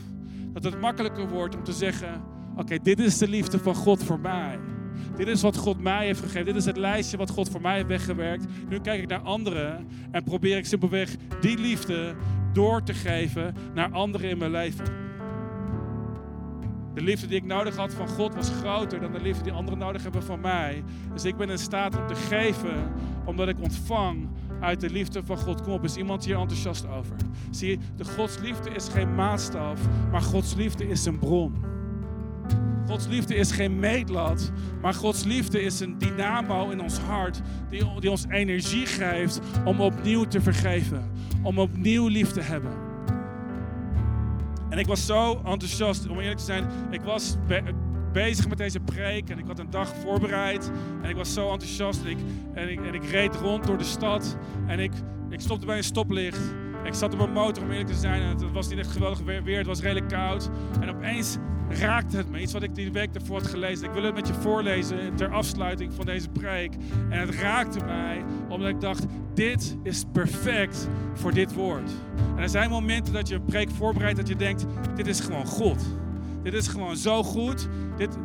dat 0.54 0.64
het 0.64 0.82
makkelijker 0.82 1.30
wordt 1.30 1.56
om 1.56 1.64
te 1.64 1.74
zeggen: 1.74 2.22
Oké, 2.56 2.78
dit 2.84 3.00
is 3.00 3.18
de 3.18 3.28
liefde 3.28 3.60
van 3.60 3.76
God 3.76 4.04
voor 4.04 4.20
mij. 4.20 4.60
Dit 5.16 5.28
is 5.28 5.42
wat 5.42 5.58
God 5.58 5.82
mij 5.82 6.06
heeft 6.06 6.20
gegeven. 6.20 6.46
Dit 6.46 6.56
is 6.56 6.66
het 6.66 6.78
lijstje 6.78 7.18
wat 7.18 7.30
God 7.30 7.50
voor 7.50 7.62
mij 7.62 7.76
heeft 7.76 7.88
weggewerkt. 7.88 8.46
Nu 8.70 8.80
kijk 8.80 9.02
ik 9.02 9.10
naar 9.10 9.20
anderen 9.20 9.88
en 10.12 10.24
probeer 10.24 10.58
ik 10.58 10.66
simpelweg 10.66 11.16
die 11.42 11.58
liefde 11.58 12.16
door 12.54 12.84
te 12.84 12.94
geven 12.94 13.56
naar 13.74 13.92
anderen 13.92 14.30
in 14.30 14.38
mijn 14.38 14.52
leven. 14.52 14.86
De 16.94 17.02
liefde 17.02 17.28
die 17.28 17.38
ik 17.38 17.46
nodig 17.46 17.76
had 17.76 17.94
van 17.94 18.08
God 18.08 18.36
was 18.36 18.50
groter 18.50 19.00
dan 19.00 19.12
de 19.12 19.22
liefde 19.22 19.44
die 19.44 19.52
anderen 19.52 19.80
nodig 19.80 20.04
hebben 20.04 20.24
van 20.24 20.40
mij. 20.40 20.84
Dus 21.14 21.26
ik 21.26 21.38
ben 21.38 21.50
in 21.50 21.58
staat 21.58 21.98
om 21.98 22.08
te 22.08 22.16
geven, 22.16 22.92
omdat 23.26 23.48
ik 23.48 23.62
ontvang 23.62 24.28
uit 24.60 24.80
de 24.80 24.90
liefde 24.90 25.24
van 25.24 25.38
God. 25.38 25.62
Kom 25.62 25.74
op, 25.74 25.84
is 25.84 25.96
iemand 25.96 26.26
hier 26.26 26.38
enthousiast 26.38 26.88
over? 26.88 27.16
Zie 27.50 27.70
je, 27.70 27.78
de 27.96 28.06
Gods 28.06 28.40
liefde 28.40 28.70
is 28.70 28.88
geen 28.88 29.16
maatstaf, 29.16 29.80
maar 30.12 30.22
Gods 30.22 30.56
liefde 30.56 30.88
is 30.88 31.06
een 31.06 31.20
bron. 31.20 31.54
Gods 32.88 33.08
liefde 33.08 33.36
is 33.36 33.52
geen 33.52 33.80
meetlat, 33.80 34.52
maar 34.82 34.94
Gods 34.94 35.24
liefde 35.24 35.62
is 35.62 35.80
een 35.80 35.98
dynamo 35.98 36.70
in 36.70 36.82
ons 36.82 36.98
hart 36.98 37.42
die, 37.70 38.00
die 38.00 38.12
ons 38.12 38.26
energie 38.30 38.86
geeft 38.86 39.40
om 39.66 39.82
opnieuw 39.82 40.24
te 40.24 40.42
vergeven, 40.42 41.12
om 41.44 41.60
opnieuw 41.60 42.08
lief 42.08 42.32
te 42.32 42.42
hebben. 42.42 42.72
En 44.70 44.78
ik 44.78 44.88
was 44.88 45.06
zo 45.06 45.42
enthousiast, 45.46 46.08
om 46.08 46.20
eerlijk 46.20 46.38
te 46.38 46.46
zijn, 46.46 46.66
ik 46.92 47.02
was 47.02 47.38
bezig 48.12 48.48
met 48.48 48.58
deze 48.58 48.80
preek 48.80 49.30
en 49.30 49.40
ik 49.40 49.48
had 49.48 49.60
een 49.60 49.70
dag 49.70 49.94
voorbereid 49.96 50.72
en 51.02 51.10
ik 51.10 51.16
was 51.16 51.34
zo 51.34 51.52
enthousiast 51.52 52.04
en 52.04 52.10
ik, 52.10 52.18
en 52.54 52.70
ik, 52.70 52.86
en 52.86 52.94
ik 52.94 53.06
reed 53.06 53.36
rond 53.36 53.68
door 53.68 53.78
de 53.78 53.84
stad 53.84 54.38
en 54.68 54.80
ik, 54.80 54.92
ik 55.30 55.40
stopte 55.40 55.66
bij 55.66 55.78
een 55.78 55.84
stoplicht. 55.84 56.40
Ik 56.90 56.96
zat 56.96 57.14
op 57.14 57.20
een 57.20 57.32
motor 57.32 57.64
om 57.64 57.70
eerlijk 57.70 57.90
te 57.90 57.96
zijn 57.96 58.22
en 58.22 58.28
het 58.28 58.52
was 58.52 58.68
niet 58.68 58.80
echt 58.80 58.92
geweldig 58.92 59.20
weer, 59.20 59.58
het 59.58 59.68
was 59.68 59.82
redelijk 59.82 60.10
koud. 60.10 60.50
En 60.82 60.90
opeens 60.90 61.38
raakte 61.70 62.18
het 62.18 62.30
me. 62.30 62.40
Iets 62.40 62.54
wat 62.54 62.64
ik 62.64 62.76
die 62.76 62.92
week 62.92 63.16
ervoor 63.16 63.38
had 63.38 63.48
gelezen. 63.48 63.88
Ik 63.88 63.94
wil 63.94 64.04
het 64.04 64.14
met 64.14 64.28
je 64.28 64.34
voorlezen 64.34 65.16
ter 65.16 65.34
afsluiting 65.34 65.94
van 65.94 66.06
deze 66.06 66.30
preek. 66.30 66.74
En 67.10 67.20
het 67.20 67.36
raakte 67.36 67.86
mij 67.86 68.24
omdat 68.48 68.70
ik 68.70 68.82
dacht, 68.82 69.06
dit 69.34 69.78
is 69.84 70.04
perfect 70.12 70.88
voor 71.14 71.34
dit 71.34 71.54
woord. 71.54 71.92
En 72.36 72.42
er 72.42 72.50
zijn 72.50 72.70
momenten 72.70 73.14
dat 73.14 73.28
je 73.28 73.36
een 73.36 73.46
preek 73.46 73.70
voorbereidt 73.70 74.18
dat 74.18 74.28
je 74.28 74.36
denkt, 74.36 74.66
dit 74.96 75.08
is 75.08 75.20
gewoon 75.20 75.46
God. 75.46 75.86
Dit 76.44 76.54
is 76.54 76.68
gewoon 76.68 76.98
zo 76.98 77.24
goed. 77.24 77.68
Dit, 77.98 78.18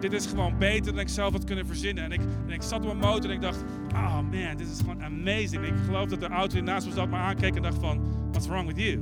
dit 0.00 0.12
is 0.12 0.26
gewoon 0.26 0.58
beter 0.58 0.92
dan 0.92 1.00
ik 1.00 1.08
zelf 1.08 1.32
had 1.32 1.44
kunnen 1.44 1.66
verzinnen. 1.66 2.04
En 2.04 2.12
ik, 2.12 2.20
en 2.46 2.52
ik 2.52 2.62
zat 2.62 2.80
op 2.80 2.86
mijn 2.86 2.98
motor 2.98 3.30
en 3.30 3.36
ik 3.36 3.40
dacht, 3.40 3.64
oh 3.92 4.14
man, 4.14 4.56
dit 4.56 4.70
is 4.70 4.78
gewoon 4.78 5.02
amazing. 5.02 5.64
Ik 5.64 5.74
geloof 5.84 6.08
dat 6.08 6.20
de 6.20 6.28
auto 6.28 6.54
die 6.54 6.62
naast 6.62 6.86
me 6.86 6.92
zat 6.92 7.08
me 7.08 7.16
aankeek 7.16 7.56
en 7.56 7.62
dacht 7.62 7.78
van, 7.78 8.00
what's 8.30 8.46
wrong 8.46 8.66
with 8.66 8.76
you? 8.76 8.98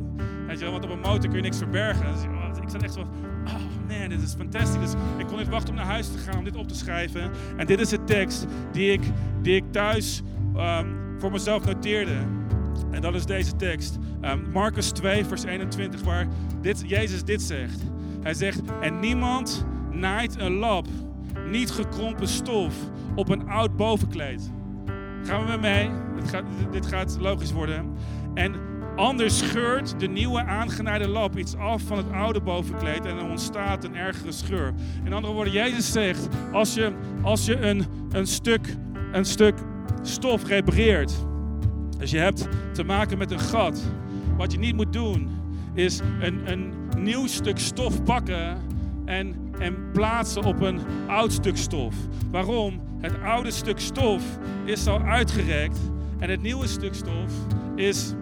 Je, 0.58 0.70
want 0.70 0.84
op 0.84 0.90
een 0.90 1.00
motor 1.00 1.28
kun 1.28 1.36
je 1.36 1.42
niks 1.42 1.58
verbergen. 1.58 2.12
Dus 2.12 2.22
ik 2.62 2.68
zat 2.70 2.82
echt 2.82 2.94
zo, 2.94 3.00
oh 3.44 3.52
man, 3.88 4.08
dit 4.08 4.22
is 4.22 4.34
fantastisch. 4.34 4.80
Dus 4.80 4.92
ik 5.18 5.26
kon 5.26 5.38
niet 5.38 5.48
wachten 5.48 5.70
om 5.70 5.76
naar 5.76 5.84
huis 5.84 6.12
te 6.12 6.18
gaan 6.18 6.38
om 6.38 6.44
dit 6.44 6.56
op 6.56 6.68
te 6.68 6.74
schrijven. 6.74 7.30
En 7.56 7.66
dit 7.66 7.80
is 7.80 7.88
de 7.88 8.04
tekst 8.04 8.46
die 8.72 8.92
ik, 8.92 9.00
die 9.42 9.56
ik 9.56 9.64
thuis 9.70 10.22
um, 10.56 10.96
voor 11.18 11.30
mezelf 11.30 11.64
noteerde. 11.64 12.16
En 12.90 13.00
dat 13.00 13.14
is 13.14 13.26
deze 13.26 13.56
tekst. 13.56 13.98
Um, 14.24 14.50
Marcus 14.52 14.90
2, 14.90 15.24
vers 15.24 15.44
21, 15.44 16.02
waar 16.02 16.26
dit, 16.60 16.82
Jezus 16.86 17.24
dit 17.24 17.42
zegt. 17.42 17.82
Hij 18.22 18.34
zegt, 18.34 18.60
en 18.80 19.00
niemand 19.00 19.66
naait 19.90 20.38
een 20.38 20.52
lap, 20.52 20.86
niet 21.50 21.70
gekrompen 21.70 22.28
stof, 22.28 22.74
op 23.14 23.28
een 23.28 23.48
oud 23.48 23.76
bovenkleed. 23.76 24.50
Gaan 25.24 25.46
we 25.46 25.56
mee? 25.56 25.90
Dit 26.14 26.28
gaat, 26.28 26.44
dit 26.70 26.86
gaat 26.86 27.16
logisch 27.20 27.52
worden. 27.52 27.96
En 28.34 28.54
anders 28.96 29.38
scheurt 29.38 30.00
de 30.00 30.08
nieuwe 30.08 30.44
aangenaaide 30.44 31.08
lap 31.08 31.38
iets 31.38 31.56
af 31.56 31.82
van 31.82 31.96
het 31.96 32.12
oude 32.12 32.40
bovenkleed 32.40 33.04
en 33.04 33.16
er 33.16 33.28
ontstaat 33.28 33.84
een 33.84 33.96
ergere 33.96 34.32
scheur. 34.32 34.72
In 35.04 35.12
andere 35.12 35.32
woorden, 35.32 35.52
Jezus 35.52 35.92
zegt, 35.92 36.28
als 36.52 36.74
je, 36.74 36.92
als 37.22 37.46
je 37.46 37.56
een, 37.56 37.84
een, 38.10 38.26
stuk, 38.26 38.76
een 39.12 39.24
stuk 39.24 39.54
stof 40.02 40.46
repareert, 40.46 41.26
dus 41.98 42.10
je 42.10 42.18
hebt 42.18 42.48
te 42.72 42.84
maken 42.84 43.18
met 43.18 43.30
een 43.30 43.40
gat, 43.40 43.82
wat 44.36 44.52
je 44.52 44.58
niet 44.58 44.76
moet 44.76 44.92
doen, 44.92 45.28
is 45.74 46.00
een, 46.20 46.50
een 46.50 46.72
nieuw 46.98 47.26
stuk 47.26 47.58
stof 47.58 48.02
pakken 48.02 48.58
en, 49.08 49.34
en 49.58 49.90
plaatsen 49.92 50.44
op 50.44 50.60
een 50.60 50.80
oud 51.06 51.32
stuk 51.32 51.56
stof. 51.56 51.94
Waarom? 52.30 52.80
Het 53.00 53.22
oude 53.22 53.50
stuk 53.50 53.80
stof 53.80 54.22
is 54.64 54.86
al 54.86 55.00
uitgerekt 55.00 55.78
en 56.18 56.30
het 56.30 56.42
nieuwe 56.42 56.66
stuk 56.66 56.94
stof 56.94 57.32
is, 57.74 58.14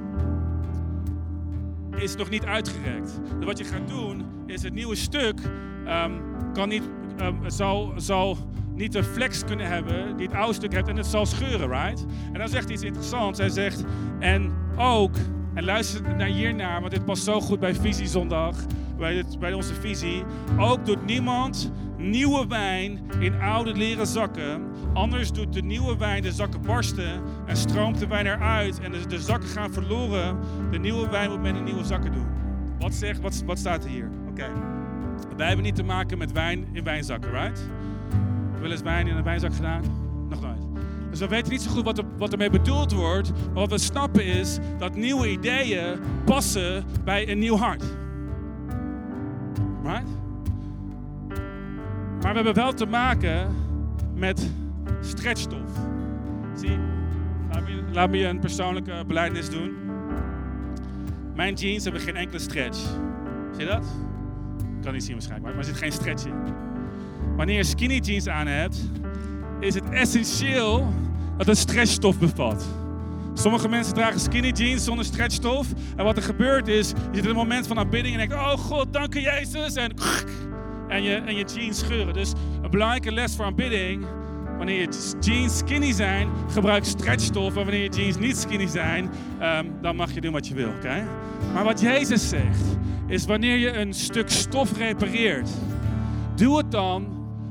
is 1.97 2.17
nog 2.17 2.31
niet 2.31 2.45
uitgerekt. 2.45 3.21
Dus 3.37 3.45
wat 3.45 3.59
je 3.59 3.65
gaat 3.65 3.89
doen 3.89 4.25
is 4.47 4.63
het 4.63 4.75
nieuwe 4.75 4.95
stuk 4.95 5.41
um, 5.87 6.21
kan 6.53 6.69
niet, 6.69 6.83
um, 7.21 7.39
zal, 7.47 7.93
zal 7.97 8.37
niet 8.75 8.93
de 8.93 9.05
flex 9.05 9.45
kunnen 9.45 9.67
hebben 9.67 10.17
die 10.17 10.27
het 10.27 10.37
oude 10.37 10.55
stuk 10.55 10.73
heeft 10.73 10.89
en 10.89 10.97
het 10.97 11.07
zal 11.07 11.27
scheuren, 11.27 11.69
right? 11.69 12.07
En 12.33 12.39
dan 12.39 12.49
zegt 12.49 12.65
hij 12.65 12.73
iets 12.73 12.83
interessants. 12.83 13.39
Hij 13.39 13.49
zegt, 13.49 13.85
en 14.19 14.53
ook, 14.77 15.17
en 15.55 15.65
luister 15.65 16.17
naar 16.17 16.29
hiernaar, 16.29 16.81
want 16.81 16.93
dit 16.93 17.05
past 17.05 17.25
zo 17.25 17.41
goed 17.41 17.61
bij 17.61 17.75
Visie 17.75 18.07
Zondag, 18.07 18.57
bij, 18.99 19.25
bij 19.39 19.53
onze 19.53 19.75
visie. 19.75 20.25
Ook 20.59 20.87
doet 20.87 21.07
niemand 21.07 21.73
nieuwe 21.97 22.47
wijn 22.47 23.01
in 23.19 23.41
oude 23.41 23.73
leren 23.73 24.07
zakken. 24.07 24.63
Anders 24.93 25.33
doet 25.33 25.53
de 25.53 25.63
nieuwe 25.63 25.97
wijn 25.97 26.23
de 26.23 26.33
zakken 26.33 26.63
barsten 26.63 27.23
en 27.47 27.57
stroomt 27.57 27.99
de 27.99 28.07
wijn 28.07 28.27
eruit 28.27 28.81
en 28.81 28.93
de, 28.93 29.07
de 29.07 29.21
zakken 29.21 29.49
gaan 29.49 29.73
verloren. 29.73 30.39
De 30.71 30.79
nieuwe 30.79 31.09
wijn 31.09 31.31
moet 31.31 31.43
men 31.43 31.57
in 31.57 31.65
nieuwe 31.65 31.85
zakken 31.85 32.13
doen. 32.13 32.27
Wat, 32.79 32.95
zegt, 32.95 33.21
wat, 33.21 33.43
wat 33.47 33.59
staat 33.59 33.85
er 33.85 33.91
hier? 33.91 34.11
Oké. 34.29 34.47
Wij 35.37 35.47
hebben 35.47 35.65
niet 35.65 35.75
te 35.75 35.83
maken 35.83 36.19
met 36.19 36.33
wijn 36.33 36.67
in 36.73 36.85
wijnzakken, 36.85 37.31
right? 37.31 37.69
Wel 38.61 38.71
eens 38.71 38.83
wijn 38.83 39.07
in 39.07 39.17
een 39.17 39.25
wijnzak 39.25 39.55
gedaan? 39.55 39.83
Nog 40.29 40.41
nooit. 40.41 40.67
Dus 41.11 41.19
we 41.19 41.29
weten 41.29 41.53
niet 41.53 41.63
zo 41.63 41.71
goed 41.71 41.85
wat, 41.85 41.99
er, 41.99 42.05
wat 42.19 42.33
ermee 42.33 42.51
bedoeld 42.51 42.93
wordt. 42.93 43.31
Maar 43.31 43.55
wat 43.55 43.71
we 43.71 43.79
snappen 43.79 44.25
is 44.25 44.59
dat 44.79 44.95
nieuwe 44.95 45.31
ideeën 45.31 45.99
passen 46.25 46.85
bij 47.05 47.31
een 47.31 47.39
nieuw 47.39 47.57
hart. 47.57 47.85
Right? 49.87 50.07
Maar 52.21 52.35
we 52.35 52.35
hebben 52.35 52.55
wel 52.55 52.73
te 52.73 52.87
maken 52.87 53.55
met 54.15 54.51
stretchstof. 55.01 55.71
Zie, 56.55 56.79
laat 57.53 57.63
me, 57.63 57.83
laat 57.93 58.11
me 58.11 58.25
een 58.25 58.41
persoonlijke 58.41 59.05
beleidnis 59.07 59.51
doen. 59.51 59.77
Mijn 61.35 61.55
jeans 61.55 61.85
hebben 61.85 62.03
geen 62.03 62.17
enkele 62.17 62.39
stretch. 62.39 62.79
Zie 63.53 63.65
je 63.65 63.67
dat? 63.67 63.85
Ik 64.77 64.83
kan 64.83 64.93
niet 64.93 65.05
zien 65.05 65.13
waarschijnlijk, 65.13 65.55
maar 65.55 65.65
er 65.65 65.71
zit 65.71 65.77
geen 65.77 65.93
stretch 65.93 66.27
in. 66.27 66.35
Wanneer 67.37 67.57
je 67.57 67.65
skinny 67.65 67.99
jeans 67.99 68.29
aan 68.29 68.47
hebt, 68.47 68.91
is 69.61 69.75
het 69.75 69.89
essentieel 69.89 70.93
dat 71.37 71.47
het 71.47 71.59
stretchstof 71.59 72.19
bevat. 72.19 72.67
Sommige 73.39 73.69
mensen 73.69 73.95
dragen 73.95 74.21
skinny 74.21 74.51
jeans 74.51 74.85
zonder 74.85 75.05
stretchstof. 75.05 75.67
En 75.97 76.05
wat 76.05 76.17
er 76.17 76.23
gebeurt 76.23 76.69
is, 76.69 76.89
je 76.89 76.95
zit 77.13 77.25
in 77.25 77.31
een 77.31 77.37
moment 77.37 77.67
van 77.67 77.79
aanbidding 77.79 78.15
en 78.15 78.29
denkt, 78.29 78.45
oh 78.45 78.59
God, 78.59 78.93
dank 78.93 79.15
je 79.15 79.21
Jezus. 79.21 79.75
En, 79.75 79.95
en, 80.89 81.03
je, 81.03 81.15
en 81.15 81.37
je 81.37 81.45
jeans 81.45 81.79
scheuren. 81.79 82.15
Dus 82.15 82.33
een 82.63 82.71
belangrijke 82.71 83.13
les 83.13 83.37
voor 83.37 83.45
aanbidding, 83.45 84.07
wanneer 84.57 84.81
je 84.81 85.17
jeans 85.21 85.59
skinny 85.59 85.93
zijn, 85.93 86.29
gebruik 86.53 86.85
stretchstof. 86.85 87.49
En 87.49 87.65
wanneer 87.65 87.83
je 87.83 87.89
jeans 87.89 88.19
niet 88.19 88.37
skinny 88.37 88.67
zijn, 88.67 89.11
um, 89.43 89.73
dan 89.83 89.97
mag 89.97 90.13
je 90.13 90.21
doen 90.21 90.33
wat 90.33 90.49
je 90.49 90.55
wil? 90.55 90.73
Maar 91.53 91.65
wat 91.65 91.81
Jezus 91.81 92.29
zegt, 92.29 92.65
is 93.07 93.27
wanneer 93.27 93.57
je 93.57 93.73
een 93.79 93.95
stuk 93.95 94.31
stof 94.31 94.77
repareert, 94.77 95.51
doe 96.35 96.57
het 96.57 96.71
dan, 96.71 97.07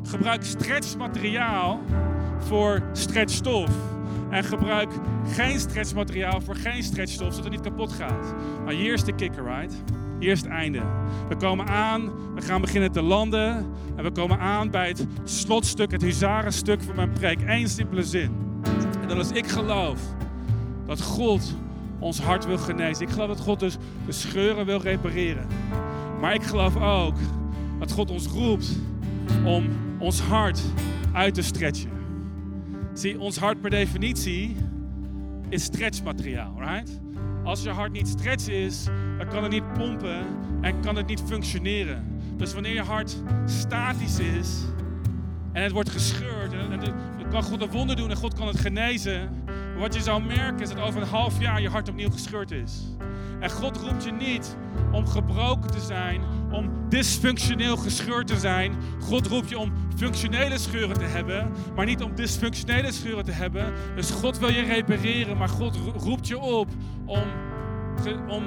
gebruik 0.07 0.43
stretchmateriaal 0.43 1.81
voor 2.39 2.83
stretchstof. 2.91 3.94
En 4.36 4.43
gebruik 4.43 4.89
geen 5.27 5.59
stretchmateriaal 5.59 6.41
voor 6.41 6.55
geen 6.55 6.83
stretchstof, 6.83 7.29
zodat 7.29 7.43
het 7.43 7.53
niet 7.53 7.61
kapot 7.61 7.93
gaat. 7.93 8.33
Maar 8.63 8.73
hier 8.73 8.93
is 8.93 9.03
de 9.03 9.15
kicker, 9.15 9.43
right? 9.43 9.83
Hier 10.19 10.31
is 10.31 10.41
het 10.41 10.49
einde. 10.49 10.81
We 11.29 11.36
komen 11.36 11.67
aan, 11.67 12.11
we 12.36 12.41
gaan 12.41 12.61
beginnen 12.61 12.91
te 12.91 13.01
landen. 13.01 13.65
En 13.95 14.03
we 14.03 14.11
komen 14.11 14.39
aan 14.39 14.69
bij 14.69 14.88
het 14.88 15.05
slotstuk, 15.23 15.91
het 15.91 16.01
huzarenstuk 16.01 16.81
van 16.81 16.95
mijn 16.95 17.11
preek. 17.11 17.39
Eén 17.45 17.69
simpele 17.69 18.03
zin. 18.03 18.31
En 19.01 19.07
dat 19.07 19.17
is, 19.17 19.31
ik 19.31 19.47
geloof 19.47 19.99
dat 20.86 21.01
God 21.01 21.55
ons 21.99 22.19
hart 22.21 22.45
wil 22.45 22.57
genezen. 22.57 23.03
Ik 23.03 23.09
geloof 23.09 23.27
dat 23.27 23.39
God 23.39 23.59
dus 23.59 23.77
de 24.05 24.11
scheuren 24.11 24.65
wil 24.65 24.81
repareren. 24.81 25.47
Maar 26.21 26.33
ik 26.33 26.43
geloof 26.43 26.75
ook 26.75 27.15
dat 27.79 27.91
God 27.91 28.11
ons 28.11 28.27
roept 28.27 28.77
om 29.45 29.67
ons 29.99 30.21
hart 30.21 30.61
uit 31.13 31.33
te 31.33 31.41
stretchen. 31.41 31.94
Zie, 32.95 33.19
ons 33.19 33.37
hart 33.37 33.61
per 33.61 33.69
definitie 33.69 34.55
is 35.49 35.63
stretchmateriaal, 35.63 36.53
right? 36.57 36.99
Als 37.43 37.63
je 37.63 37.69
hart 37.69 37.91
niet 37.91 38.07
stretch 38.07 38.47
is, 38.47 38.83
dan 39.17 39.27
kan 39.27 39.43
het 39.43 39.51
niet 39.51 39.73
pompen 39.73 40.25
en 40.61 40.79
kan 40.81 40.95
het 40.95 41.07
niet 41.07 41.21
functioneren. 41.25 42.21
Dus 42.37 42.53
wanneer 42.53 42.73
je 42.73 42.81
hart 42.81 43.23
statisch 43.45 44.19
is 44.19 44.63
en 45.51 45.63
het 45.63 45.71
wordt 45.71 45.89
gescheurd, 45.89 46.53
en, 46.53 46.79
dan 46.79 47.29
kan 47.29 47.43
God 47.43 47.61
een 47.61 47.69
wonder 47.69 47.95
doen 47.95 48.09
en 48.09 48.15
God 48.15 48.33
kan 48.33 48.47
het 48.47 48.59
genezen. 48.59 49.29
Maar 49.45 49.79
wat 49.79 49.93
je 49.93 50.01
zou 50.01 50.23
merken 50.23 50.61
is 50.61 50.69
dat 50.69 50.79
over 50.79 51.01
een 51.01 51.07
half 51.07 51.41
jaar 51.41 51.61
je 51.61 51.69
hart 51.69 51.89
opnieuw 51.89 52.11
gescheurd 52.11 52.51
is. 52.51 52.81
En 53.39 53.49
God 53.49 53.77
roept 53.77 54.03
je 54.03 54.11
niet 54.11 54.57
om 54.91 55.07
gebroken 55.07 55.71
te 55.71 55.79
zijn, 55.79 56.21
om 56.55 56.69
dysfunctioneel 56.89 57.77
gescheurd 57.77 58.27
te 58.27 58.37
zijn. 58.37 58.73
God 58.99 59.27
roept 59.27 59.49
je 59.49 59.57
om 59.57 59.73
functionele 59.95 60.57
scheuren 60.57 60.97
te 60.97 61.03
hebben, 61.03 61.51
maar 61.75 61.85
niet 61.85 62.01
om 62.01 62.15
dysfunctionele 62.15 62.91
scheuren 62.91 63.25
te 63.25 63.31
hebben. 63.31 63.73
Dus 63.95 64.11
God 64.11 64.39
wil 64.39 64.49
je 64.49 64.61
repareren, 64.61 65.37
maar 65.37 65.49
God 65.49 65.77
roept 65.97 66.27
je 66.27 66.39
op 66.39 66.67
om, 67.05 67.23
om 68.27 68.43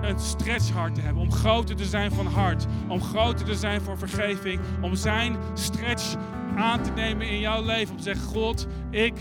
een 0.00 0.18
stretchhart 0.18 0.94
te 0.94 1.00
hebben, 1.00 1.22
om 1.22 1.32
groter 1.32 1.76
te 1.76 1.84
zijn 1.84 2.12
van 2.12 2.26
hart, 2.26 2.66
om 2.88 3.02
groter 3.02 3.46
te 3.46 3.54
zijn 3.54 3.80
voor 3.80 3.98
vergeving, 3.98 4.60
om 4.80 4.94
zijn 4.94 5.36
stretch 5.54 6.14
aan 6.56 6.82
te 6.82 6.90
nemen 6.90 7.28
in 7.28 7.40
jouw 7.40 7.64
leven, 7.64 7.90
om 7.90 7.96
te 7.96 8.02
zeggen, 8.02 8.24
God, 8.24 8.66
ik, 8.90 9.14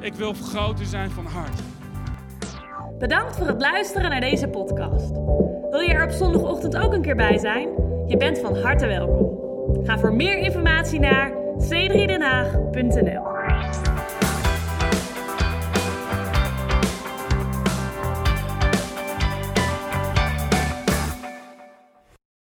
ik 0.00 0.14
wil 0.14 0.32
groter 0.32 0.86
zijn 0.86 1.10
van 1.10 1.26
hart. 1.26 1.60
Bedankt 2.98 3.36
voor 3.36 3.46
het 3.46 3.60
luisteren 3.60 4.10
naar 4.10 4.20
deze 4.20 4.48
podcast. 4.48 5.12
Wil 5.72 5.80
je 5.80 5.92
er 5.92 6.04
op 6.04 6.10
zondagochtend 6.10 6.76
ook 6.76 6.92
een 6.92 7.02
keer 7.02 7.16
bij 7.16 7.38
zijn? 7.38 7.68
Je 8.06 8.16
bent 8.16 8.38
van 8.38 8.56
harte 8.56 8.86
welkom. 8.86 9.38
Ga 9.84 9.98
voor 9.98 10.14
meer 10.14 10.38
informatie 10.38 11.00
naar 11.00 11.32
c3denhaag.nl 11.58 13.41